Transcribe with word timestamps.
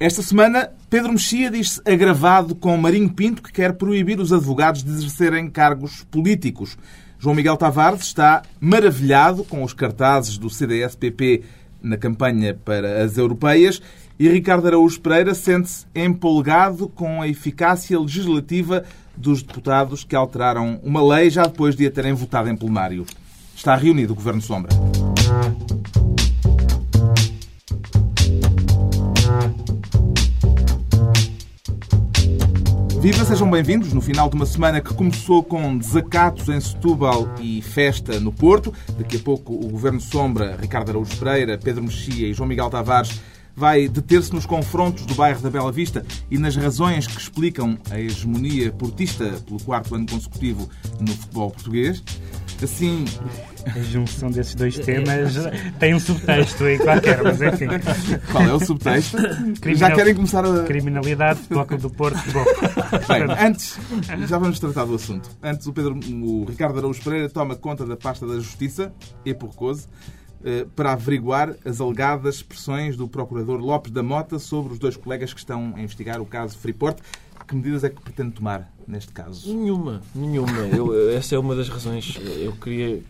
Esta 0.00 0.22
semana, 0.22 0.70
Pedro 0.90 1.12
Mexia 1.12 1.48
diz-se 1.48 1.80
agravado 1.86 2.56
com 2.56 2.76
Marinho 2.76 3.08
Pinto, 3.08 3.40
que 3.40 3.52
quer 3.52 3.74
proibir 3.74 4.18
os 4.18 4.32
advogados 4.32 4.82
de 4.82 4.90
exercerem 4.90 5.48
cargos 5.48 6.02
políticos. 6.10 6.76
João 7.16 7.32
Miguel 7.32 7.56
Tavares 7.56 8.02
está 8.02 8.42
maravilhado 8.58 9.44
com 9.44 9.62
os 9.62 9.72
cartazes 9.72 10.36
do 10.36 10.50
CDS-PP 10.50 11.44
na 11.80 11.96
campanha 11.96 12.58
para 12.64 13.04
as 13.04 13.16
europeias 13.16 13.80
e 14.18 14.28
Ricardo 14.28 14.66
Araújo 14.66 15.00
Pereira 15.00 15.32
sente-se 15.32 15.86
empolgado 15.94 16.88
com 16.88 17.22
a 17.22 17.28
eficácia 17.28 17.96
legislativa 17.96 18.82
dos 19.16 19.44
deputados 19.44 20.02
que 20.02 20.16
alteraram 20.16 20.80
uma 20.82 21.06
lei 21.06 21.30
já 21.30 21.44
depois 21.44 21.76
de 21.76 21.86
a 21.86 21.90
terem 21.92 22.14
votado 22.14 22.50
em 22.50 22.56
plenário. 22.56 23.06
Está 23.54 23.76
reunido 23.76 24.12
o 24.12 24.16
Governo 24.16 24.42
Sombra. 24.42 24.70
Viva, 33.04 33.22
sejam 33.22 33.50
bem-vindos 33.50 33.92
no 33.92 34.00
final 34.00 34.30
de 34.30 34.34
uma 34.34 34.46
semana 34.46 34.80
que 34.80 34.94
começou 34.94 35.44
com 35.44 35.76
desacatos 35.76 36.48
em 36.48 36.58
Setúbal 36.58 37.28
e 37.38 37.60
festa 37.60 38.18
no 38.18 38.32
Porto. 38.32 38.72
Daqui 38.98 39.18
a 39.18 39.20
pouco 39.20 39.52
o 39.52 39.68
Governo 39.68 40.00
Sombra, 40.00 40.56
Ricardo 40.58 40.88
Araújo 40.88 41.14
Pereira, 41.18 41.58
Pedro 41.62 41.82
Mexia 41.82 42.26
e 42.26 42.32
João 42.32 42.48
Miguel 42.48 42.70
Tavares 42.70 43.20
vai 43.54 43.88
deter-se 43.88 44.32
nos 44.32 44.46
confrontos 44.46 45.06
do 45.06 45.14
bairro 45.14 45.40
da 45.40 45.50
Bela 45.50 45.72
Vista 45.72 46.04
e 46.30 46.38
nas 46.38 46.56
razões 46.56 47.06
que 47.06 47.20
explicam 47.20 47.78
a 47.90 47.98
hegemonia 47.98 48.72
portista 48.72 49.24
pelo 49.46 49.60
quarto 49.62 49.94
ano 49.94 50.06
consecutivo 50.06 50.68
no 51.00 51.12
futebol 51.12 51.50
português. 51.50 52.02
Assim, 52.62 53.04
a 53.66 53.78
junção 53.80 54.30
desses 54.30 54.54
dois 54.54 54.78
temas 54.78 55.34
tem 55.78 55.94
um 55.94 56.00
subtexto 56.00 56.64
aí 56.64 56.78
qualquer, 56.78 57.22
mas 57.22 57.42
enfim. 57.42 57.66
Qual 58.32 58.42
é 58.42 58.52
o 58.54 58.60
subtexto? 58.60 59.18
Criminal... 59.60 59.90
Já 59.90 59.94
querem 59.94 60.14
começar 60.14 60.44
a. 60.46 60.62
Criminalidade, 60.62 61.40
Bloco 61.48 61.76
do 61.76 61.90
Porto. 61.90 62.18
Bom. 62.32 62.44
Bem, 63.06 63.24
antes, 63.38 63.78
já 64.26 64.38
vamos 64.38 64.58
tratar 64.60 64.86
do 64.86 64.94
assunto. 64.94 65.28
Antes, 65.42 65.66
o, 65.66 65.74
Pedro, 65.74 65.98
o 66.10 66.46
Ricardo 66.48 66.78
Araújo 66.78 67.02
Pereira 67.02 67.28
toma 67.28 67.54
conta 67.54 67.84
da 67.84 67.96
pasta 67.96 68.26
da 68.26 68.36
Justiça, 68.36 68.94
e 69.26 69.34
por 69.34 69.54
cause, 69.54 69.86
eh, 69.86 70.23
para 70.76 70.92
averiguar 70.92 71.54
as 71.64 71.80
alegadas 71.80 72.36
expressões 72.36 72.96
do 72.96 73.08
Procurador 73.08 73.58
Lopes 73.60 73.90
da 73.90 74.02
Mota 74.02 74.38
sobre 74.38 74.72
os 74.72 74.78
dois 74.78 74.96
colegas 74.96 75.32
que 75.32 75.40
estão 75.40 75.74
a 75.76 75.80
investigar 75.80 76.20
o 76.20 76.26
caso 76.26 76.58
Freeport. 76.58 76.98
Que 77.46 77.54
medidas 77.54 77.84
é 77.84 77.90
que 77.90 78.00
pretende 78.00 78.32
tomar 78.32 78.72
neste 78.88 79.12
caso? 79.12 79.54
Nenhuma, 79.54 80.00
nenhuma. 80.14 80.58
Eu, 80.74 81.10
essa 81.10 81.34
é 81.34 81.38
uma 81.38 81.54
das 81.54 81.68
razões. 81.68 82.18
Eu 82.38 82.52
queria. 82.52 83.02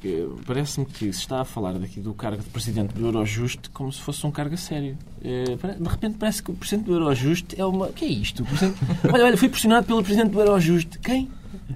Parece-me 0.45 0.87
que 0.87 1.13
se 1.13 1.21
está 1.21 1.43
a 1.43 1.45
falar 1.45 1.75
daqui 1.75 2.01
do 2.01 2.13
cargo 2.15 2.43
de 2.43 2.49
Presidente 2.49 2.95
do 2.95 3.07
Eurojust 3.07 3.71
como 3.71 3.93
se 3.93 4.01
fosse 4.01 4.27
um 4.27 4.33
cargo 4.33 4.55
a 4.55 4.57
sério. 4.57 4.99
Eh, 5.23 5.57
de 5.79 5.89
repente 5.89 6.17
parece 6.19 6.43
que 6.43 6.51
o 6.51 6.55
Presidente 6.55 6.87
do 6.87 6.95
Eurojust 6.95 7.55
é 7.57 7.65
uma. 7.65 7.87
O 7.87 7.93
que 7.93 8.05
é 8.05 8.09
isto? 8.09 8.45
Olha, 9.13 9.25
olha, 9.25 9.37
foi 9.37 9.49
pressionado 9.49 9.87
pelo 9.87 10.03
Presidente 10.03 10.33
do 10.33 10.41
Eurojust. 10.41 10.99
Quem? 10.99 11.31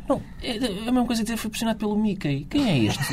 Não, 0.08 0.20
é 0.42 0.56
a 0.56 0.92
mesma 0.92 1.06
coisa 1.06 1.22
que 1.22 1.26
dizer 1.26 1.36
foi 1.36 1.50
pressionado 1.50 1.78
pelo 1.78 1.96
Mickey. 1.96 2.46
Quem 2.50 2.68
é 2.68 2.78
este? 2.84 3.04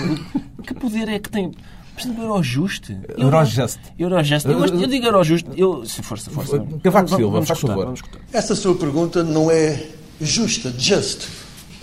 Que 0.65 0.73
poder 0.73 1.07
é 1.07 1.19
que 1.19 1.29
tem? 1.29 1.51
Presidente 1.95 2.17
do 2.17 2.23
Eurojust. 2.23 2.91
Eurojust. 3.17 3.79
Eurojust. 3.97 4.45
Eu, 4.45 4.59
gosto, 4.59 4.75
eu 4.75 4.87
digo 4.87 5.05
Eurojust. 5.05 5.45
Eu, 5.55 5.85
se 5.85 6.01
força, 6.03 6.29
força. 6.29 6.65
Cavaco 6.83 7.09
Silva, 7.09 7.31
vamos 7.31 7.47
faz 7.47 7.59
favor. 7.59 7.85
Vamos 7.85 8.01
Essa 8.33 8.55
sua 8.55 8.75
pergunta 8.75 9.23
não 9.23 9.49
é 9.49 9.81
justa, 10.19 10.73
just, 10.77 11.27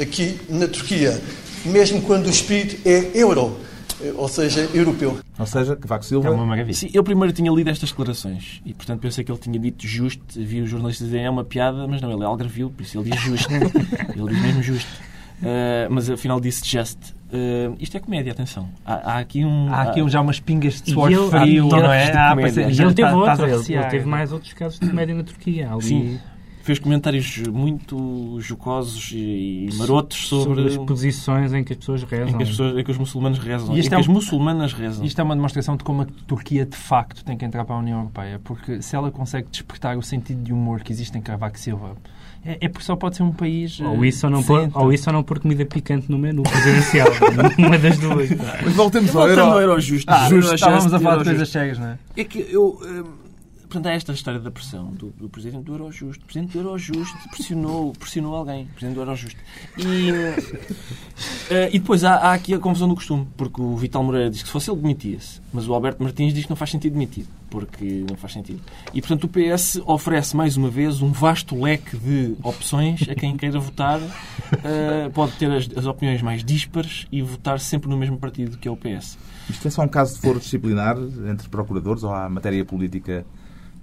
aqui 0.01 0.39
na 0.49 0.69
Turquia, 0.69 1.21
mesmo 1.65 2.03
quando 2.03 2.27
o 2.27 2.31
espírito 2.31 2.87
é 2.87 3.11
euro, 3.15 3.57
ou 4.17 4.29
seja, 4.29 4.69
europeu. 4.75 5.19
Ou 5.39 5.47
seja, 5.47 5.77
Cavaco 5.77 6.05
Silva... 6.05 6.29
É 6.29 6.31
uma 6.31 6.45
maravilha. 6.45 6.75
Sim, 6.75 6.91
eu 6.93 7.03
primeiro 7.03 7.33
tinha 7.33 7.51
lido 7.51 7.71
estas 7.71 7.91
declarações 7.91 8.61
e, 8.67 8.75
portanto, 8.75 9.01
pensei 9.01 9.25
que 9.25 9.33
ele 9.33 9.39
tinha 9.39 9.59
dito 9.59 9.87
justo. 9.87 10.23
Vi 10.37 10.61
os 10.61 10.69
jornalistas 10.69 11.07
dizerem 11.07 11.27
é 11.27 11.31
uma 11.31 11.45
piada, 11.45 11.87
mas 11.89 12.01
não, 12.03 12.13
ele 12.13 12.23
é 12.23 12.27
algarvio, 12.27 12.71
por 12.71 12.83
isso 12.83 12.99
ele 12.99 13.11
diz 13.11 13.21
justo. 13.21 13.49
ele 13.53 14.29
diz 14.29 14.43
mesmo 14.43 14.63
justo. 14.63 14.91
Uh, 15.43 15.91
mas 15.91 16.09
afinal 16.09 16.41
disse 16.41 16.65
just. 16.65 16.99
Uh, 17.33 17.75
isto 17.81 17.97
é 17.97 18.01
comédia, 18.01 18.33
atenção. 18.33 18.69
Há, 18.85 19.15
há 19.15 19.19
aqui, 19.19 19.43
um, 19.43 19.73
há 19.73 19.83
aqui 19.83 20.03
um, 20.03 20.09
já 20.09 20.21
umas 20.21 20.39
pingas 20.39 20.83
de 20.83 20.93
suor 20.93 21.11
frio, 21.31 21.67
não 21.67 21.91
é? 21.91 22.13
Ah, 22.15 22.35
e 22.37 22.83
ele 22.83 22.93
teve, 22.93 23.15
outro, 23.15 23.47
ele, 23.47 23.75
ele 23.75 23.85
teve 23.87 24.07
mais 24.07 24.33
outros 24.33 24.53
casos 24.53 24.79
de 24.79 24.89
comédia 24.89 25.15
na 25.15 25.25
Turquia. 25.25 25.73
Ali... 25.73 25.83
Sim 25.83 26.21
fez 26.63 26.79
comentários 26.79 27.39
muito 27.49 28.39
jocosos 28.41 29.11
e, 29.13 29.69
marotos 29.75 30.29
sobre, 30.29 30.55
sobre, 30.55 30.69
as 30.69 30.77
posições 30.77 31.53
em 31.53 31.65
que 31.65 31.73
as 31.73 31.79
pessoas 31.79 32.03
rezam. 32.05 32.29
Em 32.29 32.37
que, 32.37 32.43
as 32.43 32.49
pessoas, 32.51 32.79
em 32.79 32.85
que 32.85 32.91
os 32.91 32.99
muçulmanos 32.99 33.39
rezam. 33.39 33.77
E 33.77 33.81
em 33.81 33.83
que 33.83 33.95
é 33.95 33.99
as 33.99 34.07
muçulmanas 34.07 34.73
rezam. 34.73 35.05
Isto 35.05 35.21
é 35.21 35.25
uma 35.25 35.35
demonstração 35.35 35.77
de 35.77 35.85
como 35.85 36.03
a 36.03 36.07
Turquia, 36.27 36.65
de 36.65 36.77
facto, 36.77 37.25
tem 37.25 37.37
que 37.37 37.45
entrar 37.45 37.65
para 37.65 37.75
a 37.75 37.79
União 37.79 37.99
Europeia. 37.99 38.41
Porque 38.43 38.81
se 38.81 38.95
ela 38.95 39.11
consegue 39.11 39.49
despertar 39.51 39.97
o 39.97 40.03
sentido 40.03 40.43
de 40.43 40.53
humor 40.53 40.83
que 40.83 40.93
existe 40.93 41.19
em 41.19 41.21
Cavaco 41.21 41.59
Silva 41.59 41.97
é, 42.45 42.59
é 42.61 42.69
porque 42.69 42.85
só 42.85 42.97
pode 42.97 43.17
ser 43.17 43.23
um 43.23 43.33
país. 43.33 43.81
Ou 43.81 44.05
isso, 44.05 44.27
ou 44.27 44.33
não, 44.33 44.43
pôr, 44.43 44.69
ou 44.75 44.93
isso 44.93 45.09
ou 45.09 45.15
não 45.15 45.23
pôr 45.23 45.39
comida 45.39 45.65
picante 45.65 46.11
no 46.11 46.19
menu 46.19 46.43
presidencial. 46.43 47.09
uma 47.59 47.79
das 47.79 47.99
duas. 47.99 48.31
Mas 48.65 48.75
voltemos 48.75 49.15
ao 49.15 49.29
Euro, 49.29 49.61
Euro 49.61 49.81
justo. 49.81 50.11
Ah, 50.11 50.29
justo. 50.29 50.55
Estávamos 50.55 50.93
a 50.93 50.99
falar 50.99 51.19
de 51.19 51.25
coisas 51.25 51.49
cegas, 51.49 51.79
não 51.79 51.89
é? 51.89 51.99
É 52.17 52.25
que 52.25 52.47
eu. 52.51 52.79
Hum, 52.83 53.22
portanto, 53.73 53.87
há 53.87 53.93
esta 53.93 54.13
história 54.13 54.39
da 54.39 54.51
pressão 54.51 54.91
do, 54.93 55.09
do 55.11 55.31
presidente 55.31 55.65
do 55.65 55.73
Eurojust. 55.73 56.21
O 56.23 56.27
presidente 56.27 56.53
do 56.53 56.59
Eurojust 56.59 57.29
pressionou, 57.31 57.93
pressionou 57.93 58.37
alguém, 58.37 58.65
o 58.65 58.69
presidente 58.69 58.95
do 58.95 59.01
Eurojust. 59.01 59.37
E, 59.79 60.13
uh, 60.13 61.69
e 61.73 61.79
depois 61.79 62.05
há, 62.05 62.17
há, 62.17 62.35
aqui 62.35 62.53
a 62.53 62.59
confusão 62.59 62.87
do 62.87 62.95
costume, 62.95 63.27
porque 63.35 63.63
o 63.63 63.75
Vital 63.77 64.05
Moreira 64.05 64.29
diz 64.29 64.43
que 64.43 64.49
se 64.49 64.53
fosse 64.53 64.71
ele 64.71 64.79
demitia-se, 64.81 65.41
mas 65.53 65.67
o 65.67 65.73
Alberto 65.73 66.03
Martins 66.03 66.35
diz 66.35 66.45
que 66.45 66.51
não 66.51 66.57
faz 66.57 66.71
sentido 66.71 66.93
demitir, 66.93 67.25
porque 67.49 68.05
não 68.09 68.17
faz 68.17 68.35
sentido. 68.35 68.61
E, 68.93 69.01
portanto, 69.01 69.25
o 69.25 69.29
PS 69.29 69.81
oferece 69.87 70.37
mais 70.37 70.59
uma 70.59 70.69
vez 70.69 71.01
um 71.01 71.11
vasto 71.11 71.59
leque 71.59 71.97
de 71.97 72.37
opções 72.43 73.09
a 73.09 73.15
quem 73.15 73.37
queira 73.39 73.59
votar. 73.59 74.01
Uh, 74.01 75.11
pode 75.15 75.33
ter 75.33 75.51
as, 75.51 75.69
as 75.75 75.87
opiniões 75.87 76.21
mais 76.21 76.45
díspares 76.45 77.07
e 77.11 77.23
votar 77.23 77.59
sempre 77.59 77.89
no 77.89 77.97
mesmo 77.97 78.19
partido 78.19 78.59
que 78.59 78.69
é 78.69 78.71
o 78.71 78.77
PS. 78.77 79.17
Isto 79.49 79.69
é 79.69 79.71
só 79.71 79.83
um 79.83 79.89
caso 79.89 80.15
de 80.15 80.21
foro 80.21 80.39
disciplinar 80.39 80.97
entre 81.31 81.49
procuradores 81.49 82.03
ou 82.03 82.13
há 82.13 82.29
matéria 82.29 82.65
política 82.65 83.25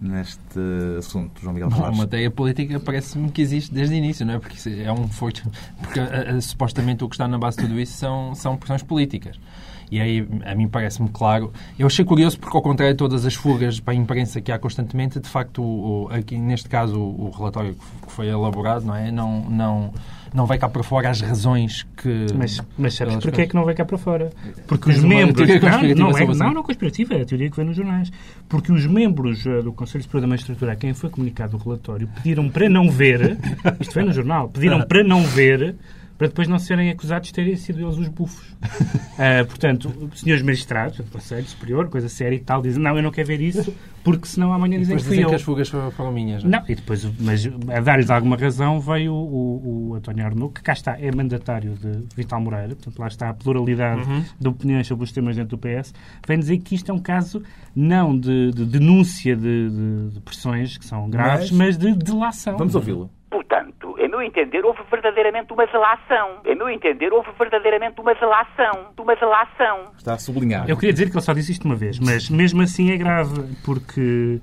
neste 0.01 0.59
assunto, 0.97 1.41
João 1.41 1.53
Miguel 1.53 1.69
Tavares? 1.69 1.97
A 1.97 2.01
matéria 2.01 2.31
política 2.31 2.79
parece-me 2.79 3.31
que 3.31 3.41
existe 3.41 3.73
desde 3.73 3.93
o 3.93 3.97
início, 3.97 4.25
não 4.25 4.35
é? 4.35 4.39
Porque 4.39 4.57
é 4.69 4.91
um 4.91 5.07
forte. 5.07 5.43
Porque 5.81 5.99
a, 5.99 6.35
a, 6.35 6.41
supostamente 6.41 7.03
o 7.03 7.09
que 7.09 7.15
está 7.15 7.27
na 7.27 7.37
base 7.37 7.57
de 7.57 7.63
tudo 7.63 7.79
isso 7.79 7.93
são, 7.93 8.33
são 8.35 8.57
pressões 8.57 8.83
políticas. 8.83 9.39
E 9.91 9.99
aí, 9.99 10.27
a 10.45 10.53
mim 10.53 10.67
parece-me 10.67 11.09
claro. 11.09 11.51
Eu 11.77 11.87
achei 11.87 12.05
curioso 12.05 12.39
porque, 12.39 12.55
ao 12.55 12.61
contrário 12.61 12.93
de 12.93 12.97
todas 12.97 13.25
as 13.25 13.33
fugas 13.33 13.79
para 13.79 13.93
a 13.93 13.95
imprensa 13.95 14.39
que 14.39 14.51
há 14.51 14.59
constantemente, 14.59 15.19
de 15.19 15.27
facto, 15.27 15.63
o, 15.63 16.07
aqui 16.11 16.37
neste 16.37 16.69
caso, 16.69 16.99
o, 16.99 17.25
o 17.25 17.29
relatório 17.31 17.75
que 18.05 18.11
foi 18.11 18.27
elaborado, 18.27 18.85
não 18.85 18.95
é? 18.95 19.11
Não, 19.11 19.49
não, 19.49 19.93
não 20.33 20.45
vai 20.45 20.57
cá 20.57 20.69
para 20.69 20.83
fora 20.83 21.09
as 21.09 21.21
razões 21.21 21.85
que. 21.97 22.27
Mas, 22.35 22.61
mas 22.77 22.93
sabes 22.93 23.15
porquê 23.17 23.41
é 23.41 23.47
que 23.47 23.55
não 23.55 23.65
vai 23.65 23.73
cá 23.73 23.85
para 23.85 23.97
fora? 23.97 24.29
Porque 24.67 24.89
os 24.89 25.03
membros. 25.03 25.47
Não, 25.47 26.09
não, 26.11 26.17
é, 26.17 26.25
não, 26.25 26.53
não 26.53 26.63
conspirativa, 26.63 27.15
é 27.15 27.21
a 27.21 27.25
teoria 27.25 27.49
que 27.49 27.57
vem 27.57 27.65
nos 27.65 27.75
jornais. 27.75 28.11
Porque 28.47 28.71
os 28.71 28.85
membros 28.85 29.45
uh, 29.45 29.61
do 29.63 29.73
Conselho 29.73 30.03
Superior 30.03 30.21
da 30.21 30.27
Magistratura, 30.27 30.73
a 30.73 30.75
quem 30.75 30.93
foi 30.93 31.09
comunicado 31.09 31.57
o 31.57 31.59
relatório, 31.59 32.07
pediram 32.15 32.49
para 32.49 32.69
não 32.69 32.89
ver. 32.89 33.37
Isto 33.79 33.93
vem 33.93 34.05
no 34.05 34.13
jornal. 34.13 34.49
Pediram 34.49 34.81
para 34.87 35.03
não 35.03 35.23
ver 35.23 35.75
para 36.19 36.27
depois 36.27 36.49
não 36.49 36.59
serem 36.59 36.89
acusados 36.89 37.29
de 37.29 37.33
terem 37.33 37.55
sido 37.55 37.79
eles 37.79 37.97
os 37.97 38.09
bufos. 38.09 38.45
uh, 38.51 39.45
portanto, 39.47 40.11
senhores 40.13 40.43
magistrados, 40.43 40.99
Conselho 41.09 41.47
Superior, 41.47 41.87
coisa 41.87 42.09
séria 42.09 42.35
e 42.35 42.39
tal, 42.39 42.61
dizem, 42.61 42.83
não, 42.83 42.97
eu 42.97 43.01
não 43.01 43.09
quero 43.09 43.29
ver 43.29 43.39
isso, 43.39 43.73
porque 44.03 44.27
senão 44.27 44.51
amanhã 44.51 44.77
dizem 44.77 44.97
que 44.97 45.03
fui 45.03 45.11
dizem 45.11 45.23
eu. 45.23 45.29
que 45.29 45.35
as 45.35 45.41
fugas 45.41 45.69
foram 45.69 46.11
minhas. 46.11 46.43
Não, 46.43 46.59
é? 46.59 46.61
não 46.61 46.69
e 46.69 46.75
depois, 46.75 47.09
mas 47.21 47.49
a 47.69 47.79
dar-lhes 47.79 48.09
alguma 48.09 48.35
razão, 48.35 48.81
veio 48.81 49.13
o, 49.13 49.15
o, 49.15 49.89
o 49.91 49.95
António 49.95 50.25
Arnaud, 50.25 50.53
que 50.53 50.61
cá 50.61 50.73
está, 50.73 50.99
é 50.99 51.09
mandatário 51.09 51.75
de 51.75 52.03
Vital 52.13 52.41
Moreira, 52.41 52.75
portanto 52.75 52.99
lá 52.99 53.07
está 53.07 53.29
a 53.29 53.33
pluralidade 53.33 54.01
uhum. 54.01 54.25
de 54.37 54.47
opiniões 54.49 54.87
sobre 54.87 55.05
os 55.05 55.13
temas 55.13 55.37
dentro 55.37 55.55
do 55.55 55.57
PS, 55.57 55.93
vem 56.27 56.37
dizer 56.37 56.57
que 56.57 56.75
isto 56.75 56.91
é 56.91 56.93
um 56.93 56.99
caso 56.99 57.41
não 57.73 58.17
de, 58.17 58.51
de 58.51 58.65
denúncia 58.65 59.37
de, 59.37 59.69
de, 59.69 60.09
de, 60.15 60.19
pressões 60.19 60.77
que 60.77 60.85
são 60.85 61.09
graves, 61.09 61.49
mas, 61.51 61.77
mas 61.77 61.77
de 61.77 61.93
delação. 61.93 62.57
Vamos 62.57 62.75
ouvi-lo. 62.75 63.09
Portanto, 63.29 63.95
em 63.99 64.09
meu 64.09 64.21
entender, 64.21 64.65
houve 64.65 64.81
verdadeiramente 64.89 65.53
uma 65.53 65.65
delação. 65.65 66.41
Em 66.45 66.55
meu 66.55 66.69
entender, 66.69 67.13
houve 67.13 67.29
verdadeiramente 67.37 68.01
uma 68.01 68.13
delação. 68.15 68.91
Uma 68.97 69.15
delação. 69.15 69.91
Está 69.97 70.13
a 70.13 70.17
sublinhar. 70.17 70.67
Eu 70.67 70.75
queria 70.75 70.93
dizer 70.93 71.09
que 71.09 71.15
ele 71.15 71.23
só 71.23 71.33
disse 71.33 71.51
isto 71.51 71.65
uma 71.65 71.75
vez, 71.75 71.99
mas 71.99 72.29
mesmo 72.29 72.61
assim 72.61 72.91
é 72.91 72.97
grave, 72.97 73.55
porque 73.63 74.39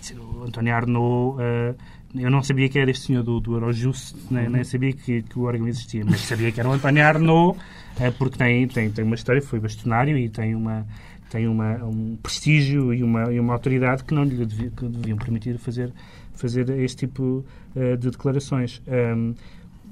dizer, 0.00 0.18
o 0.18 0.44
António 0.44 0.74
Arnaud... 0.74 1.40
Uh, 1.40 1.98
eu 2.14 2.30
não 2.30 2.42
sabia 2.42 2.70
que 2.70 2.78
era 2.78 2.90
este 2.90 3.08
senhor 3.08 3.22
do, 3.22 3.38
do 3.38 3.54
Eurojust, 3.54 4.16
nem, 4.30 4.48
nem 4.48 4.64
sabia 4.64 4.94
que, 4.94 5.20
que 5.22 5.38
o 5.38 5.42
órgão 5.42 5.68
existia, 5.68 6.02
mas 6.06 6.20
sabia 6.20 6.50
que 6.50 6.58
era 6.58 6.66
o 6.66 6.72
António 6.72 7.04
Arnaud, 7.04 7.58
uh, 7.58 8.12
porque 8.16 8.38
tem, 8.38 8.66
tem, 8.66 8.90
tem 8.90 9.04
uma 9.04 9.14
história, 9.14 9.42
foi 9.42 9.60
bastonário 9.60 10.16
e 10.16 10.28
tem 10.28 10.54
uma, 10.54 10.86
tem 11.30 11.46
uma, 11.46 11.76
um 11.84 12.16
prestígio 12.22 12.92
e 12.92 13.02
uma, 13.02 13.32
e 13.32 13.38
uma 13.38 13.52
autoridade 13.52 14.04
que 14.04 14.14
não 14.14 14.24
lhe 14.24 14.44
devia, 14.44 14.70
que 14.70 14.86
deviam 14.86 15.18
permitir 15.18 15.58
fazer 15.58 15.92
fazer 16.38 16.70
este 16.70 17.06
tipo 17.06 17.44
uh, 17.74 17.96
de 17.96 18.10
declarações. 18.10 18.80
Um, 18.86 19.34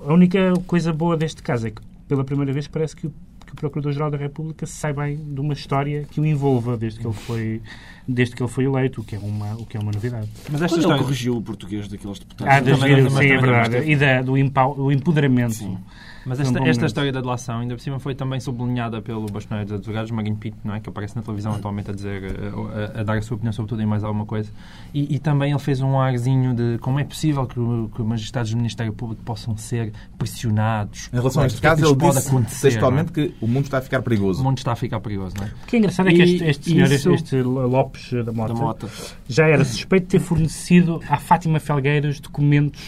a 0.01 0.13
única 0.13 0.53
coisa 0.67 0.93
boa 0.93 1.17
deste 1.17 1.43
caso 1.43 1.67
é 1.67 1.71
que, 1.71 1.83
pela 2.09 2.25
primeira 2.25 2.53
vez, 2.53 2.69
parece 2.69 2.95
que, 2.95 3.09
que 3.09 3.53
o 3.53 3.57
Procurador-Geral 3.57 4.11
da 4.11 4.17
República 4.17 4.65
sai 4.67 4.93
bem 4.93 5.17
de 5.17 5.41
uma 5.41 5.53
história 5.53 6.07
que 6.11 6.21
o 6.21 6.25
envolva 6.25 6.77
desde 6.77 7.01
que 7.01 7.07
ele 7.07 7.15
foi, 7.15 7.61
desde 8.07 8.37
que 8.37 8.43
ele 8.43 8.51
foi 8.51 8.65
eleito, 8.65 9.01
o 9.01 9.05
que 9.05 9.17
é 9.17 9.19
uma, 9.19 9.55
o 9.55 9.67
que 9.67 9.77
é 9.77 9.81
uma 9.81 9.91
novidade. 9.91 10.29
Mas 10.51 10.63
esta 10.63 10.69
Quando 10.69 10.81
história... 10.81 10.95
ele 10.95 11.05
corrigiu 11.05 11.37
o 11.37 11.43
português 11.43 11.89
daqueles 11.89 12.19
deputados. 12.19 12.55
Ah, 12.55 12.61
das, 12.61 12.79
sim, 12.79 13.27
é 13.27 13.39
verdade. 13.39 13.91
E 13.91 13.97
da, 13.97 14.23
do, 14.23 14.35
do 14.75 14.93
empoderamento. 14.93 15.55
Sim. 15.55 15.79
Mas 16.27 16.41
esta, 16.41 16.59
esta 16.69 16.87
história 16.87 17.13
da 17.13 17.21
delação, 17.21 17.61
ainda 17.61 17.77
por 17.77 17.81
cima, 17.81 18.01
foi 18.01 18.15
também 18.15 18.41
sublinhada 18.41 19.01
pelo 19.01 19.27
bastoneiro 19.27 19.71
dos 19.71 19.79
advogados, 19.79 20.11
Marinho 20.11 20.37
Pinto, 20.37 20.59
não 20.65 20.75
é? 20.75 20.81
que 20.81 20.89
aparece 20.89 21.15
na 21.15 21.23
televisão 21.23 21.53
atualmente 21.55 21.91
a 21.91 21.95
dizer, 21.95 22.23
a, 22.25 22.99
a, 22.99 23.01
a 23.01 23.05
dar 23.05 23.17
a 23.17 23.23
sua 23.23 23.37
opinião 23.37 23.53
sobre 23.53 23.69
tudo 23.69 23.81
e 23.81 23.87
mais 23.87 24.03
alguma 24.03 24.27
coisa. 24.27 24.51
E, 24.93 25.15
e, 25.15 25.19
também 25.21 25.53
ele 25.53 25.61
fez 25.61 25.81
um 25.81 25.99
arzinho 26.01 26.53
de 26.53 26.79
como 26.79 26.99
é 26.99 27.05
possível 27.05 27.47
que, 27.47 27.55
que 27.55 28.03
os 28.03 28.07
magistrados 28.07 28.51
do 28.51 28.57
Ministério 28.57 28.93
Público 28.93 29.23
possam 29.23 29.57
ser 29.57 29.93
pressionados. 30.19 31.09
Em 31.13 31.17
relação 31.17 31.45
a 31.45 31.47
este 31.47 31.61
caso, 31.61 31.85
ele 31.85 31.95
disse 31.95 32.63
textualmente 32.63 33.11
é? 33.11 33.13
que 33.13 33.35
o 33.41 33.47
mundo 33.47 33.65
está 33.65 33.79
a 33.79 33.83
ficar 33.83 34.03
perigoso. 34.03 34.41
O 34.41 34.45
mundo 34.45 34.59
está 34.59 34.73
a 34.73 34.77
ficar 34.77 34.99
perigoso, 34.99 35.37
não 35.39 35.45
é? 35.45 35.51
O 35.63 35.67
que 35.67 35.77
é 35.77 35.79
engraçado 35.79 36.09
é 36.09 36.13
que 36.13 36.23
este, 36.23 36.45
este 36.45 36.71
senhor, 36.71 36.91
isso... 36.91 37.11
este 37.13 37.41
Lopes 37.41 38.11
da 38.25 38.33
Mota, 38.33 38.53
da 38.53 38.61
Mota, 38.61 38.89
já 39.29 39.47
era 39.47 39.65
suspeito 39.65 40.07
de 40.07 40.11
ter 40.11 40.21
fornecido 40.21 41.01
à 41.09 41.19
Fátima 41.19 41.61
Felgueiras 41.61 42.19
documentos 42.19 42.83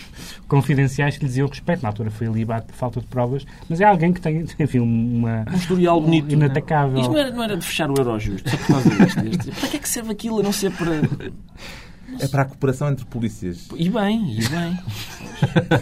confidenciais 0.49 1.17
que 1.17 1.25
lhe 1.25 1.29
diziam 1.29 1.47
respeito. 1.47 1.83
Na 1.83 1.91
altura 1.91 2.11
foi 2.11 2.27
alibado 2.27 2.67
por 2.67 2.75
falta 2.75 3.01
de 3.01 3.07
provas, 3.29 3.47
mas 3.69 3.81
é 3.81 3.85
alguém 3.85 4.13
que 4.13 4.21
tem, 4.21 4.45
enfim, 4.59 4.79
uma... 4.79 5.45
Um 5.51 5.57
historial 5.57 6.01
bonito. 6.01 6.33
Inatacável. 6.33 7.01
Isto 7.01 7.13
não 7.13 7.19
era, 7.19 7.31
não 7.31 7.43
era 7.43 7.57
de 7.57 7.65
fechar 7.65 7.91
o 7.91 7.95
euro 7.97 8.19
justo, 8.19 8.49
só 8.49 8.57
por 8.57 8.67
causa 8.67 8.91
disto. 9.23 9.61
Para 9.61 9.69
que 9.69 9.77
é 9.77 9.81
que 9.81 9.89
serve 9.89 10.13
aquilo 10.13 10.41
a 10.41 10.43
não 10.43 10.53
ser 10.53 10.73
para... 10.73 10.93
É 12.21 12.27
para 12.27 12.43
a 12.43 12.45
cooperação 12.47 12.89
entre 12.89 13.05
polícias. 13.05 13.69
E 13.77 13.89
bem, 13.91 14.39
e 14.39 14.49
bem. 14.49 14.79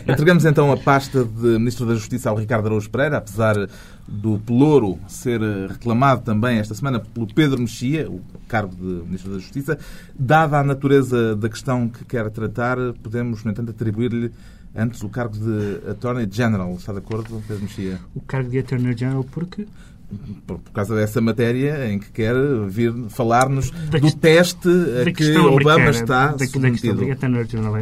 Entregamos 0.12 0.44
então 0.44 0.70
a 0.72 0.76
pasta 0.76 1.25
de 1.25 1.58
Ministro 1.58 1.87
da 1.87 1.94
Justiça 1.94 2.28
ao 2.28 2.37
Ricardo 2.37 2.66
Araújo 2.66 2.90
Pereira, 2.90 3.19
apesar 3.19 3.54
do 4.08 4.38
pelouro 4.40 4.99
ser 5.06 5.40
reclamado 5.69 6.22
também 6.22 6.58
esta 6.58 6.75
semana 6.75 7.00
pelo 7.00 7.32
Pedro 7.32 7.60
Mexia, 7.60 8.10
o 8.10 8.20
cargo 8.49 8.75
de 8.75 9.06
Ministro 9.06 9.32
da 9.32 9.38
Justiça. 9.38 9.78
Dada 10.19 10.58
a 10.58 10.64
natureza 10.64 11.37
da 11.37 11.49
questão 11.49 11.88
que 11.88 12.04
quer 12.04 12.28
tratar, 12.31 12.76
podemos, 13.02 13.44
no 13.44 13.52
entanto, 13.52 13.70
atribuir-lhe 13.70 14.32
antes 14.76 15.02
o 15.02 15.08
cargo 15.08 15.37
de 15.37 15.90
Attorney 15.90 16.28
General. 16.31 16.73
Está 16.75 16.93
de 16.93 16.99
acordo, 16.99 17.43
Pedro 17.46 17.62
Mexia? 17.62 17.99
O 18.14 18.20
cargo 18.20 18.50
de 18.50 18.58
Attorney 18.58 18.96
General 18.96 19.25
porque 19.25 19.67
por, 20.46 20.61
por 20.61 20.73
causa 20.73 20.94
dessa 20.94 21.20
matéria 21.20 21.90
em 21.90 21.99
que 21.99 22.11
quer 22.12 22.34
vir 22.69 22.93
falar-nos 23.08 23.70
do 23.70 24.12
teste 24.12 24.69
a 25.02 25.11
que 25.11 25.37
Obama 25.37 25.90
está 25.90 26.28
da, 26.28 26.46
submetido. 26.46 27.00
Da 27.00 27.06
questão, 27.06 27.32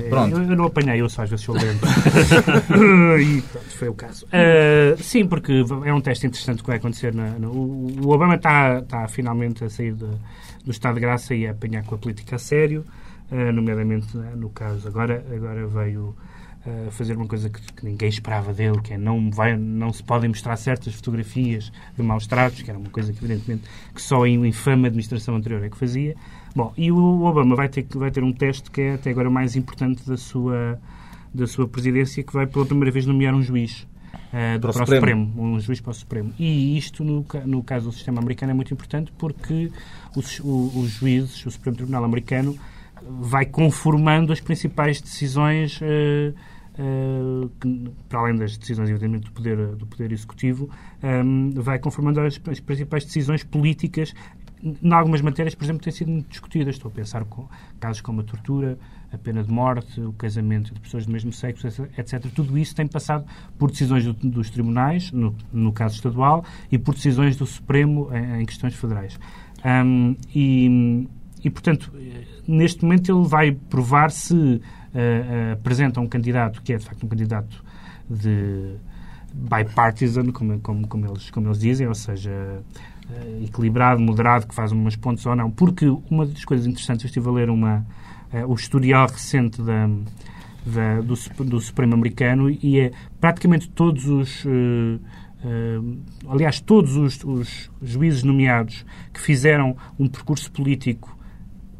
pronto. 0.09 0.37
Eu, 0.37 0.43
eu, 0.43 0.57
não 0.57 0.65
apanhei, 0.65 1.01
eu 1.03 1.09
só 1.09 1.23
às 1.23 1.31
vezes 1.31 1.45
sou 1.45 1.55
lento. 1.55 1.85
e 3.21 3.43
pronto, 3.43 3.77
foi 3.77 3.89
o 3.89 3.95
caso. 3.95 4.27
Uh, 4.27 5.03
sim, 5.03 5.27
porque 5.27 5.65
é 5.85 5.93
um 5.93 6.01
teste 6.01 6.27
interessante 6.27 6.63
que 6.63 6.67
vai 6.67 6.79
acontecer. 6.79 7.15
Na, 7.15 7.31
no, 7.39 7.51
o 7.53 8.09
Obama 8.09 8.37
está, 8.37 8.79
está 8.79 9.07
finalmente 9.07 9.63
a 9.63 9.69
sair 9.69 9.93
de, 9.93 10.07
do 10.65 10.71
estado 10.71 10.95
de 10.95 11.01
graça 11.01 11.35
e 11.35 11.47
a 11.47 11.51
apanhar 11.51 11.85
com 11.85 11.95
a 11.95 11.99
política 11.99 12.37
a 12.37 12.39
sério, 12.39 12.87
uh, 13.31 13.53
nomeadamente 13.53 14.17
né, 14.17 14.33
no 14.35 14.49
caso. 14.49 14.89
Agora, 14.89 15.23
agora 15.31 15.67
veio 15.67 16.17
uh, 16.67 16.91
fazer 16.91 17.17
uma 17.17 17.27
coisa 17.27 17.49
que, 17.49 17.61
que, 17.61 17.85
ninguém 17.85 18.09
esperava 18.09 18.53
dele, 18.53 18.81
que 18.83 18.95
é 18.95 18.99
não, 18.99 19.31
vai, 19.31 19.57
não 19.57 19.93
se 19.93 20.03
podem 20.03 20.29
mostrar 20.29 20.57
certas 20.57 20.95
fotografias 20.95 21.73
de 21.97 22.03
maus 22.03 22.27
tratos, 22.27 22.63
que 22.63 22.71
era 22.71 22.79
uma 22.79 22.91
coisa 22.91 23.13
que, 23.13 23.19
evidentemente, 23.19 23.65
que 23.95 24.03
só 24.03 24.25
a 24.25 24.29
infame 24.29 24.87
administração 24.87 25.37
anterior 25.37 25.63
é 25.65 25.69
que 25.69 25.77
fazia. 25.77 26.15
Bom, 26.55 26.73
e 26.77 26.91
o 26.91 27.25
Obama 27.25 27.57
vai 27.57 27.69
ter, 27.69 27.87
vai 27.95 28.11
ter 28.11 28.23
um 28.23 28.33
teste 28.33 28.71
que 28.71 28.81
é 28.81 28.95
até 28.95 29.11
agora 29.11 29.29
mais 29.29 29.57
importante 29.57 30.07
da 30.07 30.17
sua, 30.17 30.79
da 31.33 31.47
sua 31.47 31.67
presidência, 31.67 32.23
que 32.23 32.33
vai 32.33 32.47
pela 32.47 32.65
primeira 32.65 32.91
vez 32.91 33.07
nomear 33.07 33.35
um 33.35 33.43
juiz. 33.43 33.87
Uh, 34.33 34.59
para, 34.61 34.71
o 34.71 34.73
Supremo. 34.73 35.27
Supremo. 35.27 35.33
um 35.37 35.61
juiz 35.61 35.81
para 35.81 35.91
o 35.91 35.95
Supremo. 35.95 36.33
E 36.39 36.77
isto, 36.77 37.05
no, 37.05 37.25
no 37.47 37.63
caso 37.63 37.87
do 37.87 37.93
sistema 37.93 38.21
americano, 38.21 38.51
é 38.51 38.55
muito 38.55 38.75
importante 38.75 39.13
porque 39.17 39.71
os, 40.17 40.41
os 40.41 40.91
juízes, 40.91 41.47
o 41.47 41.51
Supremo 41.53 41.77
Tribunal 41.77 42.05
americano, 42.05 42.57
vai 43.03 43.45
conformando 43.45 44.33
as 44.33 44.41
principais 44.41 45.01
decisões 45.01 45.81
uh, 45.81 46.35
Uh, 46.77 47.49
que, 47.61 47.93
para 48.09 48.19
além 48.19 48.35
das 48.37 48.57
decisões, 48.57 48.91
evidentemente, 48.91 49.27
do 49.27 49.33
Poder, 49.33 49.57
do 49.77 49.87
poder 49.87 50.11
Executivo, 50.11 50.69
um, 51.01 51.07
ehm, 51.07 51.51
vai 51.55 51.79
conformando 51.79 52.21
as, 52.21 52.41
as, 52.49 52.59
principais 52.59 53.05
decisões 53.05 53.45
políticas. 53.45 54.13
Em 54.61 54.93
algumas 54.93 55.21
matérias, 55.21 55.55
por 55.55 55.63
exemplo, 55.63 55.83
têm 55.83 55.93
sido 55.93 56.11
muito 56.11 56.29
discutidas. 56.31 56.75
Estou 56.75 56.91
a 56.91 56.93
pensar 56.93 57.25
com 57.27 57.47
casos 57.79 58.01
como 58.01 58.23
a 58.23 58.25
tortura, 58.25 58.77
a 59.13 59.19
pena 59.19 59.45
de 59.45 59.53
morte, 59.53 60.01
o 60.01 60.13
casamento 60.15 60.75
de 60.75 60.81
pessoas 60.81 61.07
do 61.07 61.13
mesmo 61.13 61.33
sexo, 61.33 61.69
etc. 61.69 62.27
Tudo 62.35 62.59
isso 62.59 62.75
tem 62.75 62.89
passado 62.89 63.25
por 63.57 63.71
decisões 63.71 64.05
do, 64.05 64.13
dos 64.13 64.51
tribunais, 64.51 65.13
no, 65.13 65.35
no, 65.53 65.73
caso 65.73 65.95
estadual, 65.95 66.45
e 66.73 66.79
por 66.79 66.95
decisões 66.95 67.37
do 67.37 67.47
Supremo 67.47 68.11
em, 68.13 68.43
em 68.43 68.47
questões 68.47 68.75
federais. 68.75 69.19
Um, 69.65 70.17
e, 70.35 71.09
e, 71.45 71.51
portanto, 71.51 71.93
neste 72.49 72.83
momento 72.83 73.13
ele 73.13 73.29
vai 73.29 73.53
provar 73.53 74.11
se 74.11 74.61
apresenta 75.53 76.01
um 76.01 76.07
candidato 76.07 76.63
que 76.63 76.73
é, 76.73 76.77
de 76.77 76.85
facto, 76.85 77.05
um 77.05 77.09
candidato 77.09 77.65
de 78.09 78.77
bipartisan, 79.35 80.31
como, 80.31 80.61
como, 80.61 80.87
como, 80.87 81.07
eles, 81.07 81.31
como 81.31 81.49
eles 81.49 81.59
dizem, 81.59 81.89
ou 81.89 81.95
seja, 81.95 82.31
uh, 82.31 83.45
equilibrado, 83.45 84.01
moderado, 84.01 84.47
que 84.47 84.55
faz 84.55 84.71
umas 84.73 84.97
pontes 84.97 85.27
ou 85.27 85.35
não. 85.35 85.51
Porque 85.51 85.87
uma 86.11 86.25
das 86.25 86.45
coisas 86.45 86.67
interessantes, 86.67 87.05
eu 87.05 87.09
estive 87.09 87.29
a 87.29 87.33
ler 87.33 87.51
uma, 87.51 87.85
uh, 88.33 88.47
o 88.47 88.55
historial 88.55 89.09
recente 89.09 89.61
da, 89.61 89.89
da, 90.65 91.01
do, 91.01 91.45
do 91.45 91.61
Supremo 91.61 91.95
Americano 91.95 92.49
e 92.49 92.81
é 92.81 92.93
praticamente 93.21 93.69
todos 93.69 94.07
os. 94.07 94.45
Uh, 94.45 95.01
Uh, 95.45 96.01
aliás, 96.27 96.59
todos 96.59 96.97
os, 96.97 97.23
os, 97.23 97.71
juízes 97.83 98.23
nomeados 98.23 98.83
que 99.13 99.21
fizeram 99.21 99.77
um 99.99 100.09
percurso 100.09 100.51
político 100.51 101.15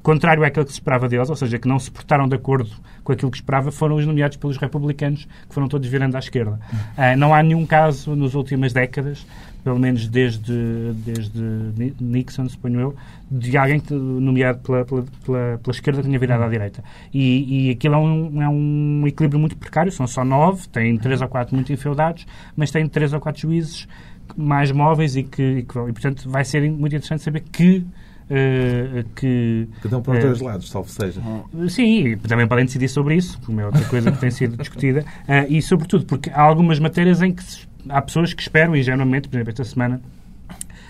contrário 0.05 0.45
àquilo 0.45 0.67
que 0.67 0.71
se 0.71 0.77
esperava 0.77 1.09
deles, 1.09 1.31
ou 1.31 1.35
seja, 1.35 1.59
que 1.59 1.67
não 1.67 1.79
se 1.79 1.91
portaram 1.91 2.29
de 2.29 2.37
acordo 2.37 2.71
com 3.03 3.13
aquilo 3.13 3.31
que 3.31 3.39
esperava, 3.39 3.73
foram 3.73 3.97
os 3.97 4.07
nomeados 4.07 4.37
pelos 4.37 4.59
republicanos, 4.59 5.25
que 5.49 5.55
foram 5.55 5.67
todos 5.67 5.89
virando 5.89 6.15
à 6.15 6.19
esquerda. 6.19 6.61
Uh, 6.73 7.17
não 7.17 7.35
há 7.35 7.43
nenhum 7.43 7.65
caso 7.65 8.15
nas 8.15 8.35
últimas 8.35 8.75
décadas, 8.75 9.27
pelo 9.65 9.79
menos 9.79 10.07
desde, 10.07 10.93
desde 10.93 11.41
Nixon, 11.99 12.47
suponho 12.51 12.81
eu, 12.81 12.97
de 13.31 13.57
alguém 13.57 13.83
nomeado 13.91 14.59
pela, 14.59 14.85
pela, 14.85 15.05
pela, 15.25 15.59
pela 15.59 15.75
esquerda 15.75 16.03
que 16.03 16.07
tinha 16.07 16.19
virado 16.19 16.45
à 16.45 16.49
direita. 16.49 16.85
E, 17.13 17.69
e 17.69 17.71
aquilo 17.71 17.95
é 17.95 17.99
um, 17.99 18.43
é 18.43 18.49
um 18.49 19.07
equilíbrio 19.07 19.41
muito 19.41 19.57
precário, 19.57 19.91
são 19.91 20.07
só 20.07 20.23
nove, 20.23 20.69
tem 20.69 20.99
três 20.99 21.23
ou 21.23 21.29
quatro 21.29 21.55
muito 21.55 21.73
enfeudados, 21.73 22.27
mas 22.55 22.71
tem 22.71 22.87
três 22.87 23.15
ou 23.15 23.21
quatro 23.21 23.41
juízes 23.41 23.89
mais 24.37 24.71
móveis 24.71 25.17
e 25.17 25.23
que, 25.23 25.43
e, 25.43 25.63
que, 25.63 25.79
e 25.79 25.93
portanto, 25.93 26.29
vai 26.29 26.45
ser 26.45 26.61
muito 26.71 26.95
interessante 26.95 27.23
saber 27.23 27.41
que 27.41 27.87
Uh, 28.25 29.05
que, 29.15 29.69
que 29.83 29.89
dão 29.89 30.01
para 30.01 30.15
os 30.15 30.19
uh, 30.19 30.27
dois 30.29 30.41
lados, 30.41 30.71
salvo 30.71 30.89
seja. 30.89 31.21
Uh, 31.21 31.69
sim, 31.69 32.17
também 32.27 32.49
podem 32.49 32.65
decidir 32.65 32.89
sobre 32.89 33.17
isso, 33.17 33.39
como 33.45 33.61
é 33.61 33.67
outra 33.67 33.85
coisa 33.85 34.11
que 34.11 34.19
tem 34.19 34.31
sido 34.31 34.57
discutida, 34.57 35.05
e 35.49 35.61
sobretudo 35.61 36.07
porque 36.07 36.31
há 36.31 36.41
algumas 36.41 36.79
matérias 36.79 37.21
em 37.21 37.33
que 37.33 37.45
há 37.89 38.01
pessoas 38.01 38.33
que 38.33 38.41
esperam, 38.41 38.75
ingenuamente, 38.75 39.29
por 39.29 39.37
exemplo, 39.37 39.51
esta 39.51 39.65
semana 39.65 40.01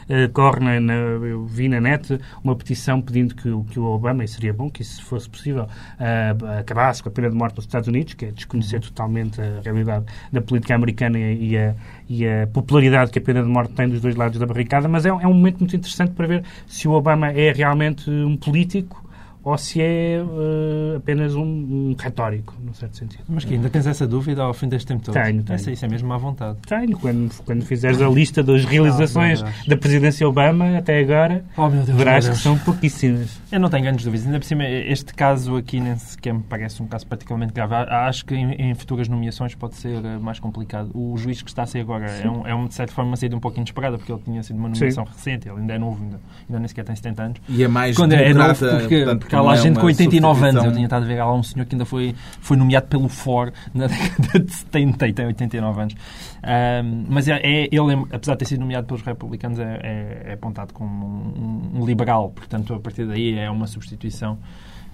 uh, 0.08 0.32
corre, 0.32 0.60
na, 0.60 0.80
na, 0.80 0.94
eu 0.94 1.44
vi 1.44 1.68
na 1.68 1.80
net 1.80 2.18
uma 2.42 2.54
petição 2.56 3.00
pedindo 3.00 3.34
que, 3.34 3.50
que 3.72 3.78
o 3.78 3.84
Obama, 3.84 4.24
e 4.24 4.28
seria 4.28 4.52
bom 4.52 4.70
que 4.70 4.82
isso 4.82 5.04
fosse 5.04 5.28
possível, 5.28 5.64
uh, 5.64 6.58
acabasse 6.58 7.02
com 7.02 7.08
a 7.08 7.12
pena 7.12 7.30
de 7.30 7.36
morte 7.36 7.56
nos 7.56 7.64
Estados 7.64 7.88
Unidos, 7.88 8.14
que 8.14 8.26
é 8.26 8.30
desconhecer 8.30 8.80
totalmente 8.80 9.40
a 9.40 9.60
realidade 9.62 10.06
da 10.32 10.40
política 10.40 10.74
americana 10.74 11.18
e, 11.18 11.50
e, 11.50 11.58
a, 11.58 11.74
e 12.08 12.26
a, 12.26 12.46
popularidade 12.46 13.10
que 13.10 13.18
a 13.18 13.22
pena 13.22 13.42
de 13.42 13.48
morte 13.48 13.72
tem 13.74 13.88
dos 13.88 14.00
dois 14.00 14.16
lados 14.16 14.38
da 14.38 14.46
barricada, 14.46 14.88
mas 14.88 15.06
é, 15.06 15.08
é 15.08 15.12
um 15.12 15.34
momento 15.34 15.58
muito 15.60 15.76
interessante 15.76 16.12
para 16.12 16.26
ver 16.26 16.44
se 16.66 16.88
o 16.88 16.92
Obama 16.92 17.30
é 17.30 17.52
realmente 17.52 18.10
um 18.10 18.36
político 18.36 19.03
ou 19.44 19.58
se 19.58 19.80
é 19.80 20.22
uh, 20.22 20.96
apenas 20.96 21.34
um, 21.34 21.42
um, 21.42 21.96
retórico, 21.98 22.54
num 22.64 22.72
certo 22.72 22.96
sentido. 22.96 23.24
Mas 23.28 23.44
que 23.44 23.52
ainda 23.52 23.68
tens 23.68 23.86
essa 23.86 24.06
dúvida 24.06 24.42
ao 24.42 24.54
fim 24.54 24.68
deste 24.68 24.86
tempo 24.86 25.04
todo? 25.04 25.14
Tenho, 25.14 25.42
tenho. 25.42 25.54
Essa, 25.54 25.70
isso 25.70 25.84
é 25.84 25.88
mesmo 25.88 26.10
à 26.12 26.16
vontade? 26.16 26.58
Tenho. 26.66 26.98
Quando, 26.98 27.34
quando 27.44 27.62
fizeres 27.64 28.00
a 28.00 28.08
lista 28.08 28.42
das 28.42 28.64
realizações 28.64 29.42
oh, 29.42 29.68
da 29.68 29.76
presidência 29.76 30.26
Obama 30.26 30.78
até 30.78 30.98
agora, 30.98 31.44
oh, 31.58 31.68
Deus, 31.68 31.88
verás 31.90 32.26
que 32.26 32.36
são 32.36 32.56
pouquíssimas. 32.58 33.38
Eu 33.52 33.60
não 33.60 33.68
tenho 33.68 33.82
grandes 33.82 34.04
dúvidas. 34.04 34.26
Ainda 34.26 34.38
por 34.38 34.46
cima, 34.46 34.64
este 34.64 35.12
caso 35.12 35.56
aqui 35.56 35.78
nem 35.78 35.96
sequer 35.96 36.32
me 36.32 36.42
parece 36.42 36.82
um 36.82 36.86
caso 36.86 37.06
particularmente 37.06 37.52
grave. 37.52 37.74
Acho 37.74 38.24
que 38.24 38.34
em, 38.34 38.52
em 38.54 38.74
futuras 38.74 39.08
nomeações 39.08 39.54
pode 39.54 39.74
ser 39.76 40.02
eh, 40.02 40.18
mais 40.18 40.40
complicado. 40.40 40.90
O 40.94 41.16
juiz 41.18 41.42
que 41.42 41.50
está 41.50 41.64
a 41.64 41.66
ser 41.66 41.80
agora 41.80 42.06
é, 42.06 42.28
um, 42.28 42.46
é 42.46 42.54
um, 42.54 42.66
de 42.66 42.74
certa 42.74 42.94
forma 42.94 43.10
uma 43.10 43.16
saída 43.16 43.36
um 43.36 43.40
pouco 43.40 43.58
inesperada, 43.58 43.98
porque 43.98 44.10
ele 44.10 44.22
tinha 44.24 44.42
sido 44.42 44.56
uma 44.56 44.70
nomeação 44.70 45.04
Sim. 45.04 45.12
recente, 45.12 45.48
ele 45.48 45.60
ainda 45.60 45.74
é 45.74 45.78
novo, 45.78 46.02
ainda, 46.02 46.20
ainda 46.48 46.58
nem 46.58 46.68
sequer 46.68 46.84
tem 46.84 46.96
70 46.96 47.22
anos. 47.22 47.40
E 47.48 47.62
é 47.62 47.68
mais 47.68 47.96
Quando 47.96 48.14
é, 48.14 48.30
é 48.30 48.34
novo, 48.34 48.54
porque, 48.54 48.96
portanto, 48.96 49.18
porque 49.20 49.33
há 49.34 49.42
lá 49.42 49.54
é 49.54 49.56
gente 49.56 49.78
com 49.78 49.86
80 49.86 50.04
89 50.04 50.48
anos. 50.48 50.64
Eu 50.64 50.72
tinha 50.72 50.84
estado 50.84 51.02
a 51.04 51.06
ver 51.06 51.18
lá 51.18 51.34
um 51.34 51.42
senhor 51.42 51.66
que 51.66 51.74
ainda 51.74 51.84
foi, 51.84 52.14
foi 52.40 52.56
nomeado 52.56 52.86
pelo 52.86 53.08
FOR 53.08 53.52
na 53.72 53.86
década 53.88 54.40
de 54.40 54.52
70 54.52 55.08
e 55.08 55.12
tem 55.12 55.26
89 55.26 55.80
anos. 55.80 55.94
Um, 55.94 57.04
mas 57.08 57.28
é, 57.28 57.40
é, 57.42 57.64
ele, 57.64 58.06
apesar 58.12 58.34
de 58.34 58.38
ter 58.38 58.44
sido 58.46 58.60
nomeado 58.60 58.86
pelos 58.86 59.02
republicanos, 59.02 59.58
é, 59.58 59.80
é, 59.82 60.22
é 60.30 60.32
apontado 60.34 60.72
como 60.72 61.06
um, 61.06 61.80
um, 61.80 61.86
liberal. 61.86 62.30
Portanto, 62.30 62.74
a 62.74 62.80
partir 62.80 63.06
daí 63.06 63.38
é 63.38 63.50
uma 63.50 63.66
substituição 63.66 64.38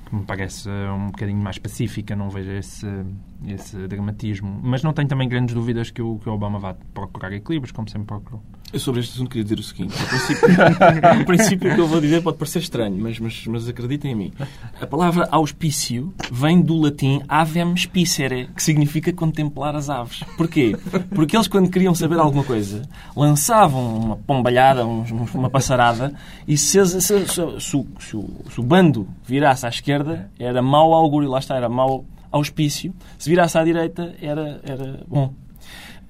que 0.06 0.14
me 0.14 0.24
parece 0.24 0.68
um 0.68 1.06
bocadinho 1.06 1.42
mais 1.42 1.58
pacífica. 1.58 2.14
Não 2.14 2.30
vejo 2.30 2.50
esse, 2.52 2.86
esse 3.46 3.76
dramatismo. 3.88 4.60
Mas 4.62 4.82
não 4.82 4.92
tenho 4.92 5.08
também 5.08 5.28
grandes 5.28 5.54
dúvidas 5.54 5.90
que 5.90 6.02
o, 6.02 6.18
que 6.18 6.28
o 6.28 6.32
Obama 6.32 6.58
vá 6.58 6.74
procurar 6.94 7.32
equilíbrios, 7.32 7.72
como 7.72 7.88
sempre 7.88 8.06
procurou. 8.06 8.42
Eu 8.72 8.78
sobre 8.78 9.00
este 9.00 9.14
assunto 9.14 9.30
queria 9.30 9.42
dizer 9.42 9.58
o 9.58 9.62
seguinte. 9.62 9.94
O 10.00 10.06
princípio, 10.06 10.48
o 11.20 11.24
princípio 11.24 11.74
que 11.74 11.80
eu 11.80 11.88
vou 11.88 12.00
dizer 12.00 12.22
pode 12.22 12.38
parecer 12.38 12.60
estranho, 12.60 12.96
mas, 13.00 13.18
mas, 13.18 13.44
mas 13.46 13.68
acreditem 13.68 14.12
em 14.12 14.14
mim. 14.14 14.32
A 14.80 14.86
palavra 14.86 15.26
auspício 15.32 16.14
vem 16.30 16.60
do 16.60 16.76
latim 16.76 17.20
avem 17.28 17.76
spicere, 17.76 18.48
que 18.54 18.62
significa 18.62 19.12
contemplar 19.12 19.74
as 19.74 19.90
aves. 19.90 20.22
Porquê? 20.36 20.76
Porque 21.12 21.36
eles, 21.36 21.48
quando 21.48 21.68
queriam 21.68 21.94
saber 21.96 22.20
alguma 22.20 22.44
coisa, 22.44 22.82
lançavam 23.16 23.96
uma 23.96 24.16
pombalhada, 24.16 24.86
uma 24.86 25.50
passarada, 25.50 26.14
e 26.46 26.56
se, 26.56 26.84
se, 26.86 27.00
se, 27.00 27.26
se, 27.26 27.86
se, 27.98 28.16
o 28.60 28.62
bando 28.62 29.08
virasse 29.26 29.66
à 29.66 29.68
esquerda, 29.68 30.30
era 30.38 30.62
mau 30.62 30.94
augúrio, 30.94 31.28
lá 31.28 31.40
está, 31.40 31.56
era 31.56 31.68
mau 31.68 32.04
auspício. 32.30 32.94
Se 33.18 33.28
virasse 33.28 33.58
à 33.58 33.64
direita, 33.64 34.14
era, 34.20 34.60
era 34.64 35.00
bom. 35.06 35.34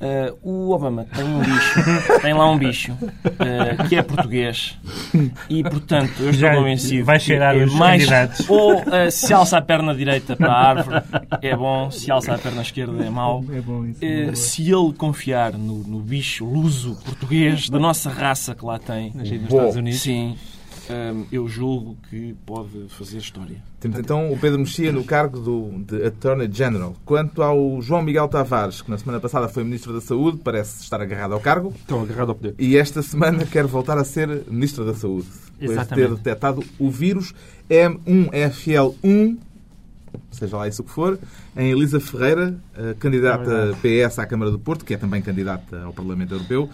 Uh, 0.00 0.38
o 0.42 0.70
Obama 0.70 1.04
tem 1.14 1.22
um 1.22 1.40
bicho, 1.40 1.80
tem 2.22 2.32
lá 2.32 2.50
um 2.50 2.56
bicho 2.56 2.92
uh, 2.92 3.86
que 3.86 3.96
é 3.96 4.02
português 4.02 4.78
e, 5.46 5.62
portanto, 5.62 6.10
eu 6.20 6.30
estou 6.30 6.50
convencido 6.52 7.04
vai 7.04 7.20
cheirar 7.20 7.54
que 7.54 7.60
é 7.60 7.64
os 7.66 7.74
mais, 7.74 8.08
ou 8.48 8.76
uh, 8.76 9.10
se 9.10 9.34
alça 9.34 9.58
a 9.58 9.60
perna 9.60 9.94
direita 9.94 10.34
para 10.34 10.50
a 10.50 10.68
árvore 10.70 11.02
é 11.42 11.54
bom, 11.54 11.90
se 11.90 12.10
alça 12.10 12.34
a 12.34 12.38
perna 12.38 12.62
esquerda 12.62 13.04
é 13.04 13.10
mau. 13.10 13.44
É 13.52 13.60
bom 13.60 13.84
isso, 13.84 14.02
é 14.02 14.34
se 14.34 14.62
ele 14.72 14.94
confiar 14.94 15.52
no, 15.52 15.80
no, 15.86 16.00
bicho 16.00 16.46
luso 16.46 16.96
português 17.04 17.68
da 17.68 17.78
nossa 17.78 18.08
raça 18.08 18.54
que 18.54 18.64
lá 18.64 18.78
tem, 18.78 19.12
nos 19.14 19.30
Estados 19.30 19.76
Unidos, 19.76 20.00
sim, 20.00 20.34
eu 21.30 21.48
julgo 21.48 21.96
que 22.08 22.34
pode 22.46 22.88
fazer 22.88 23.18
história. 23.18 23.62
Temos 23.78 23.98
então 23.98 24.32
o 24.32 24.38
Pedro 24.38 24.58
Mexia 24.58 24.92
no 24.92 25.04
cargo 25.04 25.38
do, 25.40 25.84
de 25.84 26.04
Attorney 26.04 26.50
General. 26.52 26.94
Quanto 27.04 27.42
ao 27.42 27.80
João 27.80 28.02
Miguel 28.02 28.28
Tavares, 28.28 28.82
que 28.82 28.90
na 28.90 28.98
semana 28.98 29.20
passada 29.20 29.48
foi 29.48 29.64
Ministro 29.64 29.92
da 29.92 30.00
Saúde, 30.00 30.38
parece 30.42 30.82
estar 30.82 31.00
agarrado 31.00 31.34
ao 31.34 31.40
cargo. 31.40 31.72
Estão 31.76 32.02
agarrado 32.02 32.30
ao 32.30 32.34
poder. 32.34 32.54
E 32.58 32.76
esta 32.76 33.02
semana 33.02 33.44
quer 33.46 33.66
voltar 33.66 33.98
a 33.98 34.04
ser 34.04 34.44
Ministro 34.48 34.84
da 34.84 34.94
Saúde. 34.94 35.28
Depois 35.58 35.78
de 35.80 35.94
ter 35.94 36.08
detectado 36.08 36.64
o 36.78 36.90
vírus 36.90 37.34
M1FL1, 37.68 39.38
seja 40.30 40.56
lá 40.56 40.66
isso 40.66 40.82
que 40.82 40.90
for, 40.90 41.18
em 41.56 41.70
Elisa 41.70 42.00
Ferreira, 42.00 42.58
candidata 42.98 43.76
é 43.82 44.06
PS 44.06 44.18
à 44.18 44.26
Câmara 44.26 44.50
do 44.50 44.58
Porto, 44.58 44.84
que 44.84 44.94
é 44.94 44.96
também 44.96 45.20
candidata 45.20 45.82
ao 45.82 45.92
Parlamento 45.92 46.34
Europeu 46.34 46.70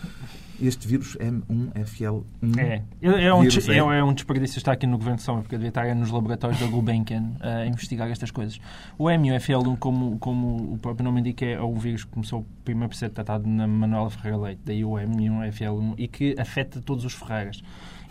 este 0.61 0.87
vírus 0.87 1.17
M1FL1. 1.17 2.25
É, 2.59 2.83
é, 3.03 3.35
um, 3.35 3.43
vírus, 3.43 3.69
é. 3.69 3.77
é 3.77 4.05
um 4.05 4.13
desperdício 4.13 4.59
estar 4.59 4.73
aqui 4.73 4.87
no 4.87 4.97
Governo 4.97 5.17
de 5.17 5.23
São 5.23 5.41
porque 5.41 5.57
devia 5.57 5.69
estar 5.69 5.95
nos 5.95 6.11
laboratórios 6.11 6.61
da 6.61 6.67
Gulbenkian 6.67 7.33
a 7.41 7.67
investigar 7.67 8.11
estas 8.11 8.31
coisas. 8.31 8.61
O 8.99 9.05
M1FL1, 9.05 9.79
como, 9.79 10.19
como 10.19 10.75
o 10.75 10.79
próprio 10.79 11.05
nome 11.05 11.21
indica, 11.21 11.45
é 11.45 11.61
um 11.61 11.75
vírus 11.75 12.05
que 12.05 12.11
começou 12.11 12.47
primeiro 12.65 12.89
por 12.89 12.97
ser 12.97 13.11
tratado 13.11 13.49
na 13.49 13.67
Manuela 13.67 14.11
Ferreira 14.11 14.39
Leite, 14.39 14.61
daí 14.65 14.85
o 14.85 14.93
M1FL1, 14.93 15.95
e 15.99 16.09
que 16.09 16.35
afeta 16.39 16.81
todos 16.81 17.05
os 17.05 17.13
Ferreiras 17.13 17.63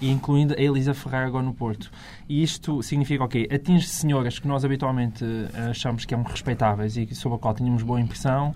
e 0.02 0.10
incluindo 0.10 0.54
a 0.54 0.62
Elisa 0.62 0.94
Ferreira 0.94 1.28
agora 1.28 1.46
no 1.46 1.54
Porto. 1.54 1.92
E 2.28 2.44
isto 2.44 2.82
significa, 2.84 3.24
ok, 3.24 3.48
atinge 3.52 3.88
senhoras 3.88 4.40
que 4.40 4.48
nós 4.48 4.66
habitualmente 4.66 5.24
eh, 5.24 5.70
achamos 5.70 6.06
que 6.06 6.14
são 6.14 6.24
respeitáveis 6.24 6.98
e 6.98 7.14
sobre 7.16 7.38
a 7.38 7.40
qual 7.40 7.54
tínhamos 7.54 7.84
boa 7.84 8.00
impressão, 8.00 8.54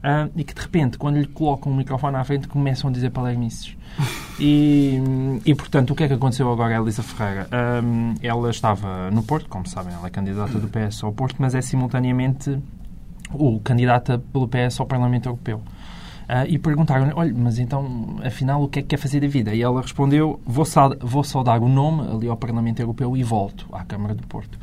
Uh, 0.00 0.32
e 0.34 0.44
que 0.44 0.54
de 0.54 0.60
repente, 0.62 0.96
quando 0.96 1.18
lhe 1.18 1.26
colocam 1.26 1.70
um 1.70 1.76
microfone 1.76 2.16
à 2.16 2.24
frente, 2.24 2.48
começam 2.48 2.88
a 2.88 2.92
dizer 2.92 3.10
palermices. 3.10 3.76
E, 4.42 4.98
e 5.44 5.54
portanto, 5.54 5.90
o 5.90 5.94
que 5.94 6.02
é 6.02 6.08
que 6.08 6.14
aconteceu 6.14 6.50
agora 6.50 6.74
a 6.74 6.80
Elisa 6.80 7.02
Ferreira? 7.02 7.46
Um, 7.84 8.14
ela 8.22 8.48
estava 8.48 9.10
no 9.10 9.22
Porto, 9.22 9.50
como 9.50 9.68
sabem, 9.68 9.92
ela 9.92 10.06
é 10.06 10.10
candidata 10.10 10.58
do 10.58 10.66
PS 10.66 11.04
ao 11.04 11.12
Porto, 11.12 11.36
mas 11.38 11.54
é 11.54 11.60
simultaneamente 11.60 12.58
o 13.34 13.60
candidata 13.60 14.18
pelo 14.32 14.48
PS 14.48 14.80
ao 14.80 14.86
Parlamento 14.86 15.28
Europeu. 15.28 15.58
Uh, 15.58 16.46
e 16.48 16.58
perguntaram-lhe, 16.58 17.12
olha, 17.14 17.34
mas 17.36 17.58
então, 17.58 18.16
afinal, 18.24 18.62
o 18.62 18.68
que 18.68 18.78
é 18.78 18.82
que 18.82 18.88
quer 18.88 18.96
fazer 18.96 19.20
da 19.20 19.26
vida? 19.26 19.54
E 19.54 19.60
ela 19.60 19.82
respondeu, 19.82 20.40
vou, 20.46 20.64
vou 21.00 21.22
saudar 21.22 21.60
o 21.60 21.68
nome 21.68 22.08
ali 22.10 22.26
ao 22.26 22.36
Parlamento 22.36 22.80
Europeu 22.80 23.14
e 23.14 23.22
volto 23.22 23.66
à 23.72 23.84
Câmara 23.84 24.14
do 24.14 24.26
Porto. 24.26 24.58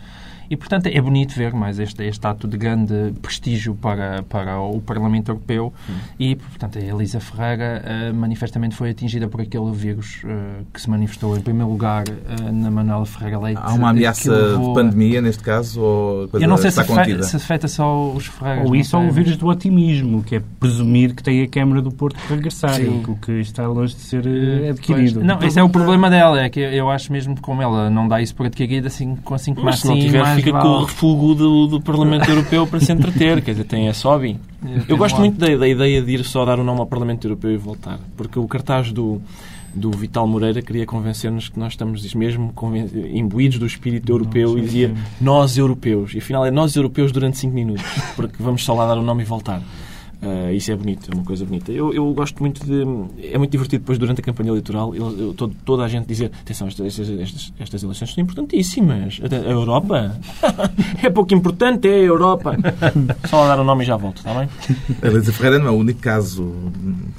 E, 0.49 0.55
portanto, 0.55 0.87
é 0.87 1.01
bonito 1.01 1.35
ver 1.35 1.53
mais 1.53 1.79
este, 1.79 2.03
este 2.03 2.25
ato 2.25 2.47
de 2.47 2.57
grande 2.57 3.13
prestígio 3.21 3.75
para, 3.75 4.23
para 4.23 4.59
o 4.59 4.79
Parlamento 4.81 5.29
Europeu 5.29 5.73
hum. 5.89 5.93
e, 6.19 6.35
portanto, 6.35 6.77
a 6.77 6.81
Elisa 6.81 7.19
Ferreira 7.19 7.83
uh, 7.83 8.13
manifestamente 8.13 8.75
foi 8.75 8.91
atingida 8.91 9.27
por 9.27 9.41
aquele 9.41 9.71
vírus 9.71 10.21
uh, 10.23 10.65
que 10.73 10.81
se 10.81 10.89
manifestou, 10.89 11.37
em 11.37 11.41
primeiro 11.41 11.69
lugar, 11.69 12.05
uh, 12.07 12.51
na 12.51 12.71
Manuela 12.71 13.05
Ferreira 13.05 13.39
Leite. 13.39 13.61
Há 13.61 13.73
uma 13.73 13.89
ameaça 13.89 14.31
levou... 14.31 14.69
de 14.69 14.73
pandemia, 14.73 15.21
neste 15.21 15.43
caso, 15.43 15.81
ou 15.81 16.29
Eu 16.33 16.47
não 16.47 16.57
sei 16.57 16.71
se, 16.71 16.79
afeta, 16.79 17.23
se 17.23 17.35
afeta 17.35 17.67
só 17.67 18.11
os 18.11 18.27
Ferreiras. 18.27 18.67
Ou 18.67 18.75
isso 18.75 18.97
ou 18.97 19.07
o 19.07 19.11
vírus 19.11 19.37
do 19.37 19.47
otimismo, 19.47 20.23
que 20.23 20.35
é 20.35 20.41
presumir 20.59 21.13
que 21.13 21.23
tem 21.23 21.43
a 21.43 21.47
Câmara 21.47 21.81
do 21.81 21.91
Porto 21.91 22.17
para 22.25 22.35
regressar, 22.35 22.75
Sim. 22.75 23.03
o 23.07 23.15
que 23.15 23.33
está 23.33 23.67
longe 23.67 23.95
de 23.95 24.01
ser 24.01 24.23
adquirido. 24.69 25.15
Pois. 25.15 25.25
Não, 25.25 25.41
esse 25.41 25.59
é 25.59 25.63
o 25.63 25.69
problema 25.69 26.09
dela, 26.09 26.41
é 26.41 26.49
que 26.49 26.59
eu 26.59 26.89
acho 26.89 27.11
mesmo 27.11 27.35
que 27.35 27.41
como 27.41 27.61
ela 27.61 27.89
não 27.89 28.07
dá 28.07 28.21
isso 28.21 28.35
por 28.35 28.45
adquirido, 28.45 28.87
assim, 28.87 29.15
com 29.15 29.33
assim 29.33 29.53
como 29.53 29.69
assim, 29.69 30.09
fica 30.37 30.51
vale... 30.51 30.63
com 30.63 30.69
o 30.69 30.85
refúgio 30.85 31.35
do, 31.35 31.67
do 31.67 31.81
Parlamento 31.81 32.27
Europeu 32.31 32.65
para 32.67 32.79
se 32.79 32.91
entreter. 32.91 33.41
Quer 33.41 33.51
dizer, 33.51 33.63
tem 33.65 33.87
esse 33.87 34.03
hobby. 34.03 34.39
Eu 34.87 34.97
gosto 34.97 35.19
muito 35.19 35.37
da, 35.37 35.47
da, 35.55 35.67
ideia 35.67 36.01
de 36.01 36.11
ir 36.13 36.23
só 36.23 36.45
dar 36.45 36.59
o 36.59 36.63
nome 36.63 36.79
ao 36.79 36.87
Parlamento 36.87 37.25
Europeu 37.25 37.51
e 37.51 37.57
voltar. 37.57 37.99
Porque 38.15 38.39
o 38.39 38.47
cartaz 38.47 38.91
do, 38.91 39.21
do 39.73 39.91
Vital 39.91 40.27
Moreira 40.27 40.61
queria 40.61 40.85
convencer-nos 40.85 41.49
que 41.49 41.59
nós 41.59 41.73
estamos 41.73 42.13
mesmo 42.13 42.53
imbuídos 43.13 43.59
do 43.59 43.65
espírito 43.65 44.11
europeu 44.11 44.57
e 44.57 44.61
dizia 44.61 44.93
nós 45.19 45.57
europeus. 45.57 46.13
E 46.13 46.17
afinal 46.19 46.45
é 46.45 46.51
nós 46.51 46.75
europeus 46.75 47.11
durante 47.11 47.37
5 47.37 47.53
minutos. 47.53 47.83
Porque 48.15 48.35
vamos 48.39 48.63
só 48.63 48.73
lá 48.73 48.87
dar 48.87 48.97
o 48.97 49.03
nome 49.03 49.23
e 49.23 49.25
voltar. 49.25 49.61
Uh, 50.21 50.51
isso 50.51 50.71
é 50.71 50.75
bonito, 50.75 51.11
é 51.11 51.15
uma 51.15 51.23
coisa 51.23 51.45
bonita. 51.45 51.71
Eu, 51.71 51.93
eu 51.93 52.11
gosto 52.13 52.39
muito 52.39 52.65
de. 52.65 52.81
É 53.31 53.37
muito 53.37 53.51
divertido 53.51 53.81
depois, 53.81 53.99
durante 53.99 54.19
a 54.19 54.23
campanha 54.23 54.49
eleitoral, 54.49 54.95
eu, 54.95 55.19
eu, 55.19 55.33
todo, 55.33 55.55
toda 55.63 55.83
a 55.83 55.87
gente 55.87 56.07
dizer: 56.07 56.31
atenção, 56.41 56.67
estas, 56.67 56.99
estas, 56.99 57.53
estas 57.59 57.83
eleições 57.83 58.13
são 58.13 58.23
importantíssimas. 58.23 59.19
A 59.23 59.49
Europa 59.49 60.15
é 61.03 61.09
pouco 61.09 61.33
importante, 61.35 61.87
é 61.87 61.93
a 61.93 62.03
Europa. 62.03 62.57
Só 63.29 63.43
a 63.43 63.47
dar 63.47 63.59
o 63.59 63.63
nome 63.63 63.83
e 63.83 63.87
já 63.87 63.95
volto, 63.95 64.17
está 64.17 64.33
bem? 64.33 64.49
A 65.03 65.07
Elisa 65.07 65.31
Ferreira 65.31 65.59
não 65.59 65.67
é 65.67 65.71
o 65.71 65.75
único 65.75 65.99
caso. 65.99 66.51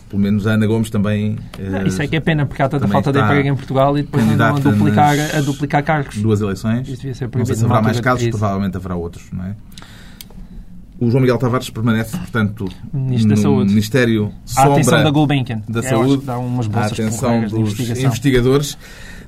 Pelo 0.09 0.21
menos 0.21 0.47
a 0.47 0.55
Ana 0.55 0.67
Gomes 0.67 0.91
também. 0.91 1.39
Não, 1.59 1.87
isso 1.87 2.03
é 2.03 2.09
que 2.09 2.17
é 2.17 2.21
pena, 2.21 2.47
porque 2.47 2.63
há 2.63 2.69
tanta 2.69 2.89
falta 2.89 3.13
de 3.13 3.21
emprego 3.21 3.49
em 3.49 3.55
Portugal 3.55 3.97
e 3.97 4.03
depois 4.03 4.25
andam 4.25 4.57
a 4.57 4.59
duplicar, 4.59 5.15
a 5.37 5.41
duplicar 5.41 5.85
cargos. 5.85 6.17
Duas 6.17 6.41
eleições. 6.41 6.89
Isso 6.89 6.97
devia 6.97 7.15
ser 7.15 7.31
não 7.33 7.47
sei 7.47 7.55
se 7.55 7.65
haverá 7.65 7.81
mais 7.81 8.01
casos, 8.01 8.29
provavelmente 8.29 8.77
haverá 8.77 8.97
outros, 8.97 9.31
não 9.33 9.45
é? 9.45 9.55
O 11.01 11.11
João 11.11 11.21
Miguel 11.21 11.39
Tavares 11.39 11.71
permanece, 11.71 12.17
portanto, 12.17 12.69
Ministro 12.93 13.31
no 13.31 13.37
Saúde. 13.37 13.71
Ministério 13.71 14.33
Sombra 14.45 14.71
a 14.71 14.75
atenção 14.75 15.05
da 15.05 15.11
Gulbenkian. 15.11 15.63
da 15.69 15.83
Saúde, 15.83 16.25
dá 16.25 16.39
umas 16.39 16.67
bolsas 16.67 16.91
a 16.91 17.03
atenção 17.03 17.47
dos 17.47 17.79
investigadores. 17.79 18.77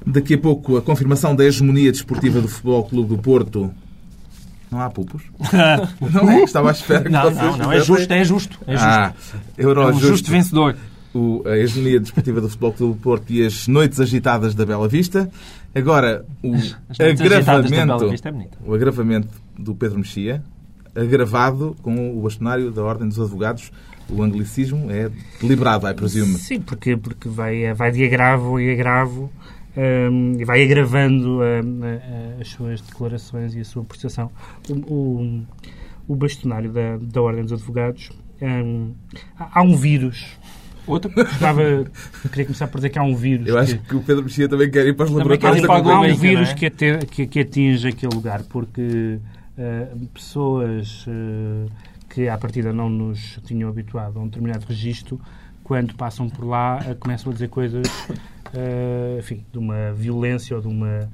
Daqui 0.05 0.35
a 0.35 0.39
pouco, 0.39 0.77
a 0.77 0.83
confirmação 0.83 1.37
da 1.37 1.45
hegemonia 1.45 1.93
desportiva 1.93 2.41
do 2.41 2.49
Futebol 2.49 2.85
Clube 2.85 3.09
do 3.11 3.19
Porto. 3.19 3.73
Não 4.71 4.81
há 4.81 4.89
pulpos? 4.89 5.23
não 6.13 6.31
é? 6.31 6.43
Estava 6.43 6.71
à 6.71 6.73
espera 6.73 7.05
que 7.05 7.09
Não, 7.09 7.31
não, 7.31 7.57
não. 7.57 7.73
É 7.73 7.81
justo, 7.81 8.13
é 8.13 8.25
justo. 8.25 8.59
É 8.67 8.73
justo. 8.73 8.87
Ah, 8.87 9.13
Euro 9.59 9.83
é 9.83 9.87
um 9.93 9.99
justo 10.01 10.31
vencedor. 10.31 10.77
O, 11.13 11.43
a 11.45 11.57
hegemonia 11.57 12.01
desportiva 12.01 12.41
do 12.41 12.49
Futebol 12.49 12.73
Clube 12.73 12.95
do 12.95 13.01
Porto 13.01 13.31
e 13.31 13.45
as 13.45 13.67
noites 13.67 13.99
agitadas 14.01 14.55
da 14.55 14.65
Bela 14.65 14.89
Vista. 14.89 15.31
Agora, 15.75 16.25
o 16.43 16.55
agravamento, 16.99 18.15
é 18.25 18.49
o 18.65 18.75
agravamento 18.75 19.29
do 19.59 19.75
Pedro 19.75 19.99
Mexia, 19.99 20.43
agravado 20.95 21.77
com 21.83 22.19
o 22.19 22.23
bastonário 22.23 22.71
da 22.71 22.83
Ordem 22.83 23.09
dos 23.09 23.19
Advogados. 23.19 23.71
O 24.09 24.23
anglicismo 24.23 24.91
é 24.91 25.11
deliberado, 25.41 25.83
vai, 25.83 25.95
presumo. 25.95 26.37
Sim, 26.37 26.61
porque, 26.61 26.97
porque 26.97 27.29
vai, 27.29 27.73
vai 27.75 27.93
de 27.93 28.05
agravo 28.05 28.59
em 28.59 28.73
agravo 28.73 29.31
um, 29.77 30.37
e 30.41 30.45
vai 30.45 30.65
agravando 30.65 31.41
um, 31.41 31.81
as 32.41 32.49
suas 32.49 32.81
declarações 32.81 33.55
e 33.55 33.61
a 33.61 33.65
sua 33.65 33.85
prestação. 33.85 34.31
O, 34.69 34.75
o, 34.93 35.43
o 36.09 36.17
bastonário 36.17 36.73
da, 36.73 36.97
da 37.01 37.23
Ordem 37.23 37.45
dos 37.45 37.53
Advogados. 37.53 38.11
Um, 38.43 38.95
há 39.39 39.63
um 39.63 39.77
vírus 39.77 40.39
Outro? 40.87 41.11
Estava, 41.21 41.63
queria 42.31 42.47
começar 42.47 42.67
por 42.67 42.79
dizer 42.79 42.91
que 42.91 42.99
há 42.99 43.03
um 43.03 43.15
vírus. 43.15 43.47
Eu 43.47 43.59
acho 43.59 43.79
que, 43.79 43.89
que 43.89 43.97
o 43.97 44.01
Pedro 44.01 44.25
Mexia 44.25 44.49
também 44.49 44.71
quer 44.71 44.87
ir 44.87 44.95
para 44.95 45.07
os 45.07 45.13
laboratórios. 45.13 45.65
Há 45.65 46.01
um 46.01 46.17
vírus 46.17 46.49
é? 46.49 46.55
que, 46.55 46.67
até, 46.67 46.99
que, 46.99 47.27
que 47.27 47.41
atinge 47.41 47.89
aquele 47.89 48.15
lugar, 48.15 48.43
porque 48.45 49.19
uh, 49.59 50.07
pessoas 50.09 51.07
uh, 51.07 51.71
que 52.09 52.29
à 52.29 52.37
partida 52.37 52.73
não 52.73 52.89
nos 52.89 53.39
tinham 53.45 53.69
habituado 53.69 54.19
a 54.19 54.23
um 54.23 54.27
determinado 54.27 54.67
registro, 54.67 55.21
quando 55.63 55.95
passam 55.95 56.29
por 56.29 56.45
lá, 56.45 56.79
uh, 56.79 56.97
começam 56.97 57.31
a 57.31 57.33
dizer 57.33 57.49
coisas 57.49 57.87
enfim, 59.17 59.45
de 59.53 59.59
uma 59.59 59.93
violência 59.93 60.57
ou 60.57 60.63
de 60.63 60.67
uma 60.67 61.09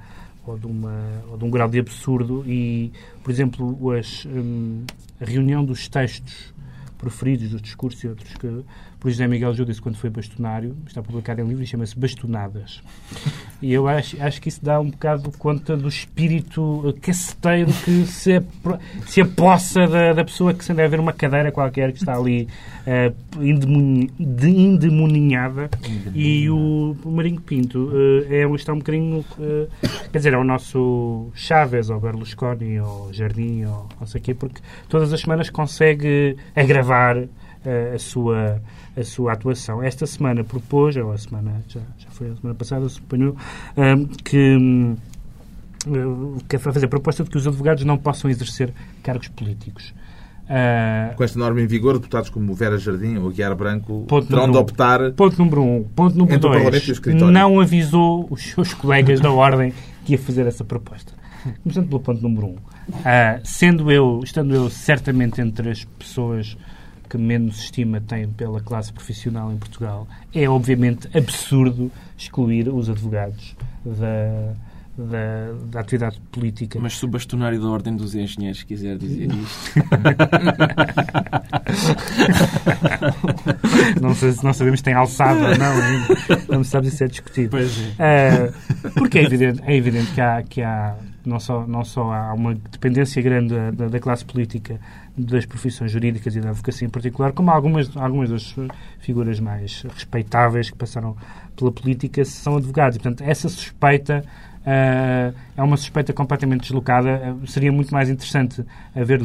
ou 0.46 0.56
de, 0.56 0.66
uma, 0.66 1.22
ou 1.28 1.36
de 1.36 1.44
um 1.44 1.50
grau 1.50 1.68
de 1.68 1.78
absurdo. 1.78 2.44
E, 2.46 2.92
por 3.22 3.30
exemplo, 3.30 3.92
as, 3.92 4.24
um, 4.26 4.84
a 5.20 5.24
reunião 5.24 5.64
dos 5.64 5.88
textos 5.88 6.54
preferidos 6.96 7.50
dos 7.50 7.60
discursos 7.60 8.02
e 8.04 8.08
outros 8.08 8.32
que, 8.34 8.64
por 9.06 9.12
José 9.12 9.28
Miguel 9.28 9.54
Judas 9.54 9.78
quando 9.78 9.94
foi 9.94 10.10
bastonário, 10.10 10.76
está 10.84 11.00
publicado 11.00 11.40
em 11.40 11.46
livro 11.46 11.62
e 11.62 11.66
chama-se 11.66 11.96
Bastonadas. 11.96 12.82
E 13.62 13.72
eu 13.72 13.88
acho, 13.88 14.22
acho 14.22 14.38
que 14.38 14.50
isso 14.50 14.62
dá 14.62 14.78
um 14.78 14.90
bocado 14.90 15.32
conta 15.38 15.74
do 15.74 15.88
espírito 15.88 16.94
caceteiro 17.00 17.72
que 17.72 18.04
se, 18.04 18.42
se 19.06 19.22
apossa 19.22 19.86
da, 19.86 20.12
da 20.12 20.22
pessoa 20.22 20.52
que 20.52 20.62
se 20.62 20.72
anda 20.72 20.84
a 20.84 20.88
ver 20.88 21.00
uma 21.00 21.14
cadeira 21.14 21.50
qualquer 21.50 21.90
que 21.90 21.96
está 21.96 22.14
ali 22.14 22.46
uh, 22.86 23.42
endemoninhada. 24.44 25.70
E 26.14 26.50
o, 26.50 26.94
Marinho 27.06 27.40
Pinto 27.40 27.88
uh, 27.88 28.26
é, 28.30 28.44
está 28.56 28.74
um 28.74 28.78
bocadinho. 28.78 29.24
Uh, 29.38 29.66
quer 30.12 30.18
dizer, 30.18 30.34
é 30.34 30.36
o 30.36 30.44
nosso 30.44 31.30
Chaves 31.34 31.88
ou 31.88 31.98
Berlusconi 31.98 32.78
ou 32.78 33.10
Jardim 33.10 33.64
ou 33.64 33.88
não 33.98 34.06
sei 34.06 34.20
o 34.20 34.24
quê, 34.24 34.34
porque 34.34 34.60
todas 34.86 35.14
as 35.14 35.20
semanas 35.22 35.48
consegue 35.48 36.36
agravar 36.54 37.26
a 37.94 37.98
sua 37.98 38.60
a 38.96 39.04
sua 39.04 39.32
atuação. 39.32 39.82
Esta 39.82 40.06
semana 40.06 40.42
propôs, 40.42 40.96
ou 40.96 41.12
a 41.12 41.18
semana, 41.18 41.62
já, 41.68 41.80
já 41.98 42.08
foi 42.10 42.30
a 42.30 42.36
semana 42.36 42.54
passada, 42.54 42.88
suponho, 42.88 43.36
um, 43.76 44.06
que 44.06 44.56
um, 44.56 44.96
quer 46.48 46.58
fazer 46.58 46.84
a 46.86 46.88
proposta 46.88 47.22
de 47.22 47.30
que 47.30 47.36
os 47.36 47.46
advogados 47.46 47.84
não 47.84 47.98
possam 47.98 48.30
exercer 48.30 48.72
cargos 49.02 49.28
políticos. 49.28 49.94
Uh, 50.44 51.14
Com 51.16 51.24
esta 51.24 51.38
norma 51.38 51.60
em 51.60 51.66
vigor, 51.66 51.94
deputados 51.94 52.30
como 52.30 52.54
Vera 52.54 52.78
Jardim 52.78 53.16
ou 53.16 53.30
Guiar 53.30 53.54
Branco 53.56 54.06
terão 54.28 54.50
de 54.50 54.56
optar. 54.56 55.10
Ponto 55.12 55.36
número 55.38 55.62
um. 55.62 55.82
Ponto 55.82 56.16
número 56.16 56.38
dois. 56.38 57.00
Não 57.06 57.60
avisou 57.60 58.28
os 58.30 58.42
seus 58.44 58.72
colegas 58.72 59.20
da 59.20 59.30
Ordem 59.30 59.74
que 60.04 60.12
ia 60.12 60.18
fazer 60.18 60.46
essa 60.46 60.64
proposta. 60.64 61.12
Começando 61.62 61.88
pelo 61.88 62.00
ponto 62.00 62.22
número 62.22 62.46
um. 62.46 62.54
Uh, 62.54 63.40
sendo 63.42 63.90
eu, 63.90 64.20
estando 64.22 64.54
eu 64.54 64.70
certamente 64.70 65.40
entre 65.40 65.68
as 65.70 65.84
pessoas 65.84 66.56
que 67.08 67.16
menos 67.16 67.60
estima 67.60 68.00
tem 68.00 68.28
pela 68.28 68.60
classe 68.60 68.92
profissional 68.92 69.52
em 69.52 69.56
Portugal, 69.56 70.06
é 70.34 70.48
obviamente 70.48 71.08
absurdo 71.16 71.90
excluir 72.16 72.68
os 72.68 72.90
advogados 72.90 73.56
da, 73.84 74.54
da, 74.96 75.52
da, 75.70 75.80
atividade 75.80 76.18
política. 76.32 76.78
Mas 76.80 76.96
se 76.96 77.04
o 77.04 77.08
bastonário 77.08 77.60
da 77.60 77.68
Ordem 77.68 77.94
dos 77.96 78.14
Engenheiros 78.14 78.62
quiser 78.62 78.96
dizer 78.96 79.30
isto. 79.30 79.80
não, 84.00 84.14
sei, 84.14 84.34
não 84.42 84.52
sabemos 84.52 84.80
se 84.80 84.84
tem 84.84 84.94
alçada 84.94 85.50
ou 85.50 85.58
não 85.58 85.72
ainda. 85.72 86.16
Não 86.48 86.64
se 86.64 86.70
sabe 86.70 86.90
se 86.90 87.04
é 87.04 87.08
discutido. 87.08 87.50
Pois 87.50 87.78
é. 87.98 88.48
Uh, 88.48 88.90
porque 88.94 89.18
é 89.18 89.24
evidente, 89.24 89.62
é 89.64 89.76
evidente 89.76 90.12
que 90.12 90.20
há, 90.20 90.42
que 90.42 90.62
há 90.62 90.96
não 91.26 91.40
só, 91.40 91.66
não 91.66 91.84
só 91.84 92.12
há 92.12 92.32
uma 92.32 92.54
dependência 92.54 93.20
grande 93.20 93.54
da, 93.72 93.88
da, 93.88 94.00
classe 94.00 94.24
política 94.24 94.80
das 95.16 95.46
profissões 95.46 95.90
jurídicas 95.90 96.36
e 96.36 96.40
da 96.40 96.50
advocacia 96.50 96.86
em 96.86 96.90
particular, 96.90 97.32
como 97.32 97.50
algumas, 97.50 97.96
algumas 97.96 98.30
das 98.30 98.54
figuras 98.98 99.40
mais 99.40 99.82
respeitáveis 99.82 100.70
que 100.70 100.76
passaram 100.76 101.16
pela 101.56 101.72
política 101.72 102.24
são 102.24 102.56
advogados. 102.56 102.96
E, 102.96 103.00
portanto, 103.00 103.22
essa 103.26 103.48
suspeita 103.48 104.22
uh, 104.60 105.34
é 105.56 105.62
uma 105.62 105.76
suspeita 105.76 106.12
completamente 106.12 106.62
deslocada. 106.62 107.34
Uh, 107.42 107.46
seria 107.46 107.72
muito 107.72 107.92
mais 107.94 108.10
interessante 108.10 108.64
haver 108.94 109.20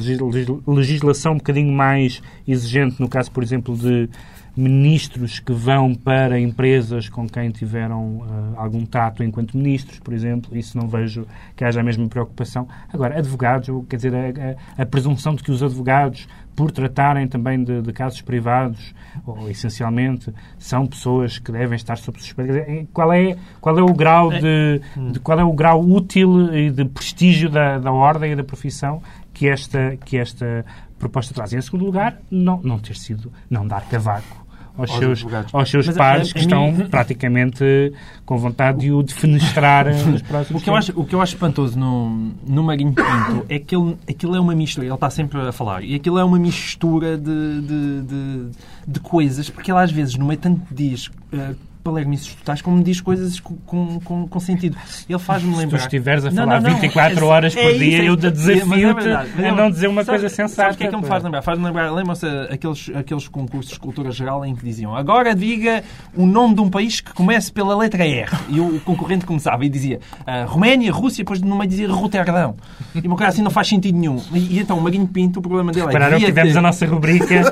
legislação 0.66 1.34
um 1.34 1.38
bocadinho 1.38 1.74
mais 1.74 2.22
exigente, 2.48 3.02
no 3.02 3.10
caso, 3.10 3.32
por 3.32 3.44
exemplo, 3.44 3.76
de 3.76 4.10
ministros 4.56 5.40
que 5.40 5.54
vão 5.54 5.96
para 5.96 6.40
empresas 6.40 7.08
com 7.08 7.28
quem 7.28 7.50
tiveram 7.52 8.18
uh, 8.18 8.54
algum 8.58 8.86
tato 8.86 9.24
enquanto 9.24 9.58
ministros, 9.58 10.00
por 10.00 10.14
exemplo. 10.14 10.56
Isso 10.58 10.78
não 10.78 10.88
vejo 10.88 11.26
que 11.56 11.64
haja 11.64 11.80
a 11.80 11.84
mesma 11.84 12.08
preocupação. 12.08 12.68
Agora, 12.92 13.18
advogados, 13.18 13.70
quer 13.90 13.96
dizer, 13.96 14.14
a, 14.14 14.82
a, 14.82 14.84
a 14.84 14.86
presunção 14.86 15.36
de 15.36 15.44
que 15.44 15.52
os 15.52 15.64
advogados, 15.64 16.28
por 16.54 16.70
tratarem 16.70 17.28
também 17.28 17.64
de, 17.64 17.82
de, 17.82 17.94
casos 17.94 18.22
privados, 18.22 18.94
ou 19.26 19.50
essencialmente, 19.50 20.34
são 20.60 20.86
pessoas 20.86 21.40
que 21.40 21.52
devem 21.52 21.78
estar 21.78 21.98
sob 21.98 22.20
suspeita. 22.22 22.86
Qual 22.92 23.14
é, 23.14 23.38
qual 23.62 23.80
é 23.80 23.82
o 23.82 23.94
grau 23.94 24.30
de, 24.30 24.82
de 25.14 25.20
qual 25.22 25.40
é 25.40 25.44
o 25.46 25.54
grau 25.54 25.82
útil 25.82 26.54
e 26.54 26.70
de 26.70 26.84
prestígio 26.86 27.50
da, 27.50 27.80
da 27.80 27.92
ordem 27.92 28.34
e 28.34 28.36
da 28.36 28.44
profissão 28.44 29.02
que 29.34 29.48
esta, 29.48 29.96
que 30.04 30.18
esta 30.18 30.66
proposta 31.00 31.34
traz. 31.34 31.54
Em 31.54 31.62
segundo 31.62 31.86
lugar, 31.86 32.20
não, 32.30 32.62
não 32.62 32.78
ter 32.78 32.96
sido, 32.96 33.32
não 33.50 33.66
dar 33.66 33.88
cavaco 33.88 34.41
aos, 34.78 34.90
aos 34.90 35.00
seus, 35.00 35.26
aos 35.54 35.70
seus 35.70 35.88
Mas, 35.88 35.98
pares 35.98 36.28
a, 36.28 36.32
a, 36.32 36.34
que 36.34 36.40
estão 36.40 36.72
mim... 36.72 36.88
praticamente 36.88 37.94
com 38.26 38.38
vontade 38.38 38.80
de 38.80 38.92
o 38.92 39.04
defenestrar 39.04 39.86
nos 40.08 40.22
próximos 40.22 40.62
o 40.62 40.64
que 40.64 40.70
eu 40.70 40.76
acho 40.76 41.00
O 41.00 41.06
que 41.06 41.16
eu 41.16 41.22
acho 41.22 41.34
espantoso 41.34 41.78
no, 41.78 42.32
no 42.48 42.64
Marinho 42.64 42.94
Pinto 42.94 43.46
é 43.50 43.60
que 43.60 43.76
ele, 43.76 43.98
aquilo 44.10 44.36
é 44.36 44.40
uma 44.40 44.56
mistura, 44.56 44.86
ele 44.86 44.94
está 44.94 45.10
sempre 45.10 45.40
a 45.40 45.52
falar, 45.52 45.84
e 45.84 45.96
aquilo 45.96 46.18
é 46.18 46.24
uma 46.24 46.40
mistura 46.40 47.18
de, 47.18 47.62
de, 47.62 48.02
de, 48.02 48.50
de 48.88 49.00
coisas, 49.00 49.50
porque 49.50 49.72
ele 49.72 49.80
às 49.80 49.92
vezes, 49.92 50.16
no 50.16 50.26
meio 50.26 50.40
tanto 50.40 50.62
diz 50.74 51.08
uh, 51.08 51.56
palermices 51.84 52.34
totais, 52.36 52.62
como 52.62 52.84
diz 52.84 53.02
coisas 53.02 53.40
com, 53.40 54.00
com, 54.00 54.28
com 54.28 54.40
sentido. 54.40 54.78
Ele 55.10 55.20
faz-me 55.20 55.56
lembrar... 55.56 55.80
Se 55.80 55.86
tu 55.86 55.88
estiveres 55.88 56.26
a 56.26 56.32
falar 56.32 56.62
não, 56.62 56.70
não, 56.70 56.80
24 56.80 57.20
é, 57.20 57.28
horas 57.28 57.56
por 57.56 57.64
é 57.64 57.74
dia, 57.74 58.04
isso, 58.04 58.06
eu 58.06 58.14
é, 58.14 58.32
desafio-te 58.32 59.08
é 59.42 59.50
a 59.50 59.56
não 59.56 59.70
dizer 59.70 59.88
uma 59.88 60.04
sabe, 60.04 60.20
coisa 60.20 60.34
sensata. 60.34 60.74
o 60.74 60.78
que 60.78 60.84
é 60.84 60.88
que 60.88 60.96
ele 60.96 61.02
me 61.02 61.08
faz 61.08 61.24
lembrar? 61.24 61.42
Faz-me 61.42 61.66
lembrar, 61.66 61.92
lembram-se 61.92 62.26
aqueles, 62.50 62.92
aqueles 62.96 63.28
concursos 63.28 63.74
de 63.74 63.80
cultura 63.80 64.12
geral 64.12 64.46
em 64.46 64.56
que 64.56 64.64
diziam 64.64 64.96
agora 64.96 65.36
diga 65.36 65.84
o 66.16 66.26
nome 66.26 66.56
de 66.56 66.62
um 66.62 66.70
país 66.70 67.02
que 67.02 67.14
comece 67.14 67.52
pela 67.52 67.76
letra 67.76 68.06
R. 68.06 68.30
E 68.50 68.60
o 68.60 68.80
concorrente 68.82 69.26
começava 69.26 69.66
e 69.66 69.70
dizia 69.70 70.00
uh, 70.22 70.48
Roménia, 70.48 70.92
Rússia, 70.92 71.24
depois 71.24 71.42
no 71.42 71.56
meio 71.56 71.70
dizia 71.70 71.92
Roterdão. 71.92 72.56
E 72.94 73.06
uma 73.08 73.16
coisa 73.16 73.30
assim 73.30 73.42
não 73.42 73.52
faz 73.52 73.68
sentido 73.68 73.98
nenhum. 73.98 74.22
E, 74.34 74.58
e 74.58 74.60
então 74.60 74.78
o 74.78 74.82
Maguinho 74.82 75.08
Pinto, 75.08 75.40
o 75.40 75.42
problema 75.42 75.72
dele 75.72 75.86
é... 75.86 75.88
Repararam 75.88 76.20
que 76.20 76.26
tivemos 76.26 76.54
ter... 76.54 76.60
a 76.60 76.62
nossa 76.62 76.86
rubrica 76.86 77.44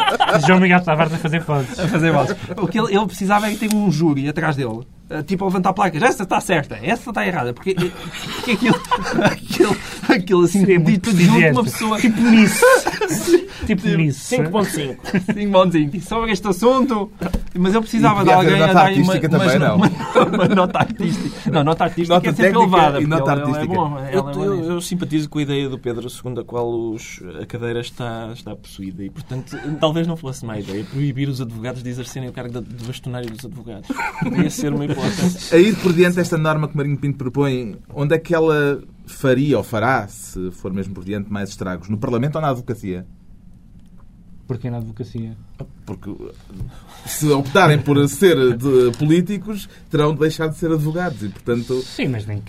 João 0.46 0.60
Miguel 0.60 0.82
Tavares 0.82 1.13
a 1.13 1.18
fazer 1.18 1.42
fotos. 1.42 1.80
A 1.80 1.88
fazer 1.88 2.13
fotos. 2.13 2.36
O 2.58 2.68
que 2.68 2.80
ele, 2.80 2.96
ele 2.96 3.06
precisava 3.06 3.48
é 3.48 3.52
que 3.52 3.58
ter 3.58 3.74
um 3.74 3.92
júri 3.92 4.19
atrás 4.28 4.56
dele 4.56 4.86
eh, 5.10 5.24
tipo 5.24 5.44
a 5.44 5.48
levantar 5.48 5.74
placas, 5.74 6.04
essa 6.04 6.22
está 6.22 6.40
certa, 6.40 6.78
essa 6.84 7.10
está 7.10 7.26
errada, 7.26 7.52
porque, 7.52 7.74
porque 7.74 8.52
aquilo, 8.52 8.76
aquilo, 9.26 9.78
aquilo 10.08 10.44
assim, 10.44 10.60
Seria 10.60 10.80
dito 10.80 11.12
de 11.12 11.28
uma 11.28 11.64
pessoa. 11.64 12.00
Tipo 12.00 12.22
nisso. 12.22 12.66
tipo 13.66 13.88
nisso. 13.88 14.36
5.5. 14.36 14.98
5.5. 15.34 16.02
Sobre 16.02 16.32
este 16.32 16.48
assunto. 16.48 17.12
Mas 17.58 17.74
eu 17.74 17.82
precisava 17.82 18.24
de 18.24 18.32
alguém 18.32 18.62
a 18.62 18.74
dar 18.74 18.92
uma, 18.94 19.20
também, 19.20 19.58
uma, 19.58 19.76
uma, 19.76 19.88
uma, 20.36 20.48
nota 20.48 20.80
artística. 20.80 21.52
Não, 21.52 21.64
nota 21.64 21.84
artística 21.86 22.16
nota 22.16 22.30
é 22.30 22.34
sempre 22.34 22.60
elevada. 22.60 23.02
E 23.02 23.08
nota 23.08 23.32
artística. 23.32 23.64
É 23.64 23.76
bom, 23.76 24.00
eu, 24.12 24.30
é 24.30 24.36
eu, 24.36 24.64
eu, 24.72 24.82
simpatizo 24.82 25.30
com 25.30 25.40
a 25.40 25.42
ideia 25.42 25.70
do 25.70 25.80
Pedro, 25.80 26.10
segundo 26.10 26.42
a 26.42 26.46
qual 26.46 26.70
os, 26.70 27.22
a 27.42 27.46
cadeira 27.46 27.80
está, 27.80 28.30
está 28.34 28.56
possuída. 28.56 29.04
E, 29.04 29.10
portanto, 29.10 29.58
talvez 29.80 30.08
não 30.08 30.16
fosse 30.16 30.46
má 30.46 30.60
ideia 30.60 30.84
proibir 30.84 31.30
os 31.30 31.42
advogados 31.42 31.82
de 31.82 31.90
exercerem 31.90 32.30
o 32.30 32.34
cargo 32.34 32.62
de 32.62 32.86
bastonário 32.86 33.30
dos 33.30 33.46
advogados. 33.46 33.90
Podia 34.22 34.50
ser 34.50 34.74
uma 34.74 34.86
hipótese 34.86 35.56
a 35.56 35.58
ir 35.58 35.76
por 35.78 35.94
diante 35.94 36.20
esta 36.20 36.38
norma 36.38 36.68
que 36.68 36.78
Marinho 36.78 36.98
Pinto 36.98 37.18
propõe, 37.18 37.78
onde 37.94 38.16
é 38.16 38.20
que 38.20 38.34
ela 38.34 38.82
faria 39.06 39.58
ou 39.58 39.64
fará, 39.64 40.08
se 40.08 40.52
for 40.52 40.72
mesmo 40.72 40.94
por 40.94 41.04
diante, 41.04 41.32
mais 41.32 41.50
estragos? 41.50 41.90
No 41.90 41.98
Parlamento 41.98 42.36
ou 42.36 42.42
na 42.42 42.50
advocacia? 42.50 43.06
Porquê 44.50 44.68
na 44.68 44.78
advocacia? 44.78 45.38
Porque 45.86 46.12
se 47.06 47.30
optarem 47.30 47.78
por 47.78 48.10
ser 48.10 48.58
de 48.58 48.98
políticos, 48.98 49.70
terão 49.92 50.12
de 50.12 50.22
deixar 50.22 50.48
de 50.48 50.58
ser 50.58 50.72
advogados 50.72 51.22
e, 51.22 51.30
portanto... 51.30 51.80
Sim, 51.84 52.08
mas 52.08 52.26
nem, 52.26 52.42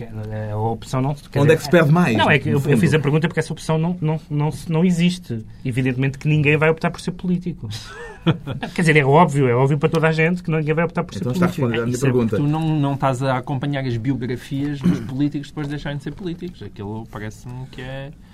a 0.51 0.57
opção 0.57 1.03
não... 1.03 1.11
Onde 1.11 1.29
dizer, 1.29 1.53
é 1.53 1.57
que 1.57 1.63
se 1.63 1.71
perde 1.71 1.93
mais? 1.93 2.17
Não, 2.17 2.31
é 2.31 2.39
que 2.39 2.49
eu, 2.49 2.63
eu, 2.67 2.79
fiz 2.79 2.95
a 2.95 2.99
pergunta 2.99 3.29
porque 3.29 3.41
essa 3.41 3.53
opção 3.53 3.77
não, 3.77 3.99
não, 4.01 4.19
não, 4.31 4.49
não 4.71 4.83
existe. 4.83 5.45
Evidentemente 5.63 6.17
que 6.17 6.27
ninguém 6.27 6.57
vai 6.57 6.71
optar 6.71 6.91
por 6.91 7.03
ser 7.03 7.11
político. 7.11 7.69
Quer 8.75 8.81
dizer, 8.81 8.97
é 8.97 9.05
óbvio, 9.05 9.47
é 9.47 9.55
óbvio 9.55 9.77
para 9.77 9.91
toda 9.91 10.09
a 10.09 10.13
gente 10.13 10.43
que 10.43 10.51
ninguém 10.51 10.73
vai 10.73 10.87
optar 10.87 11.05
por 11.05 11.13
ser 11.13 11.21
então 11.21 11.35
político. 11.35 11.61
Então 11.61 11.69
está 11.69 11.75
a 11.75 11.77
responder 11.77 11.83
à 11.83 11.85
minha 11.85 11.99
é 11.99 12.01
pergunta. 12.01 12.37
Tu 12.37 12.43
não, 12.43 12.81
não 12.81 12.95
estás 12.95 13.23
a 13.23 13.37
acompanhar 13.37 13.85
as 13.85 13.99
biografias 13.99 14.81
dos 14.81 15.01
políticos 15.01 15.49
depois 15.49 15.67
de 15.67 15.75
deixarem 15.75 15.99
de 15.99 16.05
ser 16.05 16.13
políticos. 16.13 16.63
Aquilo 16.63 17.07
parece-me 17.11 17.67
que 17.67 17.83
é 17.83 18.11
ah, 18.11 18.30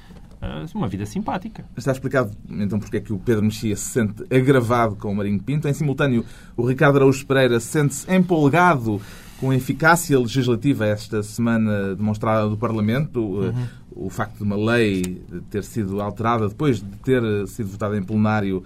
uma 0.75 0.89
vida 0.89 1.07
simpática. 1.07 1.65
Está 1.77 1.93
explicado 1.93 2.31
então 2.51 2.79
porque 2.79 2.99
é 2.99 3.01
que 3.01 3.13
o 3.13 3.19
Pedro 3.19 3.45
Mexia 3.45 3.77
se 3.77 3.91
sente 3.91 4.23
agravado 4.35 4.97
com 4.97 5.11
o 5.11 5.15
Marinho 5.15 5.43
Pinto. 5.43 5.69
Em 5.69 5.73
simultâneo, 5.73 6.25
o 6.57 6.67
Ricardo 6.67 6.97
Araújo 6.97 7.27
Pereira 7.27 7.59
sente-se 7.61 8.11
empolgado 8.13 9.01
com 9.39 9.51
a 9.51 9.57
eficácia 9.57 10.19
legislativa 10.19 10.87
esta 10.87 11.23
semana 11.23 11.95
demonstrada 11.95 12.49
do 12.49 12.57
Parlamento. 12.57 13.21
Uhum. 13.21 13.67
O 13.95 14.11
facto 14.11 14.37
de 14.37 14.43
uma 14.43 14.57
lei 14.57 15.23
ter 15.51 15.65
sido 15.65 16.01
alterada 16.01 16.49
depois 16.49 16.81
de 16.81 16.97
ter 16.99 17.23
sido 17.49 17.71
votada 17.71 17.97
em 17.97 18.03
plenário 18.03 18.63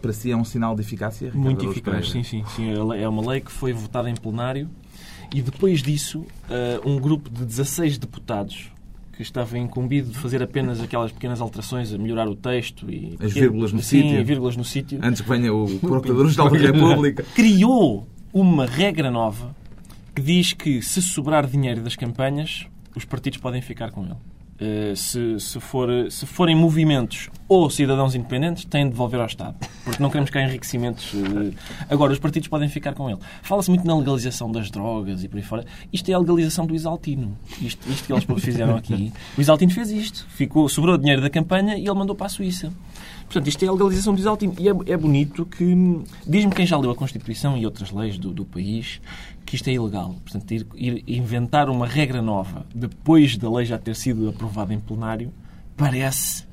para 0.00 0.12
si 0.12 0.30
é 0.30 0.36
um 0.36 0.44
sinal 0.44 0.76
de 0.76 0.82
eficácia? 0.82 1.26
Ricardo 1.26 1.44
Muito 1.44 1.58
Araújo 1.58 1.72
eficaz, 1.72 2.08
Pereira? 2.08 2.28
sim, 2.28 2.44
sim, 2.44 2.44
sim. 2.54 2.72
É 3.00 3.08
uma 3.08 3.28
lei 3.30 3.40
que 3.40 3.50
foi 3.50 3.72
votada 3.72 4.08
em 4.08 4.14
plenário 4.14 4.68
e 5.34 5.42
depois 5.42 5.82
disso 5.82 6.24
ah, 6.48 6.80
um 6.84 6.98
grupo 7.00 7.28
de 7.28 7.44
16 7.44 7.98
deputados 7.98 8.70
que 9.20 9.26
estava 9.26 9.58
incumbido 9.58 10.10
de 10.10 10.18
fazer 10.18 10.42
apenas 10.42 10.80
aquelas 10.80 11.12
pequenas 11.12 11.42
alterações, 11.42 11.92
a 11.92 11.98
melhorar 11.98 12.26
o 12.26 12.34
texto 12.34 12.90
e 12.90 13.18
as 13.20 13.32
vírgulas 13.34 13.70
no 13.70 13.82
sim, 13.82 14.02
sítio. 14.02 14.24
vírgulas 14.24 14.56
no 14.56 14.64
sítio. 14.64 14.98
Antes 15.02 15.20
que 15.20 15.28
venha 15.28 15.52
o 15.52 15.66
Procurador-Geral 15.78 16.48
da 16.48 16.56
República. 16.56 17.22
Criou 17.34 18.08
uma 18.32 18.64
regra 18.64 19.10
nova 19.10 19.54
que 20.14 20.22
diz 20.22 20.54
que 20.54 20.80
se 20.80 21.02
sobrar 21.02 21.46
dinheiro 21.46 21.82
das 21.82 21.96
campanhas, 21.96 22.66
os 22.96 23.04
partidos 23.04 23.38
podem 23.38 23.60
ficar 23.60 23.90
com 23.90 24.04
ele. 24.04 24.16
Uh, 24.60 24.94
se, 24.94 25.40
se, 25.40 25.58
for, 25.58 25.88
se 26.10 26.26
forem 26.26 26.54
movimentos 26.54 27.30
ou 27.48 27.70
cidadãos 27.70 28.14
independentes, 28.14 28.64
têm 28.66 28.84
de 28.84 28.90
devolver 28.90 29.18
ao 29.18 29.26
Estado. 29.26 29.56
Porque 29.84 30.02
não 30.02 30.10
queremos 30.10 30.30
cá 30.30 30.42
enriquecimentos. 30.42 31.14
Uh... 31.14 31.54
Agora, 31.88 32.12
os 32.12 32.18
partidos 32.18 32.48
podem 32.48 32.68
ficar 32.68 32.92
com 32.92 33.08
ele. 33.08 33.18
Fala-se 33.42 33.70
muito 33.70 33.86
na 33.86 33.96
legalização 33.96 34.52
das 34.52 34.70
drogas 34.70 35.24
e 35.24 35.28
por 35.28 35.38
aí 35.38 35.42
fora. 35.42 35.64
Isto 35.90 36.10
é 36.10 36.14
a 36.14 36.18
legalização 36.18 36.66
do 36.66 36.74
Isaltino. 36.74 37.38
Isto, 37.60 37.88
isto 37.88 38.06
que 38.06 38.12
eles 38.12 38.24
fizeram 38.44 38.76
aqui. 38.76 39.12
O 39.36 39.40
Isaltino 39.40 39.72
fez 39.72 39.90
isto. 39.90 40.26
Ficou, 40.28 40.68
sobrou 40.68 40.98
dinheiro 40.98 41.22
da 41.22 41.30
campanha 41.30 41.76
e 41.76 41.86
ele 41.86 41.94
mandou 41.94 42.14
para 42.14 42.26
a 42.26 42.28
Suíça. 42.28 42.70
Portanto, 43.24 43.46
isto 43.46 43.64
é 43.64 43.68
a 43.68 43.72
legalização 43.72 44.12
do 44.12 44.20
Isaltino. 44.20 44.54
E 44.58 44.68
é, 44.68 44.72
é 44.86 44.96
bonito 44.96 45.46
que. 45.46 45.64
Diz-me 46.26 46.52
quem 46.52 46.66
já 46.66 46.76
leu 46.76 46.90
a 46.90 46.94
Constituição 46.94 47.56
e 47.56 47.64
outras 47.64 47.90
leis 47.90 48.18
do, 48.18 48.32
do 48.32 48.44
país 48.44 49.00
que 49.50 49.56
isto 49.56 49.68
é 49.68 49.72
ilegal. 49.72 50.14
Portanto, 50.22 50.48
ir, 50.52 50.64
ir, 50.76 51.02
inventar 51.08 51.68
uma 51.68 51.84
regra 51.84 52.22
nova 52.22 52.64
depois 52.72 53.36
da 53.36 53.50
lei 53.50 53.66
já 53.66 53.76
ter 53.76 53.96
sido 53.96 54.28
aprovada 54.28 54.72
em 54.72 54.78
plenário 54.78 55.32
parece 55.76 56.44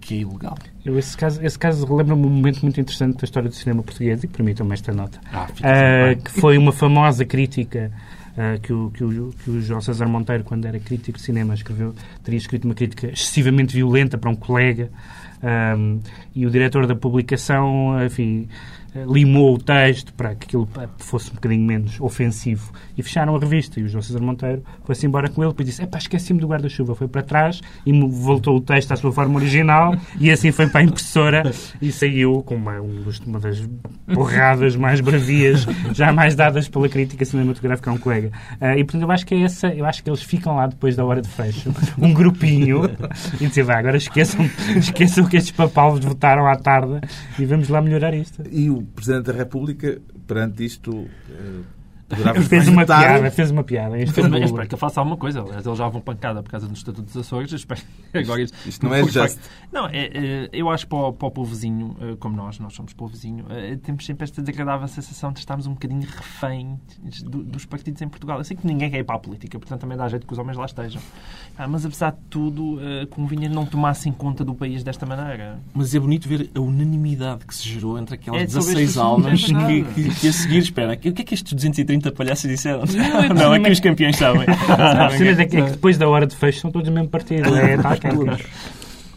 que 0.00 0.14
é 0.14 0.18
ilegal. 0.20 0.56
Eu, 0.82 0.98
esse 0.98 1.14
caso, 1.14 1.44
esse 1.44 1.58
caso 1.58 1.84
lembra-me 1.94 2.24
um 2.24 2.30
momento 2.30 2.62
muito 2.62 2.80
interessante 2.80 3.18
da 3.18 3.24
história 3.24 3.46
do 3.46 3.54
cinema 3.54 3.82
português 3.82 4.24
e 4.24 4.26
permitam-me 4.26 4.72
esta 4.72 4.90
nota. 4.90 5.20
Ah, 5.30 5.48
uh, 5.50 6.22
que 6.22 6.30
foi 6.30 6.56
uma 6.56 6.72
famosa 6.72 7.26
crítica 7.26 7.92
uh, 8.32 8.58
que, 8.60 8.72
o, 8.72 8.90
que, 8.90 9.04
o, 9.04 9.34
que 9.44 9.50
o 9.50 9.60
João 9.60 9.82
César 9.82 10.08
Monteiro, 10.08 10.42
quando 10.42 10.64
era 10.64 10.80
crítico 10.80 11.18
de 11.18 11.24
cinema, 11.24 11.52
escreveu, 11.52 11.94
teria 12.24 12.38
escrito 12.38 12.64
uma 12.64 12.74
crítica 12.74 13.08
excessivamente 13.08 13.74
violenta 13.74 14.16
para 14.16 14.30
um 14.30 14.34
colega 14.34 14.90
um, 15.76 16.00
e 16.34 16.46
o 16.46 16.50
diretor 16.50 16.86
da 16.86 16.96
publicação, 16.96 18.02
enfim, 18.02 18.48
limou 18.94 19.54
o 19.54 19.58
texto 19.58 20.12
para 20.14 20.34
que 20.34 20.46
aquilo 20.46 20.68
fosse 20.98 21.30
um 21.30 21.34
bocadinho 21.34 21.64
menos 21.64 22.00
ofensivo 22.00 22.72
e 22.96 23.02
fecharam 23.02 23.36
a 23.36 23.38
revista. 23.38 23.80
E 23.80 23.84
o 23.84 23.88
João 23.88 24.02
César 24.02 24.20
Monteiro 24.20 24.62
foi-se 24.84 25.06
embora 25.06 25.28
com 25.28 25.42
ele 25.42 25.54
e 25.58 25.64
disse: 25.64 25.82
Epá, 25.82 25.98
esqueci-me 25.98 26.40
do 26.40 26.46
guarda-chuva. 26.46 26.94
Foi 26.94 27.08
para 27.08 27.22
trás 27.22 27.60
e 27.84 27.92
voltou 28.08 28.56
o 28.56 28.60
texto 28.60 28.92
à 28.92 28.96
sua 28.96 29.12
forma 29.12 29.36
original 29.36 29.96
e 30.18 30.30
assim 30.30 30.52
foi 30.52 30.68
para 30.68 30.80
a 30.80 30.84
impressora 30.84 31.50
e 31.80 31.92
saiu 31.92 32.42
com 32.42 32.56
uma, 32.56 32.80
uma 32.80 33.40
das 33.40 33.62
porradas 34.12 34.76
mais 34.76 35.00
bravias 35.00 35.66
jamais 35.92 36.34
dadas 36.34 36.68
pela 36.68 36.88
crítica 36.88 37.24
cinematográfica 37.24 37.90
a 37.90 37.94
um 37.94 37.98
colega. 37.98 38.30
Uh, 38.60 38.78
e 38.78 38.84
portanto 38.84 39.02
eu 39.02 39.10
acho 39.10 39.26
que 39.26 39.34
é 39.34 39.42
essa, 39.42 39.68
eu 39.68 39.84
acho 39.84 40.02
que 40.02 40.10
eles 40.10 40.22
ficam 40.22 40.56
lá 40.56 40.66
depois 40.66 40.96
da 40.96 41.04
hora 41.04 41.22
de 41.22 41.28
fecho, 41.28 41.72
um 41.98 42.12
grupinho, 42.12 42.90
e 43.40 43.46
dizer, 43.46 43.62
vai, 43.62 43.76
agora 43.76 43.96
esqueçam, 43.96 44.48
esqueçam 44.76 45.24
que 45.26 45.36
estes 45.36 45.52
papalvos 45.52 46.04
votaram 46.04 46.46
à 46.46 46.56
tarde 46.56 47.00
e 47.38 47.44
vamos 47.44 47.68
lá 47.68 47.80
melhorar 47.80 48.14
isto. 48.14 48.42
E 48.50 48.70
o 48.70 48.79
Presidente 48.82 49.32
da 49.32 49.38
República, 49.38 50.00
perante 50.26 50.64
isto, 50.64 51.06
eh, 52.10 52.40
fez 52.42 52.68
uma 52.68 52.84
piada, 52.84 53.30
fez 53.30 53.50
uma 53.50 53.64
piada. 53.64 53.96
Fez, 53.96 54.16
eu 54.16 54.38
espero 54.44 54.68
que 54.68 54.74
ele 54.74 54.80
faça 54.80 55.00
alguma 55.00 55.16
coisa. 55.16 55.40
Aliás, 55.40 55.64
eles 55.64 55.78
já 55.78 55.88
vão 55.88 56.00
pancada 56.00 56.42
por 56.42 56.50
causa 56.50 56.66
do 56.66 56.74
Estatuto 56.74 57.02
dos 57.02 57.16
Açores. 57.16 57.52
Espero... 57.52 57.80
Agora, 58.12 58.42
isto, 58.42 58.56
isto 58.68 58.86
não 58.86 58.94
é 58.94 59.02
justo. 59.04 59.38
Não, 59.72 59.86
é, 59.86 60.10
é, 60.12 60.50
eu 60.52 60.68
acho 60.68 60.84
que 60.84 60.90
para 60.90 60.98
o, 60.98 61.12
para 61.12 61.28
o 61.28 61.30
povozinho, 61.30 61.96
eh, 62.00 62.16
como 62.18 62.36
nós, 62.36 62.58
nós 62.58 62.74
somos 62.74 62.92
povozinho, 62.92 63.46
é, 63.50 63.76
temos 63.76 64.04
sempre 64.04 64.24
esta 64.24 64.42
desagradável 64.42 64.88
sensação 64.88 65.32
de 65.32 65.38
estarmos 65.38 65.66
um 65.66 65.74
bocadinho 65.74 66.02
refém 66.02 66.78
dos 67.24 67.64
partidos 67.64 68.02
em 68.02 68.08
Portugal. 68.08 68.38
Eu 68.38 68.44
sei 68.44 68.56
que 68.56 68.66
ninguém 68.66 68.90
quer 68.90 68.98
ir 68.98 69.04
para 69.04 69.16
a 69.16 69.18
política, 69.18 69.58
portanto 69.58 69.80
também 69.80 69.96
dá 69.96 70.08
jeito 70.08 70.26
que 70.26 70.32
os 70.32 70.38
homens 70.38 70.56
lá 70.56 70.66
estejam. 70.66 71.00
Ah, 71.56 71.68
mas 71.68 71.84
apesar 71.84 72.12
de 72.12 72.18
tudo, 72.28 72.76
uh, 72.76 73.06
convinha 73.10 73.48
não 73.48 73.66
tomassem 73.66 74.12
conta 74.12 74.44
do 74.44 74.54
país 74.54 74.82
desta 74.82 75.06
maneira. 75.06 75.60
Mas 75.74 75.94
é 75.94 76.00
bonito 76.00 76.28
ver 76.28 76.50
a 76.54 76.60
unanimidade 76.60 77.44
que 77.44 77.54
se 77.54 77.68
gerou 77.68 77.98
entre 77.98 78.14
aquelas 78.14 78.42
é 78.42 78.46
16 78.46 78.96
almas 78.96 79.44
é 79.44 79.46
que, 79.46 79.82
que, 79.82 80.14
que, 80.20 80.28
a 80.28 80.32
seguir, 80.32 80.58
espera, 80.58 80.94
o 80.94 80.98
que 80.98 81.08
é 81.08 81.12
que 81.12 81.34
estes 81.34 81.52
230 81.52 81.99
palhaços 82.12 82.50
disseram? 82.50 82.82
Não, 82.86 83.28
não, 83.28 83.34
não 83.34 83.54
é 83.54 83.60
que 83.64 83.70
os 83.70 83.80
campeões 83.80 84.16
sabem. 84.16 84.42
é, 84.48 85.46
que, 85.46 85.56
é 85.56 85.62
que 85.62 85.70
depois 85.70 85.98
da 85.98 86.08
hora 86.08 86.26
de 86.26 86.36
fecho 86.36 86.60
são 86.60 86.70
todos 86.70 86.88
do 86.88 86.94
mesmo 86.94 87.08
partido. 87.08 87.54
É, 87.54 87.76
tá, 87.76 87.96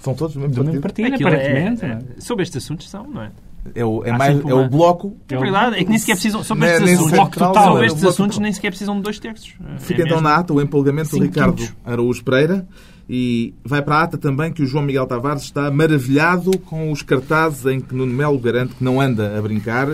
São 0.01 0.13
todos 0.13 0.35
do 0.35 0.39
mesmo 0.41 0.81
partido, 0.81 1.09
partido 1.09 1.27
aparentemente. 1.27 1.85
É, 1.85 1.99
sobre 2.19 2.43
estes 2.43 2.63
assuntos 2.63 2.89
são, 2.89 3.07
não 3.07 3.23
é? 3.23 3.31
É 3.73 3.85
o, 3.85 4.03
é 4.03 4.11
mais, 4.11 4.39
é 4.43 4.53
o 4.53 4.67
bloco. 4.67 5.15
É 5.29 5.37
verdade, 5.37 5.77
é 5.77 5.83
que 5.83 5.89
nem 5.89 5.97
sequer 5.97 6.13
precisam. 6.13 6.43
Sobre 6.43 6.67
estes 6.67 6.91
assuntos, 6.91 7.11
bloco 7.11 7.31
total, 7.31 7.65
sobre 7.65 7.85
estes 7.87 8.03
assuntos 8.03 8.39
nem 8.39 8.51
sequer 8.51 8.69
precisam 8.71 8.95
de 8.97 9.01
dois 9.01 9.19
terços. 9.19 9.53
Fica 9.79 10.01
é 10.01 10.05
então 10.05 10.19
na 10.19 10.35
ata 10.35 10.53
o 10.53 10.61
empolgamento 10.61 11.11
do 11.11 11.23
Ricardo 11.23 11.55
quintos. 11.55 11.75
Araújo 11.85 12.23
Pereira. 12.23 12.67
E 13.09 13.53
vai 13.65 13.81
para 13.81 13.97
a 13.97 14.03
ata 14.03 14.17
também 14.17 14.51
que 14.51 14.63
o 14.63 14.65
João 14.65 14.83
Miguel 14.83 15.05
Tavares 15.05 15.43
está 15.43 15.69
maravilhado 15.69 16.57
com 16.59 16.89
os 16.91 17.01
cartazes 17.01 17.65
em 17.65 17.79
que 17.79 17.93
Nuno 17.93 18.13
Melo 18.13 18.39
garante 18.39 18.75
que 18.75 18.83
não 18.83 19.01
anda 19.01 19.37
a 19.37 19.41
brincar. 19.41 19.89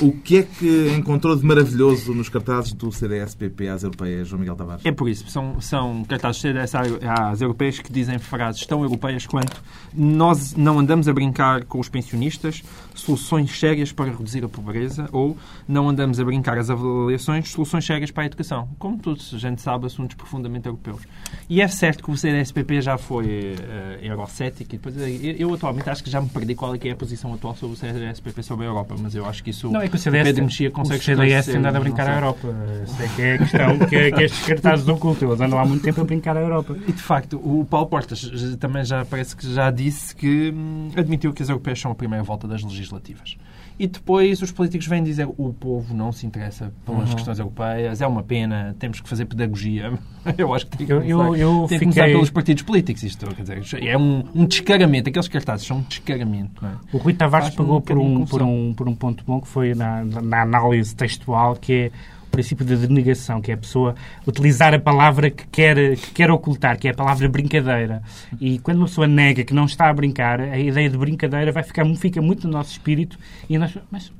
O 0.00 0.12
que 0.12 0.38
é 0.38 0.42
que 0.42 0.94
encontrou 0.96 1.34
de 1.34 1.44
maravilhoso 1.44 2.14
nos 2.14 2.28
cartazes 2.28 2.72
do 2.72 2.92
CDS-PP 2.92 3.68
às 3.68 3.82
europeias, 3.82 4.28
João 4.28 4.38
Miguel 4.38 4.54
Tavares? 4.54 4.86
É 4.86 4.92
por 4.92 5.08
isso. 5.08 5.28
São, 5.28 5.60
são 5.60 6.04
cartazes 6.04 6.40
CDS 6.40 6.72
às 6.74 7.40
europeias 7.40 7.78
que 7.80 7.92
dizem 7.92 8.18
frases 8.18 8.64
tão 8.64 8.82
europeias 8.82 9.26
quanto 9.26 9.60
nós 9.92 10.54
não 10.54 10.78
andamos 10.78 11.08
a 11.08 11.12
brincar 11.12 11.64
com 11.64 11.80
os 11.80 11.88
pensionistas, 11.88 12.62
soluções 12.94 13.58
sérias 13.58 13.90
para 13.90 14.10
reduzir 14.10 14.44
a 14.44 14.48
pobreza, 14.48 15.08
ou 15.12 15.36
não 15.66 15.88
andamos 15.88 16.20
a 16.20 16.24
brincar 16.24 16.58
as 16.58 16.70
avaliações, 16.70 17.50
soluções 17.50 17.84
sérias 17.84 18.10
para 18.10 18.24
a 18.24 18.26
educação. 18.26 18.68
Como 18.78 18.98
todos 18.98 19.34
a 19.34 19.38
gente 19.38 19.60
sabe, 19.60 19.86
assuntos 19.86 20.16
profundamente 20.16 20.66
europeus. 20.66 21.02
E 21.48 21.60
é 21.60 21.68
certo 21.68 22.04
que 22.04 22.10
o 22.10 22.16
CDS-PP 22.16 22.82
já 22.82 22.98
foi 22.98 23.26
uh, 23.26 24.04
eurocético, 24.04 24.74
e 24.74 24.78
depois, 24.78 24.96
eu, 24.96 25.34
eu, 25.36 25.54
atualmente 25.54 25.90
acho 25.90 26.04
que 26.04 26.10
já 26.10 26.20
me 26.20 26.28
perdi 26.28 26.54
qual 26.54 26.74
é, 26.74 26.78
é 26.84 26.90
a 26.90 26.96
posição 26.96 27.32
atual 27.34 27.56
sobre 27.56 27.74
o 27.74 27.78
CDS-PP 27.78 28.42
sobre 28.42 28.66
a 28.66 28.68
Europa, 28.68 28.94
mas 28.98 29.14
eu 29.14 29.26
acho 29.26 29.42
que 29.42 29.50
isso 29.50 29.67
não, 29.70 29.80
é 29.80 29.88
que 29.88 29.96
o 29.96 29.98
CDS, 29.98 30.24
Pedro 30.24 30.44
Mexia 30.44 30.70
consegue 30.70 31.00
o 31.00 31.04
CDS 31.04 31.46
tem 31.46 31.56
andado 31.56 31.76
a 31.76 31.80
brincar 31.80 32.08
à 32.08 32.14
Europa. 32.14 32.48
Sei 32.96 33.08
que 33.08 33.22
é 33.22 33.34
a 33.34 33.38
questão 33.38 33.78
que, 33.78 34.12
que 34.12 34.22
estes 34.22 34.46
cartazes 34.46 34.88
ocultam. 34.88 35.28
Eles 35.28 35.40
andam 35.40 35.58
há 35.58 35.64
muito 35.64 35.82
tempo 35.82 36.00
a 36.00 36.04
brincar 36.04 36.36
à 36.36 36.40
Europa. 36.40 36.76
E 36.86 36.92
de 36.92 37.02
facto, 37.02 37.36
o 37.36 37.64
Paulo 37.64 37.86
Portas 37.86 38.30
também 38.58 38.84
já 38.84 39.04
parece 39.04 39.36
que 39.36 39.52
já 39.52 39.70
disse 39.70 40.14
que 40.14 40.52
hum, 40.54 40.90
admitiu 40.96 41.32
que 41.32 41.42
as 41.42 41.48
europeias 41.48 41.80
são 41.80 41.90
a 41.90 41.94
primeira 41.94 42.24
volta 42.24 42.46
das 42.46 42.62
legislativas. 42.62 43.36
E 43.78 43.86
depois 43.86 44.42
os 44.42 44.50
políticos 44.50 44.86
vêm 44.88 45.02
dizer 45.04 45.28
o 45.36 45.52
povo 45.52 45.94
não 45.94 46.10
se 46.10 46.26
interessa 46.26 46.72
pelas 46.84 47.08
uhum. 47.08 47.14
questões 47.14 47.38
europeias, 47.38 48.00
é 48.00 48.06
uma 48.06 48.22
pena, 48.22 48.74
temos 48.78 49.00
que 49.00 49.08
fazer 49.08 49.24
pedagogia. 49.26 49.92
Eu 50.36 50.52
acho 50.52 50.66
que 50.66 50.76
tem 50.76 50.86
que 50.86 50.92
começar, 50.92 51.08
eu, 51.08 51.36
eu 51.36 51.66
tem 51.68 51.78
que 51.78 51.84
começar 51.86 52.04
pelos 52.04 52.28
partidos 52.28 52.62
políticos. 52.62 53.02
Isto, 53.02 53.34
quer 53.34 53.42
dizer, 53.42 53.86
é 53.86 53.96
um, 53.96 54.24
um 54.34 54.44
descaramento. 54.44 55.08
Aqueles 55.08 55.28
cartazes 55.28 55.66
são 55.66 55.78
um 55.78 55.82
descaramento. 55.82 56.66
É? 56.66 56.70
O 56.92 56.98
Rui 56.98 57.14
Tavares 57.14 57.48
pegou 57.50 57.78
um 57.78 57.80
por, 57.80 57.96
um, 57.96 58.26
por, 58.26 58.42
um, 58.42 58.74
por 58.74 58.88
um 58.88 58.94
ponto 58.94 59.24
bom 59.24 59.40
que 59.40 59.48
foi 59.48 59.74
na, 59.74 60.04
na 60.04 60.42
análise 60.42 60.94
textual, 60.94 61.56
que 61.56 61.72
é 61.72 61.90
princípio 62.30 62.64
da 62.64 62.74
denegação, 62.74 63.40
que 63.40 63.50
é 63.50 63.54
a 63.54 63.58
pessoa 63.58 63.94
utilizar 64.26 64.74
a 64.74 64.78
palavra 64.78 65.30
que 65.30 65.46
quer, 65.48 65.96
que 65.96 66.10
quer 66.12 66.30
ocultar, 66.30 66.78
que 66.78 66.88
é 66.88 66.90
a 66.90 66.94
palavra 66.94 67.28
brincadeira. 67.28 68.02
E 68.40 68.58
quando 68.58 68.78
uma 68.78 68.86
pessoa 68.86 69.06
nega 69.06 69.44
que 69.44 69.54
não 69.54 69.64
está 69.64 69.88
a 69.88 69.92
brincar, 69.92 70.40
a 70.40 70.58
ideia 70.58 70.88
de 70.88 70.96
brincadeira 70.96 71.52
vai 71.52 71.62
ficar, 71.62 71.84
fica 71.96 72.20
muito 72.20 72.46
no 72.46 72.52
nosso 72.52 72.72
espírito 72.72 73.18
e 73.48 73.58
nós, 73.58 73.76
mas 73.90 74.12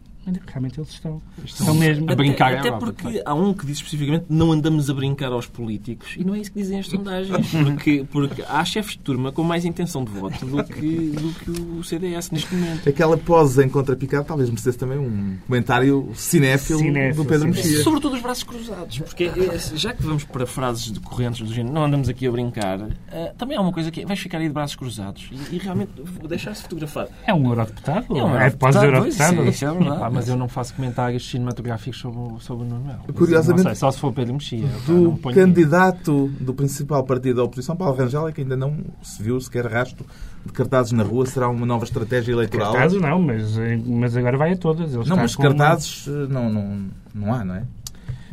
realmente 0.47 0.79
eles 0.79 0.91
estão, 0.91 1.23
estão 1.45 1.75
mesmo 1.75 2.11
a 2.11 2.15
brincar. 2.15 2.55
Até, 2.55 2.69
até 2.69 2.79
porque 2.79 3.23
há 3.25 3.35
um 3.35 3.53
que 3.55 3.67
diz 3.67 3.79
especificamente 3.79 4.27
não 4.29 4.53
andamos 4.53 4.91
a 4.91 4.95
brincar 4.95 5.33
aos 5.33 5.47
políticos 5.47 6.15
e 6.17 6.25
não 6.25 6.35
é 6.35 6.41
isso 6.41 6.53
que 6.53 6.59
dizem 6.59 6.79
as 6.79 6.87
sondagens. 6.87 7.49
Porque, 7.69 8.07
porque 8.11 8.43
há 8.43 8.65
chefes 8.65 8.93
de 8.93 8.99
turma 9.01 9.31
com 9.31 9.43
mais 9.43 9.65
intenção 9.65 10.05
de 10.05 10.11
voto 10.11 10.45
do 10.45 10.65
que, 10.65 11.11
do 11.11 11.33
que 11.35 11.51
o 11.51 11.85
CDS 11.85 12.31
neste 12.31 12.55
momento. 12.55 12.89
Aquela 12.89 13.17
pose 13.17 13.65
em 13.65 13.69
contrapicado 13.69 14.27
talvez 14.27 14.49
merecesse 14.49 14.79
também 14.79 14.99
um 14.99 15.37
comentário 15.47 16.11
cinéfilo, 16.15 16.79
cinéfilo 16.79 17.25
do 17.25 17.29
Pedro 17.29 17.49
Mexia. 17.49 17.83
Sobretudo 17.83 18.17
os 18.17 18.23
braços 18.23 18.45
cruzados. 18.45 18.99
Porque 18.99 19.25
é, 19.25 19.59
já 19.75 19.93
que 19.93 20.03
vamos 20.03 20.25
para 20.25 20.47
frases 20.47 20.91
decorrentes 20.91 21.47
do 21.47 21.53
género 21.53 21.75
não 21.75 21.85
andamos 21.85 22.09
aqui 22.09 22.27
a 22.27 22.31
brincar, 22.31 22.81
uh, 22.81 22.91
também 23.37 23.57
há 23.57 23.61
uma 23.61 23.73
coisa 23.73 23.91
que 23.91 24.03
é, 24.03 24.07
vais 24.07 24.19
ficar 24.19 24.39
aí 24.39 24.49
de 24.49 24.55
braços 24.55 24.77
cruzados 24.77 25.29
e, 25.31 25.57
e 25.57 25.59
realmente 25.59 25.93
deixar-se 26.29 26.63
fotografar. 26.63 27.09
É 27.27 27.35
um 27.35 27.47
eurodeputado? 27.47 28.07
É 28.11 28.23
um 28.23 28.33
eurodeputado. 28.33 28.47
É 28.47 28.51
pós-eurodeputado. 28.51 29.49
Isso, 29.49 29.65
é 29.65 29.73
verdade 29.73 29.99
mas 30.19 30.29
eu 30.29 30.37
não 30.37 30.49
faço 30.49 30.75
comentários 30.75 31.29
cinematográficos 31.29 32.01
sobre, 32.01 32.41
sobre 32.41 32.65
o 32.65 32.69
Nuno 32.69 32.85
Melo. 32.85 33.01
Curiosamente, 33.15 33.63
sei, 33.63 33.75
só 33.75 33.91
se 33.91 33.99
for 33.99 34.13
Pedro 34.13 34.35
Mexia. 34.35 34.69
Do 34.87 35.19
candidato 35.33 36.29
do 36.41 36.53
principal 36.53 37.05
partido 37.05 37.37
da 37.37 37.45
oposição, 37.45 37.77
Paulo 37.77 37.97
Rangel, 37.97 38.29
é 38.29 38.33
que 38.33 38.41
ainda 38.41 38.57
não 38.57 38.79
se 39.03 39.23
viu 39.23 39.41
sequer 39.41 39.67
rasto 39.67 40.05
de 40.45 40.53
cartazes 40.53 40.93
na 40.93 41.03
rua. 41.03 41.27
Será 41.27 41.49
uma 41.49 41.67
nova 41.67 41.85
estratégia 41.85 42.33
eleitoral? 42.33 42.73
Cartazes 42.73 43.01
não, 43.01 43.21
mas, 43.21 43.57
mas 43.87 44.17
agora 44.17 44.37
vai 44.37 44.53
a 44.53 44.57
todas. 44.57 44.95
Ele 44.95 45.09
não, 45.09 45.17
mas 45.17 45.37
cartazes 45.37 46.07
uma... 46.07 46.25
Eh, 46.25 46.27
não, 46.29 46.53
não, 46.53 46.87
não 47.15 47.35
há, 47.35 47.45
não 47.45 47.55
é? 47.55 47.65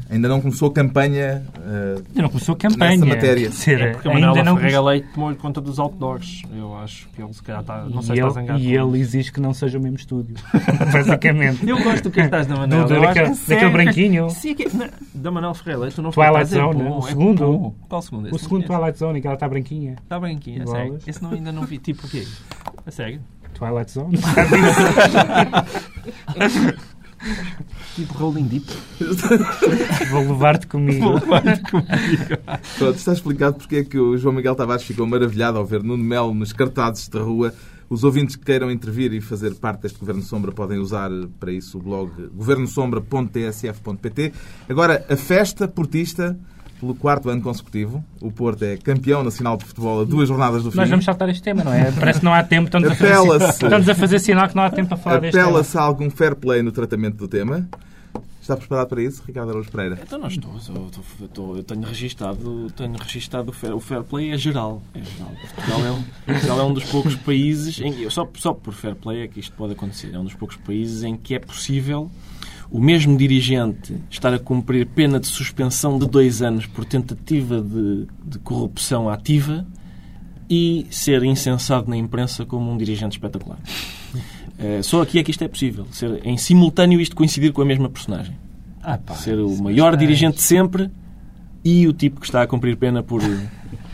Ainda 0.10 0.30
não 0.30 0.40
começou 0.40 0.70
a 0.70 0.74
campanha. 0.74 1.44
Uh, 1.58 2.04
ainda 2.10 2.22
não 2.22 2.30
começou 2.30 2.54
a 2.54 2.58
campanha. 2.58 2.92
Nessa 2.92 3.06
matéria. 3.06 3.50
Dizer, 3.50 3.82
é 3.82 3.92
porque 3.94 4.08
a 4.08 4.14
Manuela 4.14 4.44
não 4.44 4.56
Ferreira 4.58 4.82
Leite 4.82 5.08
tomou 5.14 5.36
conta 5.36 5.60
dos 5.60 5.80
outdoors. 5.80 6.44
Eu 6.56 6.78
acho 6.78 7.10
que 7.10 7.22
ele 7.22 7.34
se 7.34 7.42
calhar 7.42 7.62
está. 7.62 7.86
Não 7.86 8.02
sei 8.02 8.14
e 8.14 8.18
se 8.18 8.22
está 8.22 8.30
zangado. 8.30 8.60
E 8.60 8.76
ele 8.76 9.00
exige 9.00 9.32
que 9.32 9.40
não 9.40 9.54
seja 9.54 9.80
o 9.80 9.82
mesmo 9.82 9.98
estúdio. 9.98 10.36
Basicamente. 10.94 11.68
Eu 11.68 11.82
gosto 11.84 12.04
do 12.04 12.12
que 12.12 12.22
estás 12.22 12.46
da 12.46 12.56
Manuela. 12.56 12.88
Do, 12.88 13.02
daquele, 13.02 13.36
daquele 13.36 13.72
branquinho. 13.72 14.30
Sim, 14.30 14.54
que, 14.54 14.68
da 15.14 15.32
Manuela 15.32 15.56
Ferreira 15.56 15.80
Leite. 15.82 16.02
Não 16.02 16.12
Twilight 16.12 16.50
Zone. 16.50 16.84
Bom, 16.84 17.00
o 17.00 17.06
é 17.06 17.10
segundo. 17.10 17.46
Bom. 17.46 17.76
Qual 17.90 18.00
o 18.00 18.02
segundo? 18.04 18.28
Esse 18.28 18.36
o 18.36 18.40
segundo 18.40 18.66
Twilight 18.66 19.00
Zone, 19.00 19.22
que 19.22 19.28
ela 19.28 19.34
está 19.36 19.50
branquinha. 19.50 19.96
Está 20.04 20.20
branquinha, 20.20 20.64
a 20.64 20.68
sério. 20.68 21.00
Esse 21.08 21.24
não, 21.24 21.32
ainda 21.32 21.52
não 21.52 21.64
vi. 21.64 21.80
Tipo 21.80 22.06
o 22.06 22.10
quê? 22.10 22.26
A 22.86 22.92
sério? 22.92 23.22
Twilight 23.54 23.92
Zone. 23.92 24.18
Tipo 27.96 28.14
Rolling 28.14 28.48
Deep. 28.48 28.66
Vou 30.12 30.22
levar-te 30.22 30.68
comigo. 30.68 31.04
Vou 31.04 31.16
levar-te 31.16 31.72
comigo. 31.72 31.88
Pronto, 32.78 32.96
está 32.96 33.14
explicado 33.14 33.58
porque 33.58 33.78
é 33.78 33.84
que 33.84 33.98
o 33.98 34.16
João 34.18 34.36
Miguel 34.36 34.54
Tavares 34.56 34.84
ficou 34.84 35.08
maravilhado 35.08 35.58
ao 35.58 35.66
ver 35.66 35.82
Nuno 35.84 36.04
Melo 36.04 36.34
nos 36.34 36.52
cartazes 36.54 37.08
da 37.08 37.22
rua. 37.22 37.54
Os 37.90 38.04
ouvintes 38.04 38.36
que 38.36 38.44
queiram 38.44 38.70
intervir 38.72 39.14
e 39.14 39.22
fazer 39.22 39.54
parte 39.56 39.84
deste 39.84 40.00
Governo 40.00 40.24
Sombra 40.24 40.52
podem 40.52 40.80
usar 40.80 41.12
para 41.40 41.52
isso 41.52 41.78
o 41.78 41.82
blog 41.82 42.12
governosombra.tsf.pt. 42.34 44.34
Agora, 44.68 45.06
a 45.08 45.16
festa 45.16 45.68
portista 45.68 46.36
pelo 46.86 46.96
quarto 46.96 47.30
ano 47.30 47.42
consecutivo. 47.42 48.04
O 48.22 48.32
Porto 48.32 48.64
é 48.64 48.78
campeão 48.78 49.24
nacional 49.24 49.58
de 49.58 49.66
futebol 49.66 50.02
a 50.02 50.04
duas 50.04 50.28
jornadas 50.28 50.64
do 50.64 50.72
fim. 50.72 50.78
Nós 50.78 50.90
vamos 50.90 51.04
saltar 51.04 51.28
este 51.30 51.42
tema, 51.42 51.64
não 51.64 51.74
é? 51.74 51.92
Parece 51.92 52.20
que 52.20 52.26
não 52.26 52.34
há 52.34 52.44
tempo. 52.44 52.66
Estamos, 52.66 52.92
a 52.92 52.96
fazer, 52.96 53.50
estamos 53.50 53.90
a 53.90 53.96
fazer 53.96 54.20
sinal 54.20 54.48
que 54.48 54.56
não 54.56 54.64
há 54.64 54.70
tempo 54.70 54.90
para 54.90 54.98
falar 54.98 55.20
deste 55.20 55.34
tema. 55.34 55.48
Apela-se 55.48 55.78
a 55.78 55.82
algum 55.82 56.10
fair 56.10 56.36
play 56.36 56.62
no 56.62 56.72
tratamento 56.72 57.18
do 57.18 57.28
tema. 57.28 57.68
Está 58.40 58.56
preparado 58.56 58.90
para 58.90 59.02
isso, 59.02 59.24
Ricardo 59.26 59.50
Araújo 59.50 59.72
Pereira? 59.72 60.00
Então 60.04 60.20
não 60.20 60.28
estou. 60.28 60.52
Eu, 60.52 60.58
estou, 60.60 61.04
estou, 61.20 61.58
eu 61.58 61.64
tenho 61.64 61.82
registado, 61.82 62.72
tenho 62.76 62.96
registado 62.96 63.50
o, 63.50 63.52
fair, 63.52 63.74
o 63.74 63.80
fair 63.80 64.04
play 64.04 64.30
é 64.30 64.38
geral. 64.38 64.84
É 64.94 65.02
geral. 65.02 65.32
Portugal, 65.56 65.84
é 65.84 65.92
um, 65.92 66.04
Portugal 66.28 66.60
é 66.60 66.64
um 66.64 66.74
dos 66.74 66.84
poucos 66.84 67.16
países, 67.16 67.82
em, 67.82 68.08
só, 68.12 68.30
só 68.36 68.54
por 68.54 68.76
fair 68.76 68.94
play 68.94 69.24
é 69.24 69.28
que 69.28 69.40
isto 69.40 69.56
pode 69.56 69.74
acontecer, 69.74 70.14
é 70.14 70.20
um 70.20 70.24
dos 70.24 70.36
poucos 70.36 70.58
países 70.58 71.02
em 71.02 71.18
que 71.18 71.34
é 71.34 71.40
possível 71.40 72.12
o 72.70 72.80
mesmo 72.80 73.18
dirigente 73.18 73.96
estar 74.10 74.34
a 74.34 74.40
cumprir 74.40 74.86
pena 74.88 75.20
de 75.20 75.28
suspensão 75.28 75.98
de 76.00 76.08
dois 76.08 76.42
anos 76.42 76.66
por 76.66 76.86
tentativa 76.86 77.62
de, 77.62 78.08
de 78.26 78.40
corrupção 78.40 79.10
ativa 79.10 79.66
e 80.50 80.86
ser 80.90 81.24
incensado 81.24 81.90
na 81.90 81.98
imprensa 81.98 82.46
como 82.46 82.72
um 82.72 82.78
dirigente 82.78 83.14
espetacular. 83.14 83.58
Uh, 84.58 84.84
só 84.84 85.02
aqui 85.02 85.20
é 85.20 85.24
que 85.24 85.32
isto 85.32 85.44
é 85.44 85.48
possível. 85.48 85.86
Ser 85.92 86.26
em 86.26 86.38
simultâneo 86.38 87.00
isto 87.02 87.16
coincidir 87.16 87.52
com 87.52 87.62
a 87.62 87.66
mesma 87.66 87.90
personagem. 87.90 88.36
Ah, 88.82 88.98
pá, 88.98 89.16
ser 89.16 89.40
o 89.40 89.56
maior 89.62 89.98
dirigente 89.98 90.42
sempre 90.42 90.92
e 91.64 91.88
o 91.88 91.94
tipo 91.94 92.20
que 92.20 92.28
está 92.28 92.44
a 92.44 92.48
cumprir 92.48 92.78
pena 92.78 93.02
por. 93.02 93.22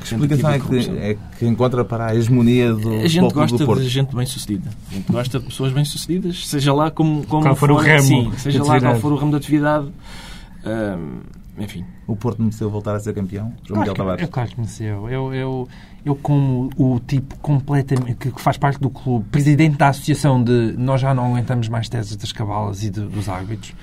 Que 0.02 0.08
explicação 0.08 0.50
é 0.50 0.60
que, 0.60 0.90
é 0.90 1.18
que 1.38 1.46
encontra 1.46 1.86
para 1.86 2.08
a 2.08 2.16
hegemonia 2.16 2.74
do 2.74 3.02
A 3.02 3.08
gente 3.08 3.34
gosta 3.34 3.76
de 3.76 3.88
gente 3.88 4.16
bem-sucedida. 4.16 4.70
A 4.90 4.96
gente 4.96 5.12
gosta 5.12 5.40
de 5.40 5.46
pessoas 5.46 5.72
bem-sucedidas, 5.72 6.48
seja 6.48 6.74
lá 6.74 6.90
como, 6.90 7.26
como 7.28 7.44
qual 7.44 7.56
for, 7.56 7.70
for 7.70 7.72
o 7.72 7.78
ramo. 7.78 8.02
Sim, 8.02 8.32
seja 8.38 8.64
lá 8.64 8.80
qual 8.82 8.96
for 8.96 9.14
o 9.14 9.16
ramo 9.16 9.32
da 9.32 9.38
atividade. 9.38 9.88
enfim. 11.58 11.86
O 12.12 12.16
Porto 12.16 12.42
mereceu 12.42 12.70
voltar 12.70 12.94
a 12.94 13.00
ser 13.00 13.14
campeão? 13.14 13.54
João 13.64 13.76
claro 13.76 13.80
Miguel 13.80 13.94
Tavares? 13.94 14.22
Eu, 14.22 14.28
claro 14.28 14.50
que 14.50 14.60
mereceu. 14.60 15.10
Eu, 15.10 15.34
eu, 15.34 15.68
eu, 16.06 16.16
como 16.16 16.70
o 16.76 17.00
tipo 17.00 17.38
completamente 17.38 18.32
que 18.32 18.42
faz 18.42 18.58
parte 18.58 18.80
do 18.80 18.90
clube, 18.90 19.26
presidente 19.32 19.78
da 19.78 19.88
associação 19.88 20.44
de 20.44 20.74
nós 20.78 21.00
já 21.00 21.14
não 21.14 21.28
aguentamos 21.28 21.70
mais 21.70 21.88
teses 21.88 22.16
das 22.18 22.32
cavalas 22.34 22.84
e 22.84 22.90
de, 22.90 23.02
dos 23.02 23.30
árbitros, 23.30 23.74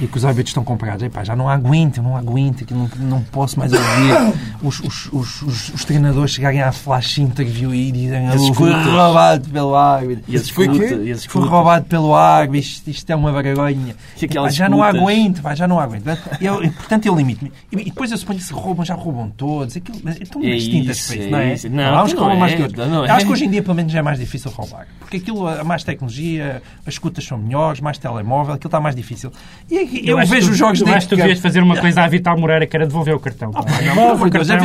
e 0.00 0.06
que 0.06 0.16
os 0.16 0.24
árbitros 0.24 0.50
estão 0.50 0.64
comprados. 0.64 1.02
Epá, 1.02 1.22
já 1.22 1.36
não 1.36 1.48
aguento, 1.48 2.02
não 2.02 2.16
aguento, 2.16 2.64
que 2.64 2.74
não, 2.74 2.90
não 2.98 3.22
posso 3.22 3.58
mais 3.58 3.72
ouvir 3.72 4.34
os, 4.62 4.80
os, 4.80 5.12
os, 5.12 5.42
os, 5.42 5.74
os 5.74 5.84
treinadores 5.84 6.32
chegarem 6.32 6.60
à 6.60 6.72
flash 6.72 7.18
interview 7.18 7.74
e 7.74 7.92
dizem 7.92 8.28
fui 8.54 8.72
roubado 8.72 9.48
pelo 9.48 9.74
árbitro. 9.74 10.24
E 10.26 10.38
foi, 10.38 10.68
quê? 10.68 11.14
Fui 11.28 11.46
roubado 11.46 11.84
pelo 11.84 12.14
árbitro, 12.14 12.68
isto, 12.68 12.90
isto 12.90 13.10
é 13.10 13.16
uma 13.16 13.30
vergonha. 13.32 13.94
Epá, 14.20 14.50
já 14.50 14.68
não 14.68 14.82
aguento, 14.82 15.42
pá, 15.42 15.54
já 15.54 15.68
não 15.68 15.78
aguento. 15.78 16.04
Eu, 16.40 16.58
portanto, 16.72 17.06
eu 17.06 17.14
limito-me. 17.14 17.52
E, 17.72 17.84
depois 17.84 18.10
eu 18.10 18.18
suponho 18.18 18.38
que 18.38 18.44
se 18.44 18.52
roubam, 18.52 18.84
já 18.84 18.94
roubam 18.94 19.30
todos. 19.30 19.76
Aquilo, 19.76 19.98
mas 20.02 20.20
estão 20.20 20.42
é 20.42 20.50
distintas, 20.56 21.10
é 21.10 21.30
não 21.30 21.38
é? 21.38 21.54
Isso. 21.54 21.68
Não, 21.68 21.94
há 21.98 22.02
uns 22.02 22.12
que 22.12 22.18
roubam 22.18 22.36
mais 22.36 22.54
que 22.54 22.62
outros. 22.62 22.88
Acho 23.08 23.26
que 23.26 23.32
hoje 23.32 23.44
em 23.44 23.50
dia, 23.50 23.62
pelo 23.62 23.74
menos, 23.74 23.94
é 23.94 24.02
mais 24.02 24.18
difícil 24.18 24.50
roubar. 24.50 24.86
Porque 24.98 25.18
aquilo, 25.18 25.46
há 25.46 25.62
mais 25.62 25.84
tecnologia, 25.84 26.62
as 26.84 26.94
escutas 26.94 27.24
são 27.24 27.38
melhores, 27.38 27.80
mais 27.80 27.96
telemóvel, 27.98 28.54
aquilo 28.54 28.68
está 28.68 28.80
mais 28.80 28.96
difícil. 28.96 29.30
E 29.70 30.02
eu, 30.08 30.18
eu 30.18 30.26
vejo 30.26 30.50
os 30.50 30.56
jogos 30.56 30.80
dele. 30.80 30.92
Mas 30.92 31.06
tu 31.06 31.16
devias 31.16 31.38
fazer 31.38 31.62
uma 31.62 31.80
coisa 31.80 32.02
à 32.02 32.08
Vital 32.08 32.38
Moreira, 32.38 32.66
que 32.66 32.76
era 32.76 32.86
devolver 32.86 33.14
o 33.14 33.20
cartão. 33.20 33.52
Ah, 33.54 33.62
devolve 33.62 34.24
o 34.24 34.30
cartão. 34.30 34.56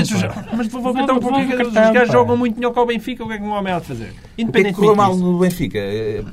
Mas 0.56 0.68
devolver 0.68 0.92
o 0.92 0.96
cartão 0.96 1.20
porque 1.20 1.64
os 1.64 1.74
gajos 1.74 2.12
jogam 2.12 2.36
muito 2.36 2.56
melhor 2.56 2.74
que 2.74 2.80
o 2.80 2.86
Benfica. 2.86 3.24
O 3.24 3.28
que 3.28 3.34
é 3.34 3.38
que 3.38 3.44
um 3.44 3.52
homem 3.52 3.74
há 3.74 3.80
de 3.80 3.86
fazer? 3.86 4.14
Independentemente. 4.38 4.80
O 4.80 4.82
que 4.82 4.88
é 4.88 4.92
que 4.92 4.98
mal 4.98 5.16
no 5.16 5.40
Benfica? 5.40 5.78
É, 5.78 6.24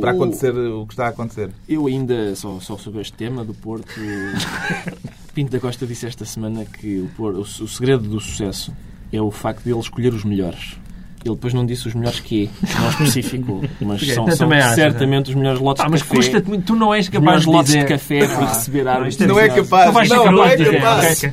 para 0.00 0.10
acontecer 0.10 0.54
o 0.54 0.86
que 0.86 0.92
está 0.92 1.06
a 1.06 1.08
acontecer. 1.08 1.50
Eu 1.68 1.86
ainda, 1.86 2.34
só, 2.36 2.58
só 2.60 2.76
sobre 2.76 3.00
este 3.00 3.12
tema 3.14 3.44
do 3.44 3.54
Porto, 3.54 3.88
Pinto 5.38 5.52
da 5.52 5.60
Costa 5.60 5.86
disse 5.86 6.04
esta 6.04 6.24
semana 6.24 6.64
que 6.64 6.98
o, 7.16 7.22
o 7.22 7.44
segredo 7.44 8.08
do 8.08 8.18
sucesso 8.18 8.74
é 9.12 9.22
o 9.22 9.30
facto 9.30 9.62
de 9.62 9.70
ele 9.70 9.78
escolher 9.78 10.12
os 10.12 10.24
melhores. 10.24 10.76
Ele 11.24 11.34
depois 11.34 11.52
não 11.52 11.66
disse 11.66 11.88
os 11.88 11.94
melhores 11.94 12.20
que 12.20 12.48
não 12.80 12.88
especificou, 12.90 13.62
mas 13.80 14.06
são, 14.06 14.30
são 14.30 14.48
certamente 14.74 15.30
os 15.30 15.34
melhores 15.34 15.60
lotes 15.60 15.84
ah, 15.84 15.88
mas 15.90 16.00
de 16.00 16.06
café. 16.06 16.16
Mas 16.16 16.28
custa 16.28 16.48
muito, 16.48 16.64
tu 16.64 16.76
não 16.76 16.94
és 16.94 17.08
capaz 17.08 17.42
de 17.42 17.48
lotes 17.48 17.72
de 17.72 17.84
café 17.84 18.26
para 18.26 18.46
receber 18.46 18.88
árvores. 18.88 19.18
Não 19.18 19.38
é 19.38 19.48
capaz, 19.48 19.86
não, 19.86 19.92
vais 19.92 20.08
não, 20.08 20.32
não 20.32 20.44
é 20.44 20.56
capaz. 20.56 21.24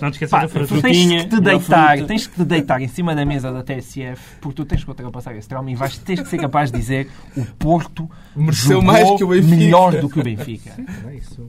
Não 0.00 0.10
te 0.10 0.14
esqueças 0.14 0.40
da 0.40 0.48
frutinha. 0.48 0.82
Tens 0.82 1.22
que 1.22 1.28
te 1.28 1.40
deitar, 1.40 2.02
tens 2.04 2.26
que 2.26 2.34
te 2.36 2.44
deitar 2.44 2.80
em 2.80 2.88
cima 2.88 3.14
da 3.14 3.24
mesa 3.24 3.52
da 3.52 3.62
TSF, 3.62 4.36
porque 4.40 4.56
tu 4.56 4.64
tens 4.64 4.82
que 4.82 4.90
ultrapassar 4.90 5.36
esse 5.36 5.48
trauma 5.48 5.70
e 5.70 5.74
vais, 5.74 5.96
tens 5.98 6.20
que 6.20 6.28
ser 6.28 6.38
capaz 6.38 6.72
de 6.72 6.78
dizer 6.78 7.08
o 7.36 7.44
Porto 7.58 8.08
mereceu 8.34 8.80
mais 8.82 9.10
que 9.10 9.24
o 9.24 9.28
Benfica. 9.28 9.56
melhor 9.56 9.92
do 10.00 10.08
que 10.08 10.20
o 10.20 10.22
Benfica. 10.22 10.72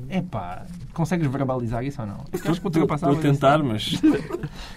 É 0.10 0.22
pá, 0.22 0.66
consegues 0.94 1.28
verbalizar 1.28 1.84
isso 1.84 2.02
ou 2.02 2.08
não? 2.08 2.26
Estou 2.34 3.12
a 3.12 3.16
tentar, 3.16 3.64
mas... 3.64 4.00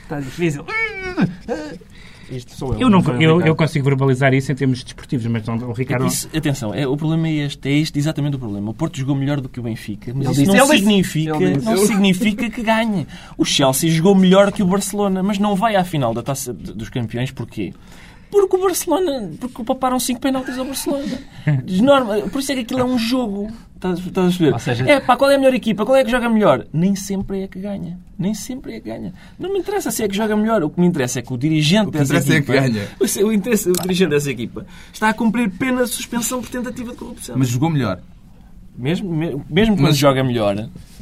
Está 0.03 0.21
difícil. 0.21 0.65
Isto 2.31 2.55
sou 2.55 2.75
eu. 2.75 2.81
Eu, 2.81 2.91
não, 2.91 3.01
eu, 3.21 3.41
eu, 3.41 3.57
consigo 3.57 3.85
verbalizar 3.85 4.35
isso 4.35 4.53
em 4.53 4.55
termos 4.55 4.83
desportivos, 4.83 5.27
mas 5.27 5.47
não, 5.47 5.57
o 5.57 5.73
Ricardo. 5.73 6.07
Isso, 6.07 6.29
atenção, 6.37 6.75
é, 6.75 6.87
o 6.87 6.97
problema 6.97 7.29
é 7.29 7.47
este, 7.47 7.69
é 7.69 7.73
este 7.73 7.99
exatamente 7.99 8.37
o 8.37 8.39
problema. 8.39 8.71
O 8.71 8.75
Porto 8.75 8.99
jogou 8.99 9.15
melhor 9.15 9.41
do 9.41 9.49
que 9.49 9.59
o 9.59 9.63
Benfica, 9.63 10.13
mas 10.15 10.27
ele 10.27 10.33
isso 10.33 10.45
disse, 10.45 10.57
não, 10.57 10.67
significa, 10.67 11.39
não 11.39 11.77
significa 11.79 12.51
que 12.51 12.63
ganhe. 12.63 13.07
O 13.37 13.45
Chelsea 13.45 13.91
jogou 13.91 14.15
melhor 14.15 14.53
que 14.53 14.63
o 14.63 14.67
Barcelona, 14.67 15.23
mas 15.23 15.39
não 15.39 15.55
vai 15.55 15.77
à 15.77 15.85
final 15.85 16.13
da 16.13 16.23
taça 16.23 16.53
dos 16.53 16.89
campeões, 16.89 17.31
porquê? 17.31 17.73
Porque 18.31 18.57
o 18.57 18.61
Barcelona. 18.61 19.31
Porque 19.41 19.65
pouparam 19.65 19.99
5 19.99 20.21
penaltis 20.21 20.59
ao 20.59 20.65
Barcelona. 20.65 21.19
Norma, 21.83 22.19
por 22.31 22.41
isso 22.41 22.53
é 22.53 22.57
que 22.57 22.61
aquilo 22.63 22.81
é 22.81 22.85
um 22.85 22.99
jogo. 22.99 23.51
Estás, 23.79 24.01
estás 24.01 24.35
a 24.35 24.39
perceber? 24.39 24.59
Seja... 24.59 24.91
É 24.91 24.99
pá, 24.99 25.17
qual 25.17 25.31
é 25.31 25.37
a 25.37 25.39
melhor 25.39 25.55
equipa? 25.55 25.87
Qual 25.87 25.97
é 25.97 26.03
que 26.03 26.11
joga 26.11 26.29
melhor? 26.29 26.67
Nem 26.73 26.97
sempre 26.97 27.43
é 27.43 27.47
que 27.47 27.61
ganha. 27.61 27.97
Nem 28.19 28.35
sempre 28.35 28.75
é 28.75 28.81
que 28.81 28.89
ganha. 28.89 29.15
Não 29.39 29.53
me 29.53 29.61
interessa 29.61 29.93
se 29.93 30.03
é 30.03 30.09
que 30.09 30.17
joga 30.17 30.37
melhor. 30.37 30.65
O 30.65 30.71
que 30.71 30.81
me 30.81 30.87
interessa 30.89 31.21
é 31.21 31.23
que 31.23 31.33
o 31.33 31.39
dirigente 31.39 31.89
o 31.89 31.93
que 31.93 31.99
dessa 31.99 32.17
equipa. 32.17 32.55
É 32.55 32.63
que 32.63 32.71
ganha. 32.71 32.89
O, 32.99 33.27
o, 33.27 33.33
interesse, 33.33 33.71
o 33.71 33.73
dirigente 33.75 34.11
dessa 34.11 34.31
equipa 34.33 34.67
está 34.93 35.09
a 35.09 35.15
cumprir 35.15 35.49
pena 35.51 35.85
de 35.85 35.91
suspensão 35.91 36.41
por 36.43 36.51
tentativa 36.51 36.91
de 36.91 36.99
corrupção. 36.99 37.37
Mas 37.39 37.49
jogou 37.49 37.71
melhor. 37.71 38.01
Mesmo, 38.77 39.45
mesmo 39.49 39.77
quando 39.77 39.89
Mas... 39.89 39.97
joga 39.97 40.25
melhor, 40.25 40.57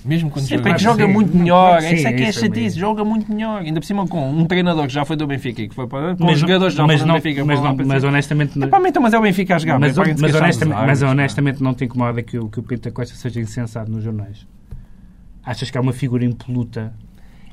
mesmo 0.07 0.31
quando 0.31 0.47
Sempre 0.47 0.71
joga, 0.71 0.79
joga 0.79 1.09
muito 1.09 1.37
melhor. 1.37 1.83
Sim, 1.83 1.95
isso 1.95 2.09
é 2.09 2.12
que 2.12 2.23
é 2.23 2.33
chatice. 2.33 2.79
Joga 2.79 3.05
muito 3.05 3.31
melhor. 3.33 3.62
Ainda 3.62 3.81
por 3.81 3.87
cima 3.87 4.07
com 4.07 4.31
um 4.31 4.47
treinador 4.47 4.87
que 4.87 4.92
já 4.92 5.05
foi 5.05 5.16
do 5.16 5.27
Benfica 5.27 5.62
e 5.62 5.69
que 5.69 5.75
foi 5.75 5.87
para. 5.87 6.16
Com 6.16 6.25
mas, 6.25 6.35
os 6.35 6.40
jogadores 6.40 6.75
já 6.75 6.87
mas 6.87 7.03
do 7.03 7.12
Benfica. 7.12 7.45
Mas, 7.45 7.61
não, 7.61 7.77
mas 7.77 8.05
honestamente. 8.05 8.62
É, 8.62 8.66
pá, 8.66 8.81
então, 8.87 9.03
mas 9.03 9.12
é 9.12 9.19
o 9.19 9.23
Benfica 9.23 9.57
a 9.57 9.59
jogar. 9.59 9.79
Mas, 9.79 9.97
mas, 9.97 10.21
mas 10.21 10.35
honestamente, 10.35 10.87
mas 10.87 11.03
honestamente 11.03 11.62
não 11.62 11.75
te 11.75 11.85
incomoda 11.85 12.23
que 12.23 12.38
o, 12.38 12.49
que 12.49 12.61
o 12.61 12.62
Pinto 12.62 12.90
Costa 12.92 13.14
seja 13.14 13.40
insensado 13.40 13.90
nos 13.90 14.05
jornais. 14.05 14.47
Achas 15.45 15.71
que 15.71 15.79
é 15.79 15.81
uma 15.81 15.92
figura 15.92 16.25
impoluta 16.25 16.92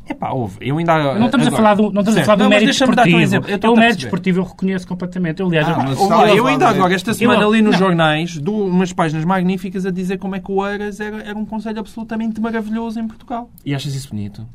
é 0.06 0.14
pá, 0.14 0.32
houve. 0.32 0.58
Eu 0.60 0.78
ainda. 0.78 1.16
Não 1.16 1.26
estamos 1.26 1.48
agora, 1.48 1.62
a 1.62 1.64
falar 1.64 1.76
do, 1.76 1.92
não 1.92 2.02
estamos 2.02 2.18
a 2.20 2.24
falar 2.26 2.44
do 2.44 2.50
mérito 2.50 2.72
desportivo. 2.72 3.18
Um 3.18 3.22
exemplo. 3.22 3.50
Eu, 3.50 3.60
eu 3.62 3.72
o 3.72 3.76
mérito 3.76 4.00
desportivo 4.00 4.40
eu 4.40 4.44
reconheço 4.44 4.88
completamente. 4.88 5.40
Eu, 5.40 5.48
aliás, 5.48 5.68
ah, 5.70 5.86
eu, 6.28 6.36
eu 6.36 6.48
ainda 6.48 6.68
agora, 6.68 6.94
esta 6.94 7.14
semana, 7.14 7.46
ali 7.46 7.62
nos 7.62 7.74
não. 7.74 7.80
jornais, 7.80 8.38
dou 8.38 8.68
umas 8.68 8.92
páginas 8.92 9.24
magníficas 9.24 9.86
a 9.86 9.92
dizer 9.92 10.18
como 10.18 10.36
é 10.36 10.40
que 10.40 10.52
o 10.52 10.66
Eiras 10.68 11.00
era, 11.00 11.24
era 11.24 11.38
um 11.38 11.46
conselho 11.46 11.80
absolutamente 11.80 12.42
maravilhoso 12.42 13.00
em 13.00 13.08
Portugal. 13.08 13.50
E 13.66 13.74
achas 13.74 13.96
isso 13.96 14.10
bonito? 14.10 14.46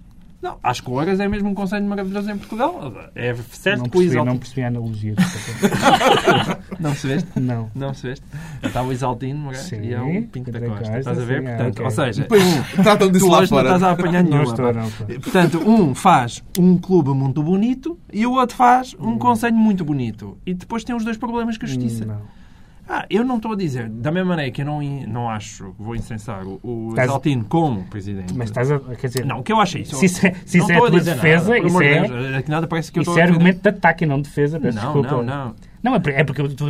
Não, 0.41 0.57
acho 0.63 0.85
que 0.85 0.91
o 0.91 0.93
Oras 0.93 1.19
é 1.19 1.27
mesmo 1.27 1.49
um 1.49 1.55
conselho 1.55 1.85
maravilhoso 1.85 2.31
em 2.31 2.39
Portugal. 2.39 2.93
É 3.13 3.35
certo 3.51 3.81
não 3.81 3.89
percebi, 3.89 4.25
não 4.25 4.39
percebi 4.39 4.63
a 4.63 4.69
analogia. 4.69 5.15
não 6.79 6.91
percebeste? 6.91 7.41
Não. 7.41 7.71
Não 7.75 7.89
percebeste? 7.89 8.25
Estava 8.63 8.87
o 8.87 8.93
Isaltino 8.93 9.53
Sim, 9.55 9.81
e 9.83 9.93
é 9.93 10.01
o 10.01 10.23
Pinto 10.29 10.53
da 10.53 10.61
Costa. 10.61 10.99
Estás 10.99 11.19
a 11.19 11.25
ver? 11.25 11.43
Portanto, 11.43 11.73
okay. 11.73 11.85
Ou 11.85 11.91
seja, 11.91 12.29
tratam 12.83 13.11
disso 13.11 13.27
tu 13.27 13.33
hoje 13.33 13.51
não 13.51 13.61
estás 13.63 13.83
a 13.83 13.91
apanhar 13.91 14.23
nenhuma. 14.23 14.45
Não 14.45 14.51
estou, 14.51 14.73
não, 14.73 14.91
Portanto, 15.21 15.59
um 15.69 15.95
faz 15.95 16.45
um 16.57 16.79
clube 16.79 17.11
muito 17.11 17.43
bonito 17.43 17.99
e 18.13 18.25
o 18.25 18.33
outro 18.33 18.57
faz 18.57 18.95
um 18.95 19.11
hum. 19.11 19.19
conselho 19.19 19.57
muito 19.57 19.85
bonito. 19.85 20.39
E 20.47 20.55
depois 20.55 20.85
tem 20.85 20.95
os 20.95 21.05
dois 21.05 21.17
problemas 21.17 21.59
com 21.59 21.65
a 21.65 21.69
justiça. 21.69 22.05
Hum, 22.05 22.09
não. 22.09 22.38
Ah, 22.89 23.05
eu 23.11 23.23
não 23.23 23.37
estou 23.37 23.53
a 23.53 23.57
dizer, 23.57 23.87
da 23.89 24.11
mesma 24.11 24.31
maneira 24.31 24.51
que 24.51 24.63
eu 24.63 24.67
não, 24.67 24.81
não 24.81 25.29
acho, 25.29 25.75
vou 25.79 25.95
incensar 25.95 26.47
o, 26.47 26.59
o 26.63 26.89
estás... 26.91 27.11
Como 27.49 27.85
presidente. 27.85 28.33
Mas 28.35 28.49
estás 28.49 28.71
a. 28.71 28.79
Quer 28.79 29.09
dizer. 29.09 29.27
Não, 29.27 29.41
o 29.41 29.43
que 29.43 29.53
eu 29.53 29.61
acho 29.61 29.77
é 29.77 29.81
isso. 29.83 29.97
Se 29.97 30.07
isso 30.07 30.27
é, 30.27 30.35
se 30.47 30.59
isso 30.59 30.73
é 30.73 30.77
a 30.77 30.79
tua 30.79 30.91
defesa, 30.91 31.55
nada, 31.55 31.67
isso 31.67 31.83
é. 31.83 32.09
Deus, 32.09 32.49
nada 32.49 32.67
parece 32.67 32.91
que 32.91 32.99
eu 32.99 33.03
isso 33.03 33.19
é 33.19 33.23
argumento 33.23 33.61
de 33.61 33.69
ataque 33.69 34.05
e 34.05 34.07
não 34.07 34.21
defesa. 34.21 34.59
Não, 34.59 34.71
desculpa. 34.71 35.11
não, 35.11 35.23
não. 35.23 35.55
Não, 35.83 35.95
é 35.95 36.01
porque 36.01 36.11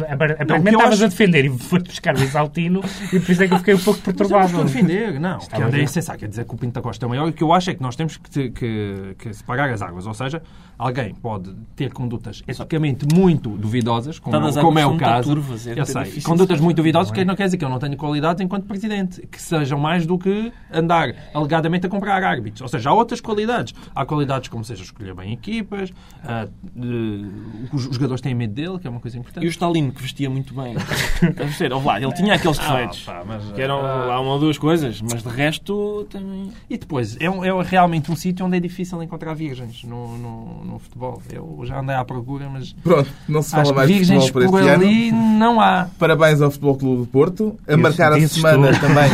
aparentemente 0.09 0.77
estavas 0.77 0.95
acho... 0.95 1.05
a 1.05 1.09
defender 1.09 1.45
e 1.45 1.51
foi 1.51 1.81
buscar 1.81 2.17
o 2.17 2.23
Isaltino 2.23 2.81
e 3.13 3.19
por 3.19 3.31
isso 3.31 3.43
é 3.43 3.49
que 3.49 3.55
eu 3.55 3.59
fiquei 3.59 3.75
um 3.75 3.79
pouco 3.79 4.01
perturbado. 4.03 4.39
Não 4.39 4.47
estou 4.47 4.61
a 4.61 4.65
defender, 4.65 5.21
não. 5.21 5.39
Que 5.39 5.77
é 5.77 5.83
essencial, 5.83 6.17
quer 6.17 6.29
dizer 6.29 6.45
que 6.45 6.55
o 6.55 6.59
Pinto 6.59 6.75
da 6.75 6.83
Costa 6.83 7.07
é 7.07 7.09
maior. 7.09 7.29
O 7.29 7.33
que 7.33 7.43
eu 7.43 7.53
acho 7.53 7.71
é 7.71 7.75
que 7.75 7.83
nós 7.83 7.97
temos 7.97 8.17
que, 8.17 8.51
que, 8.51 9.15
que 9.19 9.35
separar 9.35 9.71
as 9.71 9.83
águas. 9.83 10.07
Ou 10.07 10.15
seja, 10.15 10.43
alguém 10.79 11.15
pode 11.15 11.55
ter 11.75 11.93
condutas 11.93 12.43
eticamente 12.47 13.07
muito 13.13 13.51
duvidosas, 13.51 14.19
como, 14.19 14.53
como 14.61 14.79
é 14.79 14.87
o 14.87 14.97
caso. 14.97 15.35
Turvas, 15.35 15.67
é 15.67 15.79
eu 15.79 15.85
sei. 15.85 16.21
Condutas 16.23 16.61
muito 16.61 16.77
duvidosas, 16.77 17.11
que 17.11 17.25
não 17.25 17.35
quer 17.35 17.47
dizer 17.47 17.57
que 17.57 17.65
eu 17.65 17.69
não 17.69 17.79
tenho 17.79 17.97
qualidades 17.97 18.41
enquanto 18.41 18.67
presidente, 18.67 19.27
que 19.27 19.41
sejam 19.41 19.79
mais 19.79 20.07
do 20.07 20.19
que 20.19 20.53
andar 20.73 21.15
alegadamente 21.35 21.87
a 21.87 21.89
comprar 21.89 22.23
árbitros. 22.23 22.63
Ou 22.63 22.69
seja, 22.69 22.91
há 22.91 22.93
outras 22.93 23.21
qualidades. 23.21 23.75
Há 23.95 24.07
qualidades 24.07 24.49
como 24.49 24.65
seja 24.65 24.83
escolher 24.83 25.15
bem 25.15 25.33
equipas, 25.33 25.91
uh, 25.91 26.49
uh, 26.77 27.69
os 27.73 27.83
jogadores 27.85 28.21
têm 28.21 28.35
medo 28.35 28.55
dele, 28.55 28.79
que 28.79 28.87
é 28.87 28.91
uma 28.91 28.98
coisa 29.01 29.19
importante. 29.19 29.45
E 29.45 29.49
o 29.49 29.51
Stalin, 29.51 29.91
que 29.91 30.03
vestia 30.03 30.29
muito 30.29 30.55
bem. 30.55 30.75
Deve 31.35 31.55
ser, 31.55 31.73
lá, 31.73 32.01
ele 32.01 32.13
tinha 32.13 32.35
aqueles 32.35 32.59
ah, 32.59 32.63
defeitos. 32.63 33.05
Ah, 33.09 33.25
pá, 33.27 33.39
que 33.55 33.61
eram 33.61 33.81
uh, 33.81 34.09
lá 34.09 34.21
uma 34.21 34.33
ou 34.33 34.39
duas 34.39 34.59
coisas, 34.59 35.01
mas 35.01 35.23
de 35.23 35.29
resto 35.29 36.07
também. 36.11 36.51
E 36.69 36.77
depois, 36.77 37.17
é, 37.21 37.27
é 37.27 37.63
realmente 37.63 38.11
um 38.11 38.17
sítio 38.17 38.47
onde 38.47 38.57
é 38.57 38.61
difícil 38.61 39.03
encontrar 39.03 39.35
virgens 39.35 39.85
no, 39.85 40.17
no, 40.19 40.65
no, 40.65 40.79
futebol. 40.79 41.23
Eu 41.33 41.61
já 41.65 41.81
andei 41.81 41.95
à 41.95 42.05
procura, 42.05 42.49
mas. 42.49 42.73
Pronto, 42.73 43.11
não 43.29 43.43
se 43.43 43.51
fala 43.51 43.73
mais 43.73 43.89
de 43.89 44.05
futebol 44.05 44.33
por 44.33 44.43
este 44.43 44.71
ali 44.71 45.09
ano. 45.11 45.39
não 45.39 45.61
há. 45.61 45.89
Parabéns 45.99 46.41
ao 46.41 46.51
Futebol 46.51 46.77
Clube 46.77 47.03
do 47.03 47.07
Porto. 47.07 47.59
A 47.67 47.77
marcar 47.77 48.13
a 48.13 48.29
semana 48.29 48.71
também. 48.79 49.11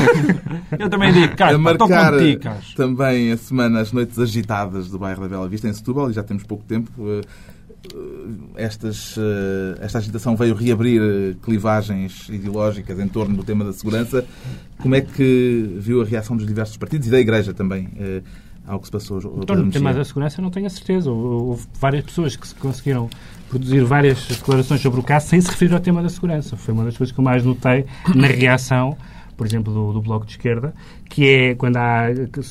Eu 0.79 0.91
também 0.91 1.13
digo, 1.13 1.37
cara, 1.37 1.55
a 1.55 1.59
marcar 1.59 2.13
também 2.77 3.33
a 3.33 3.37
semana 3.37 3.81
as 3.81 3.93
noites 3.93 4.19
agitadas 4.19 4.89
do 4.89 4.99
bairro 4.99 5.23
da 5.23 5.29
Bela 5.29 5.49
Vista 5.49 5.69
em 5.69 5.73
Setúbal, 5.73 6.11
e 6.11 6.13
já 6.13 6.23
temos 6.23 6.43
pouco 6.45 6.65
tempo. 6.65 6.91
Eh, 7.93 8.65
estas, 8.65 9.17
eh, 9.19 9.79
esta 9.81 9.99
agitação 9.99 10.37
veio 10.37 10.55
reabrir 10.55 11.01
eh, 11.03 11.35
clivagens 11.43 12.29
ideológicas 12.29 12.99
em 12.99 13.09
torno 13.09 13.37
do 13.37 13.45
tema 13.45 13.65
da 13.65 13.73
segurança. 13.73 14.25
Como 14.79 14.95
é 14.95 15.01
que 15.01 15.77
viu 15.79 16.03
a 16.03 16.05
reação 16.05 16.37
dos 16.37 16.47
diversos 16.47 16.77
partidos 16.77 17.09
e 17.09 17.11
da 17.11 17.21
Igreja 17.21 17.53
também 17.53 17.89
ao 18.67 18.79
que 18.79 18.87
se 18.87 18.93
passou? 18.93 19.19
Então, 19.43 19.57
no 19.57 19.71
tema 19.71 19.93
da 19.93 20.05
segurança 20.05 20.43
não 20.43 20.51
tenho 20.51 20.67
a 20.67 20.71
certeza. 20.71 21.11
Houve 21.11 21.67
várias 21.81 22.05
pessoas 22.05 22.37
que 22.37 22.55
conseguiram 22.57 23.09
produzir 23.49 23.85
várias 23.85 24.27
declarações 24.27 24.81
sobre 24.81 25.01
o 25.01 25.03
caso 25.03 25.29
sem 25.29 25.41
se 25.41 25.49
referir 25.49 25.73
ao 25.75 25.81
tema 25.81 26.03
da 26.03 26.09
segurança. 26.09 26.57
Foi 26.57 26.75
uma 26.75 26.85
das 26.85 26.97
coisas 26.97 27.13
que 27.13 27.21
eu 27.21 27.25
mais 27.25 27.45
notei 27.45 27.87
na 28.15 28.27
reação 28.27 28.97
por 29.37 29.47
exemplo, 29.47 29.73
do, 29.73 29.93
do, 29.93 30.01
Bloco 30.01 30.25
de 30.25 30.33
Esquerda, 30.33 30.75
que 31.09 31.29
é 31.29 31.55
quando 31.55 31.77
há, 31.77 32.07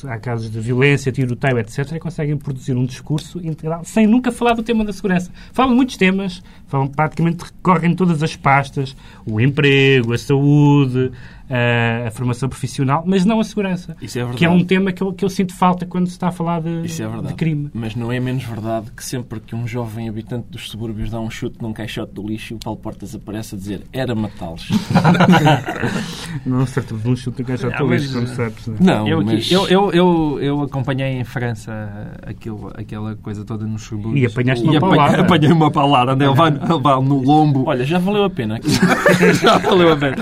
há 0.08 0.18
casos 0.18 0.50
de 0.50 0.60
violência, 0.60 1.10
tiroteio, 1.10 1.58
etc., 1.58 1.98
conseguem 1.98 2.36
produzir 2.36 2.74
um 2.74 2.84
discurso 2.84 3.38
integral 3.44 3.82
sem 3.84 4.06
nunca 4.06 4.30
falar 4.30 4.54
do 4.54 4.62
tema 4.62 4.84
da 4.84 4.92
segurança. 4.92 5.30
Falam 5.52 5.70
de 5.70 5.76
muitos 5.76 5.96
temas, 5.96 6.42
falam, 6.66 6.86
praticamente 6.86 7.44
recorrem 7.44 7.94
todas 7.94 8.22
as 8.22 8.36
pastas, 8.36 8.96
o 9.26 9.40
emprego, 9.40 10.12
a 10.12 10.18
saúde, 10.18 11.12
a, 11.48 12.08
a 12.08 12.10
formação 12.10 12.48
profissional, 12.48 13.02
mas 13.06 13.24
não 13.24 13.40
a 13.40 13.44
segurança. 13.44 13.96
Isso 14.00 14.18
é 14.18 14.22
verdade. 14.22 14.38
Que 14.38 14.44
é 14.44 14.50
um 14.50 14.64
tema 14.64 14.92
que 14.92 15.02
eu, 15.02 15.12
que 15.12 15.24
eu 15.24 15.28
sinto 15.28 15.54
falta 15.54 15.86
quando 15.86 16.06
se 16.06 16.12
está 16.12 16.28
a 16.28 16.32
falar 16.32 16.60
de, 16.60 16.86
Isso 16.86 17.02
é 17.02 17.06
verdade. 17.06 17.28
de 17.28 17.34
crime. 17.34 17.70
Mas 17.72 17.94
não 17.94 18.10
é 18.10 18.18
menos 18.18 18.44
verdade 18.44 18.90
que 18.90 19.04
sempre 19.04 19.40
que 19.40 19.54
um 19.54 19.66
jovem 19.66 20.08
habitante 20.08 20.46
dos 20.50 20.68
subúrbios 20.68 21.10
dá 21.10 21.20
um 21.20 21.30
chute 21.30 21.56
num 21.60 21.72
caixote 21.72 22.12
do 22.12 22.26
lixo, 22.26 22.54
o 22.54 22.58
Paulo 22.58 22.78
Portas 22.78 23.14
aparece 23.14 23.54
a 23.54 23.58
dizer 23.58 23.82
era 23.92 24.14
matá-los. 24.14 24.68
não 26.44 26.64
de 26.64 27.08
um 27.08 27.16
chute 27.16 27.40
num 27.40 27.46
caixote 27.46 27.76
do 27.76 27.86
lixo, 27.86 28.20
não 28.20 28.26
sabes. 28.26 28.66
Não, 28.66 28.76
não 28.78 29.08
eu, 29.08 29.24
mas... 29.24 29.50
eu, 29.50 29.68
eu, 29.68 29.92
eu, 29.92 30.38
eu, 30.40 30.62
acompanhei 30.62 31.18
em 31.18 31.24
França 31.24 32.12
aquilo, 32.26 32.72
aquela 32.74 33.14
coisa 33.16 33.44
toda 33.44 33.66
nos 33.66 33.82
subúrbios. 33.82 34.22
E 34.22 34.26
apanhaste 34.26 34.66
uma 34.66 34.80
palavra. 34.80 35.20
Apanhei 35.20 35.52
uma 35.52 35.70
palavra, 35.70 36.12
andei 36.14 36.26
a 36.26 36.30
levar, 36.30 37.02
no 37.02 37.22
lombo. 37.22 37.64
Olha, 37.66 37.84
já 37.84 37.98
valeu 37.98 38.24
a 38.24 38.30
pena. 38.30 38.58
já 39.42 39.58
valeu 39.58 39.92
a 39.92 39.96
pena. 39.96 40.16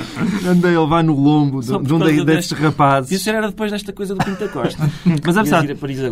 Andei 0.46 0.74
a 0.74 0.80
levar 0.80 1.04
no 1.04 1.11
lombo 1.14 1.60
de, 1.60 1.66
de 1.66 1.94
um 1.94 1.98
desses 1.98 2.24
deste... 2.24 2.54
rapazes. 2.54 3.12
Isso 3.12 3.28
era 3.30 3.48
depois 3.48 3.70
desta 3.70 3.92
coisa 3.92 4.14
do 4.14 4.24
Pinta 4.24 4.48
Costa. 4.48 4.90
Mas 5.24 5.36
apesar, 5.36 5.64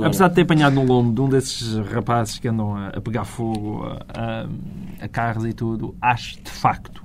apesar 0.04 0.28
de 0.28 0.34
ter 0.34 0.42
apanhado 0.42 0.74
no 0.74 0.84
lombo 0.84 1.12
de 1.12 1.20
um 1.20 1.28
desses 1.28 1.76
rapazes 1.88 2.38
que 2.38 2.48
andam 2.48 2.76
a, 2.76 2.88
a 2.88 3.00
pegar 3.00 3.24
fogo 3.24 3.84
a, 3.84 4.44
a, 4.44 5.04
a 5.04 5.08
carros 5.08 5.44
e 5.44 5.52
tudo, 5.52 5.94
acho 6.00 6.42
de 6.42 6.50
facto 6.50 7.02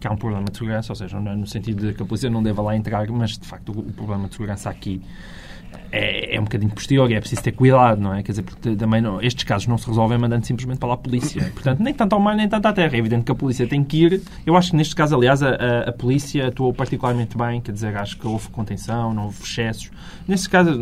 que 0.00 0.06
há 0.06 0.12
um 0.12 0.16
problema 0.16 0.44
de 0.44 0.58
segurança, 0.58 0.92
ou 0.92 0.96
seja, 0.96 1.18
no 1.18 1.46
sentido 1.46 1.86
de 1.86 1.94
que 1.94 2.02
a 2.02 2.06
polícia 2.06 2.28
não 2.28 2.42
deva 2.42 2.60
lá 2.60 2.76
entrar, 2.76 3.08
mas 3.08 3.38
de 3.38 3.46
facto 3.46 3.70
o, 3.70 3.80
o 3.80 3.92
problema 3.92 4.28
de 4.28 4.34
segurança 4.34 4.68
aqui 4.68 5.00
é, 5.90 6.36
é 6.36 6.40
um 6.40 6.44
bocadinho 6.44 6.72
posterior 6.72 7.10
e 7.10 7.14
é 7.14 7.20
preciso 7.20 7.42
ter 7.42 7.52
cuidado, 7.52 8.00
não 8.00 8.14
é? 8.14 8.22
Quer 8.22 8.32
dizer, 8.32 8.42
porque 8.42 8.74
também 8.74 9.00
não, 9.00 9.20
estes 9.20 9.44
casos 9.44 9.66
não 9.66 9.78
se 9.78 9.86
resolvem 9.86 10.18
mandando 10.18 10.46
simplesmente 10.46 10.78
para 10.78 10.88
lá 10.88 10.94
a 10.94 10.98
polícia. 10.98 11.42
Portanto, 11.54 11.80
nem 11.80 11.94
tanto 11.94 12.14
ao 12.14 12.20
mar, 12.20 12.34
nem 12.34 12.48
tanto 12.48 12.66
à 12.66 12.72
terra. 12.72 12.96
É 12.96 12.98
evidente 12.98 13.24
que 13.24 13.32
a 13.32 13.34
polícia 13.34 13.66
tem 13.66 13.84
que 13.84 14.04
ir. 14.04 14.22
Eu 14.44 14.56
acho 14.56 14.70
que 14.70 14.76
neste 14.76 14.94
caso, 14.94 15.14
aliás, 15.14 15.42
a, 15.42 15.54
a, 15.86 15.92
polícia 15.92 16.48
atuou 16.48 16.72
particularmente 16.72 17.36
bem, 17.36 17.60
quer 17.60 17.72
dizer, 17.72 17.96
acho 17.96 18.18
que 18.18 18.26
houve 18.26 18.48
contenção, 18.48 19.14
não 19.14 19.24
houve 19.26 19.42
excessos. 19.42 19.90
Neste 20.26 20.48
caso, 20.48 20.72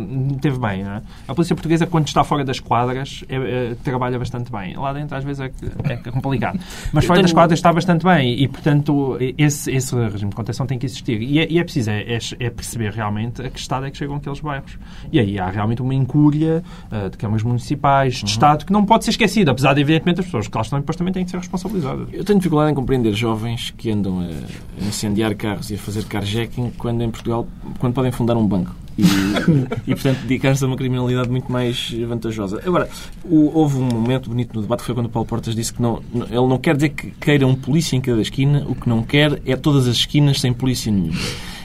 teve 0.41 0.57
bem, 0.57 0.83
não 0.83 0.93
é? 0.93 1.01
A 1.27 1.35
polícia 1.35 1.55
portuguesa, 1.55 1.85
quando 1.85 2.07
está 2.07 2.23
fora 2.23 2.43
das 2.43 2.59
quadras, 2.59 3.23
é, 3.29 3.35
é, 3.35 3.75
trabalha 3.83 4.17
bastante 4.17 4.51
bem. 4.51 4.75
Lá 4.75 4.93
dentro, 4.93 5.15
às 5.15 5.23
vezes, 5.23 5.41
é, 5.41 5.51
é 5.89 5.97
complicado. 6.11 6.59
Mas 6.91 7.05
fora 7.05 7.17
tenho... 7.17 7.23
das 7.23 7.33
quadras 7.33 7.59
está 7.59 7.71
bastante 7.71 8.03
bem 8.03 8.41
e, 8.41 8.47
portanto, 8.47 9.17
esse, 9.37 9.71
esse 9.71 9.95
regime 9.95 10.29
de 10.29 10.35
contenção 10.35 10.65
tem 10.65 10.77
que 10.77 10.85
existir. 10.85 11.21
E 11.21 11.39
é, 11.39 11.51
e 11.51 11.59
é 11.59 11.63
preciso 11.63 11.89
é, 11.89 12.01
é, 12.01 12.19
é 12.39 12.49
perceber 12.49 12.91
realmente 12.91 13.41
a 13.41 13.49
que 13.49 13.59
estado 13.59 13.85
é 13.85 13.91
que 13.91 13.97
chegam 13.97 14.15
aqueles 14.15 14.39
bairros. 14.39 14.77
E 15.11 15.19
aí 15.19 15.39
há 15.39 15.49
realmente 15.49 15.81
uma 15.81 15.93
incúria 15.93 16.63
uh, 16.91 17.09
de 17.09 17.17
câmaras 17.17 17.43
municipais, 17.43 18.15
de 18.15 18.23
uhum. 18.23 18.29
Estado, 18.29 18.65
que 18.65 18.73
não 18.73 18.85
pode 18.85 19.03
ser 19.05 19.11
esquecida, 19.11 19.51
apesar 19.51 19.73
de, 19.73 19.81
evidentemente, 19.81 20.19
as 20.19 20.25
pessoas 20.25 20.47
que 20.47 20.55
lá 20.55 20.61
estão 20.61 20.79
depois 20.79 20.95
também 20.95 21.13
têm 21.13 21.25
que 21.25 21.31
ser 21.31 21.37
responsabilizadas. 21.37 22.07
Eu 22.11 22.23
tenho 22.23 22.39
dificuldade 22.39 22.71
em 22.71 22.75
compreender 22.75 23.13
jovens 23.13 23.73
que 23.75 23.91
andam 23.91 24.19
a 24.21 24.85
incendiar 24.85 25.35
carros 25.35 25.69
e 25.69 25.75
a 25.75 25.77
fazer 25.77 26.05
carjacking 26.05 26.71
quando 26.77 27.01
em 27.01 27.09
Portugal, 27.09 27.47
quando 27.79 27.93
podem 27.93 28.11
fundar 28.11 28.35
um 28.35 28.45
banco. 28.45 28.75
E, 28.97 29.03
e, 29.91 29.95
portanto, 29.95 30.19
dedicar-se 30.21 30.63
a 30.63 30.67
uma 30.67 30.77
criminalidade 30.77 31.29
muito 31.29 31.51
mais 31.51 31.91
vantajosa. 32.07 32.61
Agora, 32.65 32.87
o, 33.23 33.57
houve 33.57 33.77
um 33.77 33.85
momento 33.85 34.29
bonito 34.29 34.53
no 34.53 34.61
debate, 34.61 34.81
que 34.81 34.85
foi 34.85 34.95
quando 34.95 35.07
o 35.07 35.09
Paulo 35.09 35.27
Portas 35.27 35.55
disse 35.55 35.73
que 35.73 35.81
não, 35.81 36.01
ele 36.13 36.47
não 36.47 36.57
quer 36.57 36.75
dizer 36.75 36.89
que 36.89 37.11
queira 37.11 37.47
um 37.47 37.55
polícia 37.55 37.95
em 37.95 38.01
cada 38.01 38.21
esquina, 38.21 38.65
o 38.67 38.75
que 38.75 38.87
não 38.87 39.03
quer 39.03 39.41
é 39.45 39.55
todas 39.55 39.87
as 39.87 39.97
esquinas 39.97 40.39
sem 40.39 40.53
polícia 40.53 40.91
nenhuma. 40.91 41.19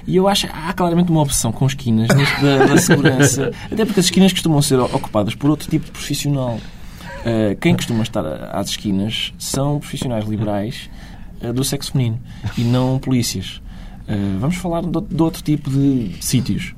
E 0.09 0.17
eu 0.17 0.27
acho 0.27 0.49
há 0.51 0.73
claramente 0.73 1.11
uma 1.11 1.21
opção 1.21 1.53
com 1.53 1.67
esquinas 1.67 2.09
da, 2.09 2.65
da 2.65 2.79
segurança, 2.79 3.53
até 3.71 3.85
porque 3.85 4.01
as 4.01 4.07
esquinas 4.07 4.33
costumam 4.33 4.63
ser 4.63 4.81
ocupadas 4.81 5.35
por 5.35 5.51
outro 5.51 5.69
tipo 5.69 5.85
de 5.85 5.91
profissional. 5.91 6.55
Uh, 6.55 7.55
quem 7.61 7.75
costuma 7.75 8.03
estar 8.03 8.25
às 8.27 8.71
esquinas 8.71 9.35
são 9.39 9.79
profissionais 9.79 10.27
liberais 10.27 10.89
uh, 11.43 11.53
do 11.53 11.63
sexo 11.63 11.93
feminino 11.93 12.19
e 12.57 12.63
não 12.63 12.99
polícias. 12.99 13.61
Uh, 14.09 14.39
vamos 14.41 14.57
falar 14.57 14.81
de, 14.81 14.89
de, 14.89 15.23
outro 15.23 15.43
tipo 15.43 15.69
de 15.69 16.17
sítios. 16.23 16.75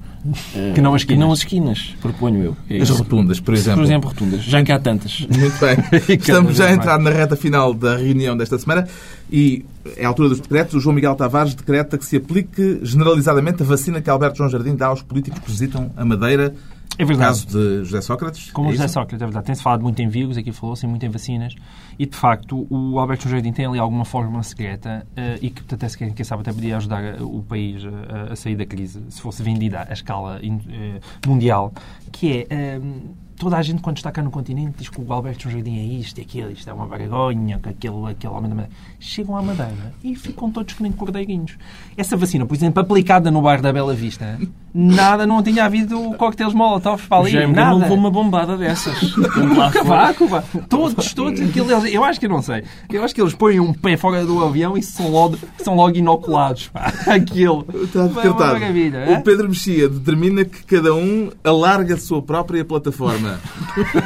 Que 0.75 0.81
não 0.81 0.95
as 0.95 1.03
esquinas. 1.03 1.21
não 1.21 1.33
as 1.33 1.39
esquinas, 1.39 1.95
proponho 2.01 2.43
eu. 2.43 2.57
É 2.69 2.81
as 2.83 2.91
rotundas, 2.91 3.41
por 3.41 3.55
exemplo. 3.55 3.81
Por 3.81 3.85
exemplo, 3.85 4.09
rotundas. 4.11 4.43
Já 4.43 4.63
que 4.63 4.71
há 4.71 4.79
tantas. 4.79 5.21
Muito 5.21 5.59
bem. 5.59 5.77
Estamos 6.17 6.57
já 6.57 6.67
a 6.67 6.73
entrar 6.73 6.99
na 6.99 7.11
reta 7.11 7.37
final 7.37 7.73
da 7.73 7.97
reunião 7.97 8.37
desta 8.37 8.59
semana 8.59 8.87
e 9.31 9.65
é 9.97 10.05
a 10.05 10.09
altura 10.09 10.29
dos 10.29 10.41
decretos. 10.41 10.75
O 10.75 10.81
João 10.81 10.95
Miguel 10.95 11.15
Tavares 11.15 11.55
decreta 11.55 11.97
que 11.97 12.05
se 12.05 12.17
aplique 12.17 12.81
generalizadamente 12.83 13.63
a 13.63 13.67
vacina 13.67 14.01
que 14.01 14.11
Alberto 14.11 14.39
João 14.39 14.51
Jardim 14.51 14.75
dá 14.75 14.87
aos 14.87 15.03
políticos 15.03 15.41
que 15.41 15.51
visitam 15.51 15.91
a 15.97 16.05
Madeira. 16.05 16.55
É 16.99 17.05
verdade. 17.05 17.31
caso 17.31 17.47
de 17.47 17.85
José 17.85 18.01
Sócrates. 18.03 18.51
Como 18.51 18.69
é 18.69 18.73
José 18.73 18.89
Sócrates, 18.89 19.23
é 19.23 19.25
verdade. 19.25 19.47
Tem-se 19.47 19.63
falado 19.63 19.83
muito 19.83 20.01
em 20.03 20.09
vírus, 20.09 20.37
aqui 20.37 20.53
falou-se 20.53 20.87
muito 20.87 21.05
em 21.05 21.09
vacinas. 21.09 21.55
E, 21.99 22.07
de 22.07 22.17
facto, 22.17 22.67
o 22.69 22.99
Alberto 22.99 23.29
Jardim 23.29 23.53
tem 23.53 23.65
ali 23.65 23.79
alguma 23.79 24.05
fórmula 24.05 24.43
secreta 24.43 25.07
uh, 25.13 25.39
e 25.41 25.51
que, 25.51 25.63
até, 25.75 25.89
quem, 25.89 26.13
quem 26.13 26.25
sabe, 26.25 26.43
até 26.43 26.53
podia 26.53 26.77
ajudar 26.77 27.23
o 27.23 27.43
país 27.43 27.83
a, 27.85 28.33
a 28.33 28.37
sair 28.37 28.57
da 28.57 28.67
crise, 28.67 29.03
se 29.09 29.21
fosse 29.21 29.43
vendida 29.43 29.87
à 29.89 29.93
escala 29.93 30.41
uh, 30.43 31.29
mundial, 31.29 31.73
que 32.13 32.47
é... 32.51 32.79
Uh, 32.79 33.30
toda 33.41 33.57
a 33.57 33.63
gente, 33.63 33.81
quando 33.81 33.97
está 33.97 34.13
cá 34.13 34.23
no 34.23 34.31
continente, 34.31 34.75
diz 34.77 34.91
que 34.91 35.01
o 35.01 35.13
Alberto 35.13 35.49
Jardim 35.49 35.79
é 35.79 35.83
isto, 35.83 36.19
é 36.19 36.21
aquilo, 36.21 36.51
isto 36.53 36.69
é 36.69 36.73
uma 36.75 36.87
vergonha, 36.87 37.59
que 37.59 37.71
aquele, 37.71 38.11
aquele 38.11 38.33
homem 38.35 38.51
da 38.51 38.55
Madeira. 38.55 38.77
Chegam 39.01 39.35
à 39.35 39.43
Madeira 39.43 39.95
e 40.05 40.15
ficam 40.15 40.51
todos 40.51 40.75
que 40.75 40.83
nem 40.83 40.93
cordeirinhos. 40.93 41.57
Essa 41.97 42.19
vacina, 42.19 42.45
por 42.45 42.55
exemplo, 42.55 42.83
aplicada 42.83 43.31
no 43.31 43.41
bairro 43.41 43.63
da 43.63 43.73
Bela 43.73 43.95
Vista, 43.95 44.39
nada, 44.75 45.27
não 45.27 45.43
tinha 45.43 45.65
havido 45.65 45.99
coquetéis 46.19 46.53
molotov 46.53 47.09
para 47.09 47.23
ali, 47.23 47.31
Já 47.31 47.49
nada. 47.49 47.71
não 47.71 47.79
levou 47.79 47.97
uma 47.97 48.11
bombada 48.11 48.59
dessas. 48.59 48.95
Cavaco, 49.73 50.29
todos, 50.69 51.15
todos, 51.15 51.41
aquilo, 51.41 51.71
eu 51.71 52.05
acho 52.05 52.21
que 52.21 52.29
não 52.29 52.43
sei. 52.43 52.63
Eu 52.91 53.03
acho 53.03 53.15
que 53.15 53.23
eles 53.23 53.33
põem 53.33 53.59
um 53.59 53.73
pé 53.73 53.97
fora 53.97 54.23
do 54.23 54.45
avião 54.45 54.77
e 54.77 54.83
são 54.83 55.11
logo, 55.11 55.39
são 55.57 55.75
logo 55.75 55.97
inoculados. 55.97 56.69
Pá. 56.69 56.93
Aquilo. 57.09 57.67
Está. 57.85 59.15
O 59.19 59.23
Pedro 59.23 59.49
Mexia 59.49 59.89
determina 59.89 60.45
que 60.45 60.63
cada 60.65 60.95
um 60.95 61.31
alarga 61.43 61.95
a 61.95 61.99
sua 61.99 62.21
própria 62.21 62.63
plataforma. 62.67 63.30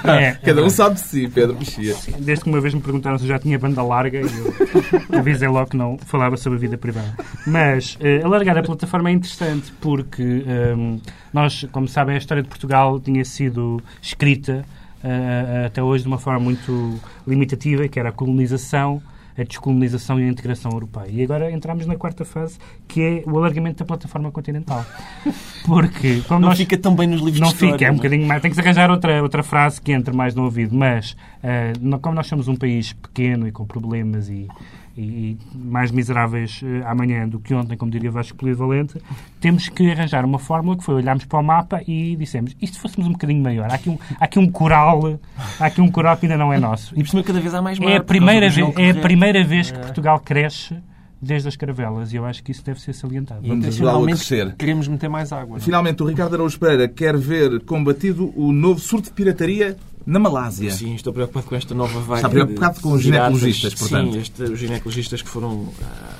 É, 0.04 0.32
Cada 0.44 0.62
um 0.62 0.70
sabe 0.70 0.96
de 0.96 1.00
si, 1.00 1.28
Pedro 1.28 1.56
Mexia. 1.56 1.94
Desde 2.18 2.44
que 2.44 2.50
uma 2.50 2.60
vez 2.60 2.74
me 2.74 2.80
perguntaram 2.80 3.18
se 3.18 3.24
eu 3.24 3.28
já 3.28 3.38
tinha 3.38 3.58
banda 3.58 3.82
larga, 3.82 4.18
eu 4.20 4.28
avisei 5.18 5.48
logo 5.48 5.70
que 5.70 5.76
não 5.76 5.98
falava 5.98 6.37
sobre 6.37 6.58
a 6.58 6.60
vida 6.60 6.78
privada. 6.78 7.14
Mas 7.46 7.96
uh, 7.96 8.26
alargar 8.26 8.56
a 8.58 8.62
plataforma 8.62 9.10
é 9.10 9.12
interessante 9.12 9.72
porque 9.80 10.22
um, 10.22 10.94
ehm, 10.94 11.00
nós, 11.32 11.66
como 11.72 11.88
sabem, 11.88 12.14
a 12.14 12.18
história 12.18 12.42
de 12.42 12.48
Portugal 12.48 13.00
tinha 13.00 13.24
sido 13.24 13.82
escrita 14.00 14.64
uh, 15.02 15.66
até 15.66 15.82
hoje 15.82 16.02
de 16.02 16.08
uma 16.08 16.18
forma 16.18 16.40
muito 16.40 17.00
limitativa, 17.26 17.88
que 17.88 17.98
era 17.98 18.08
a 18.08 18.12
colonização 18.12 19.02
a 19.37 19.42
descolonização 19.42 20.20
e 20.20 20.25
a 20.25 20.29
integração 20.29 20.70
europeia. 20.73 21.11
E 21.11 21.23
agora 21.23 21.51
entramos 21.51 21.87
na 21.87 21.97
quarta 21.97 22.25
fase, 22.25 22.59
que 22.87 23.01
é 23.01 23.23
o 23.27 23.37
alargamento 23.38 23.79
da 23.79 23.85
plataforma 23.85 24.31
continental. 24.31 24.85
Porque, 25.66 26.23
como 26.29 26.40
não 26.40 26.49
nós, 26.49 26.59
fica 26.59 26.77
tão 26.77 26.94
bem 26.94 27.07
nos 27.07 27.20
livros 27.20 27.40
não 27.40 27.49
de 27.49 27.55
história, 27.55 27.75
fica, 27.75 27.87
é 27.87 27.90
um 27.90 27.97
bocadinho 27.97 28.27
mais. 28.27 28.42
Tem 28.42 28.51
que 28.51 28.55
se 28.55 28.61
arranjar 28.61 28.90
outra, 28.90 29.23
outra 29.23 29.42
frase 29.42 29.81
que 29.81 29.92
entre 29.92 30.14
mais 30.14 30.35
no 30.35 30.45
ouvido. 30.45 30.74
Mas, 30.74 31.16
uh, 31.43 31.99
como 32.01 32.14
nós 32.14 32.26
somos 32.26 32.49
um 32.49 32.57
país 32.57 32.93
pequeno 32.93 33.49
e 33.49 33.53
com 33.53 33.64
problemas 33.64 34.28
e 34.28 34.49
e 34.97 35.36
mais 35.55 35.90
miseráveis 35.90 36.61
uh, 36.62 36.86
amanhã 36.86 37.28
do 37.28 37.40
que 37.40 37.53
ontem, 37.55 37.76
como 37.76 37.90
diria 37.90 38.11
Vasco 38.11 38.36
Polivalente, 38.36 39.01
temos 39.40 39.68
que 39.68 39.90
arranjar 39.90 40.24
uma 40.24 40.38
fórmula 40.38 40.76
que 40.76 40.84
foi 40.84 40.95
olharmos 40.95 41.24
para 41.24 41.38
o 41.38 41.42
mapa 41.42 41.82
e 41.86 42.16
dissemos 42.16 42.57
isto 42.61 42.78
fôssemos 42.80 43.09
um 43.09 43.12
bocadinho 43.12 43.42
maior. 43.42 43.70
Há 43.70 43.74
aqui 43.74 43.90
um, 43.90 43.99
há 44.20 44.24
aqui 44.24 44.38
um 44.38 44.51
coral, 44.51 45.18
há 45.59 45.66
aqui 45.66 45.80
um 45.80 45.90
coral 45.90 46.16
que 46.16 46.26
ainda 46.26 46.38
não 46.38 46.53
é 46.53 46.59
nosso. 46.59 46.95
E 46.97 47.03
por 47.03 47.09
cima 47.09 47.22
cada 47.22 47.40
vez 47.40 47.55
há 47.55 47.61
mais 47.61 47.78
é 47.80 47.97
a 47.97 48.03
primeira 48.03 48.49
vez 48.49 48.68
É 48.76 48.90
a 48.90 48.95
primeira 48.95 49.45
vez 49.45 49.70
que 49.70 49.78
Portugal 49.78 50.20
cresce 50.20 50.76
desde 51.20 51.49
as 51.49 51.57
caravelas 51.57 52.12
e 52.12 52.16
eu 52.16 52.24
acho 52.24 52.42
que 52.42 52.53
isso 52.53 52.64
deve 52.64 52.80
ser 52.80 52.92
salientado. 52.92 53.47
Vamos 53.47 53.66
ajudá-lo 53.66 54.05
a 54.05 54.07
crescer. 54.09 54.55
Queremos 54.57 54.86
meter 54.86 55.09
mais 55.09 55.32
água. 55.32 55.57
Não? 55.57 55.64
Finalmente, 55.64 56.03
o 56.03 56.07
Ricardo 56.07 56.34
Araújo 56.34 56.59
Pereira 56.59 56.86
quer 56.86 57.16
ver 57.16 57.61
combatido 57.64 58.32
o 58.36 58.53
novo 58.53 58.78
surto 58.78 59.09
de 59.09 59.14
pirataria 59.14 59.76
na 60.07 60.18
Malásia. 60.18 60.70
Sim, 60.70 60.94
estou 60.94 61.12
preocupado 61.12 61.46
com 61.46 61.55
esta 61.55 61.74
nova 61.74 61.98
vaga. 62.00 62.20
Está 62.20 62.28
preocupado 62.28 62.80
com 62.80 62.92
os 62.92 63.02
ginecologistas, 63.02 63.74
portanto. 63.74 64.12
Sim, 64.12 64.18
este, 64.18 64.42
os 64.42 64.59
ginecologistas 64.59 65.22
que 65.22 65.28
foram 65.28 65.68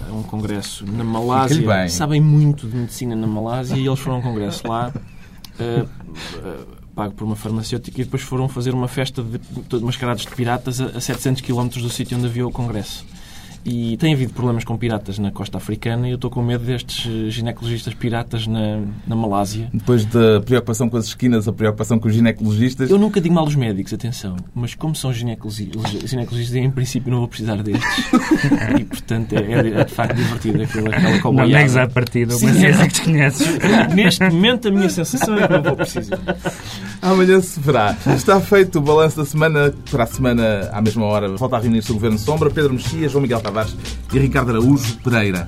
a 0.09 0.13
um 0.13 0.23
congresso 0.23 0.87
na 0.87 1.05
Malásia 1.05 1.89
sabem 1.89 2.21
muito 2.21 2.67
de 2.67 2.77
medicina 2.77 3.15
na 3.15 3.27
Malásia 3.27 3.77
e 3.77 3.87
eles 3.87 3.99
foram 3.99 4.17
a 4.17 4.19
um 4.21 4.23
congresso 4.23 4.67
lá. 4.67 4.93
Uh, 5.59 5.85
uh, 5.85 6.85
pago 6.95 7.15
por 7.15 7.25
uma 7.25 7.37
farmacêutica 7.37 8.01
e 8.01 8.05
depois 8.05 8.23
foram 8.23 8.49
fazer 8.49 8.73
uma 8.73 8.89
festa 8.89 9.23
de, 9.23 9.39
de 9.39 9.85
mascarados 9.85 10.25
de 10.25 10.31
piratas 10.35 10.81
a, 10.81 10.87
a 10.87 11.01
700 11.01 11.43
km 11.43 11.69
do 11.69 11.91
sítio 11.91 12.17
onde 12.17 12.27
havia 12.27 12.47
o 12.47 12.53
congresso. 12.53 13.05
E 13.65 13.97
tem 13.97 14.13
havido 14.13 14.33
problemas 14.35 14.63
com 14.63 14.77
piratas 14.77 15.19
na 15.19 15.31
costa 15.31 15.57
africana 15.57 16.07
e 16.07 16.11
eu 16.11 16.17
estou 16.17 16.31
com 16.31 16.43
medo 16.43 16.65
destes 16.65 17.07
eh, 17.07 17.31
ginecologistas 17.31 17.95
piratas 17.95 18.47
na, 18.47 18.83
na 19.07 19.17
Malásia. 19.17 19.71
Depois 19.73 20.05
da 20.05 20.41
preocupação 20.43 20.89
com 20.89 20.99
as 20.99 21.07
esquinas, 21.07 21.49
a 21.49 21.53
preocupação 21.53 21.99
com 21.99 22.07
os 22.07 22.15
ginecologistas. 22.15 22.91
Eu 22.91 22.99
nunca 22.99 23.23
digo 23.23 23.35
mal 23.35 23.47
os 23.47 23.55
médicos, 23.55 23.95
atenção, 23.95 24.37
mas 24.55 24.75
como 24.75 24.95
são 24.95 25.13
ginecologistas, 25.15 26.11
ginecologistas 26.11 26.57
em 26.57 26.71
princípio 26.71 27.11
não 27.11 27.21
vou 27.21 27.29
precisar 27.29 27.63
destes. 27.63 27.85
e 28.79 28.85
portanto 28.85 29.33
é, 29.33 29.39
é, 29.39 29.81
é, 29.81 29.85
de 29.85 29.95
facto 29.95 30.15
divertido 30.15 30.63
aquilo, 30.63 30.89
aquela 30.89 31.19
coboiada. 31.21 31.51
Não 31.51 31.59
negues 31.59 31.77
à 31.77 31.89
partida, 31.89 32.37
uma 32.37 32.53
ciência 32.53 32.87
que 32.87 32.93
desconheces. 32.93 33.59
Neste 33.95 34.25
momento 34.25 34.69
a 34.69 34.71
minha 34.71 34.91
sensação 34.91 35.39
é 35.39 35.47
que 35.47 35.53
não 35.55 35.63
vou 35.63 35.77
precisar. 35.77 36.21
Amanhã 37.01 37.41
se 37.41 37.59
verá. 37.61 37.97
Está 38.15 38.41
feito 38.41 38.79
o 38.79 38.83
balanço 38.83 39.17
da 39.17 39.25
semana. 39.25 39.75
Para 39.91 40.05
a 40.05 40.07
semana, 40.07 40.71
à 40.73 40.81
mesma 40.81 41.05
hora, 41.05 41.29
volta 41.37 41.57
a 41.57 41.61
reunir-se 41.61 41.91
o 41.91 41.95
Governo 41.95 42.19
Sombra. 42.19 42.51
Pedro 42.51 42.73
Mexia, 42.73 43.09
João 43.09 43.23
Miguel 43.23 43.41
Tavares 43.55 43.77
e 44.13 44.19
Ricardo 44.19 44.51
Araújo 44.51 44.99
Pereira. 45.05 45.47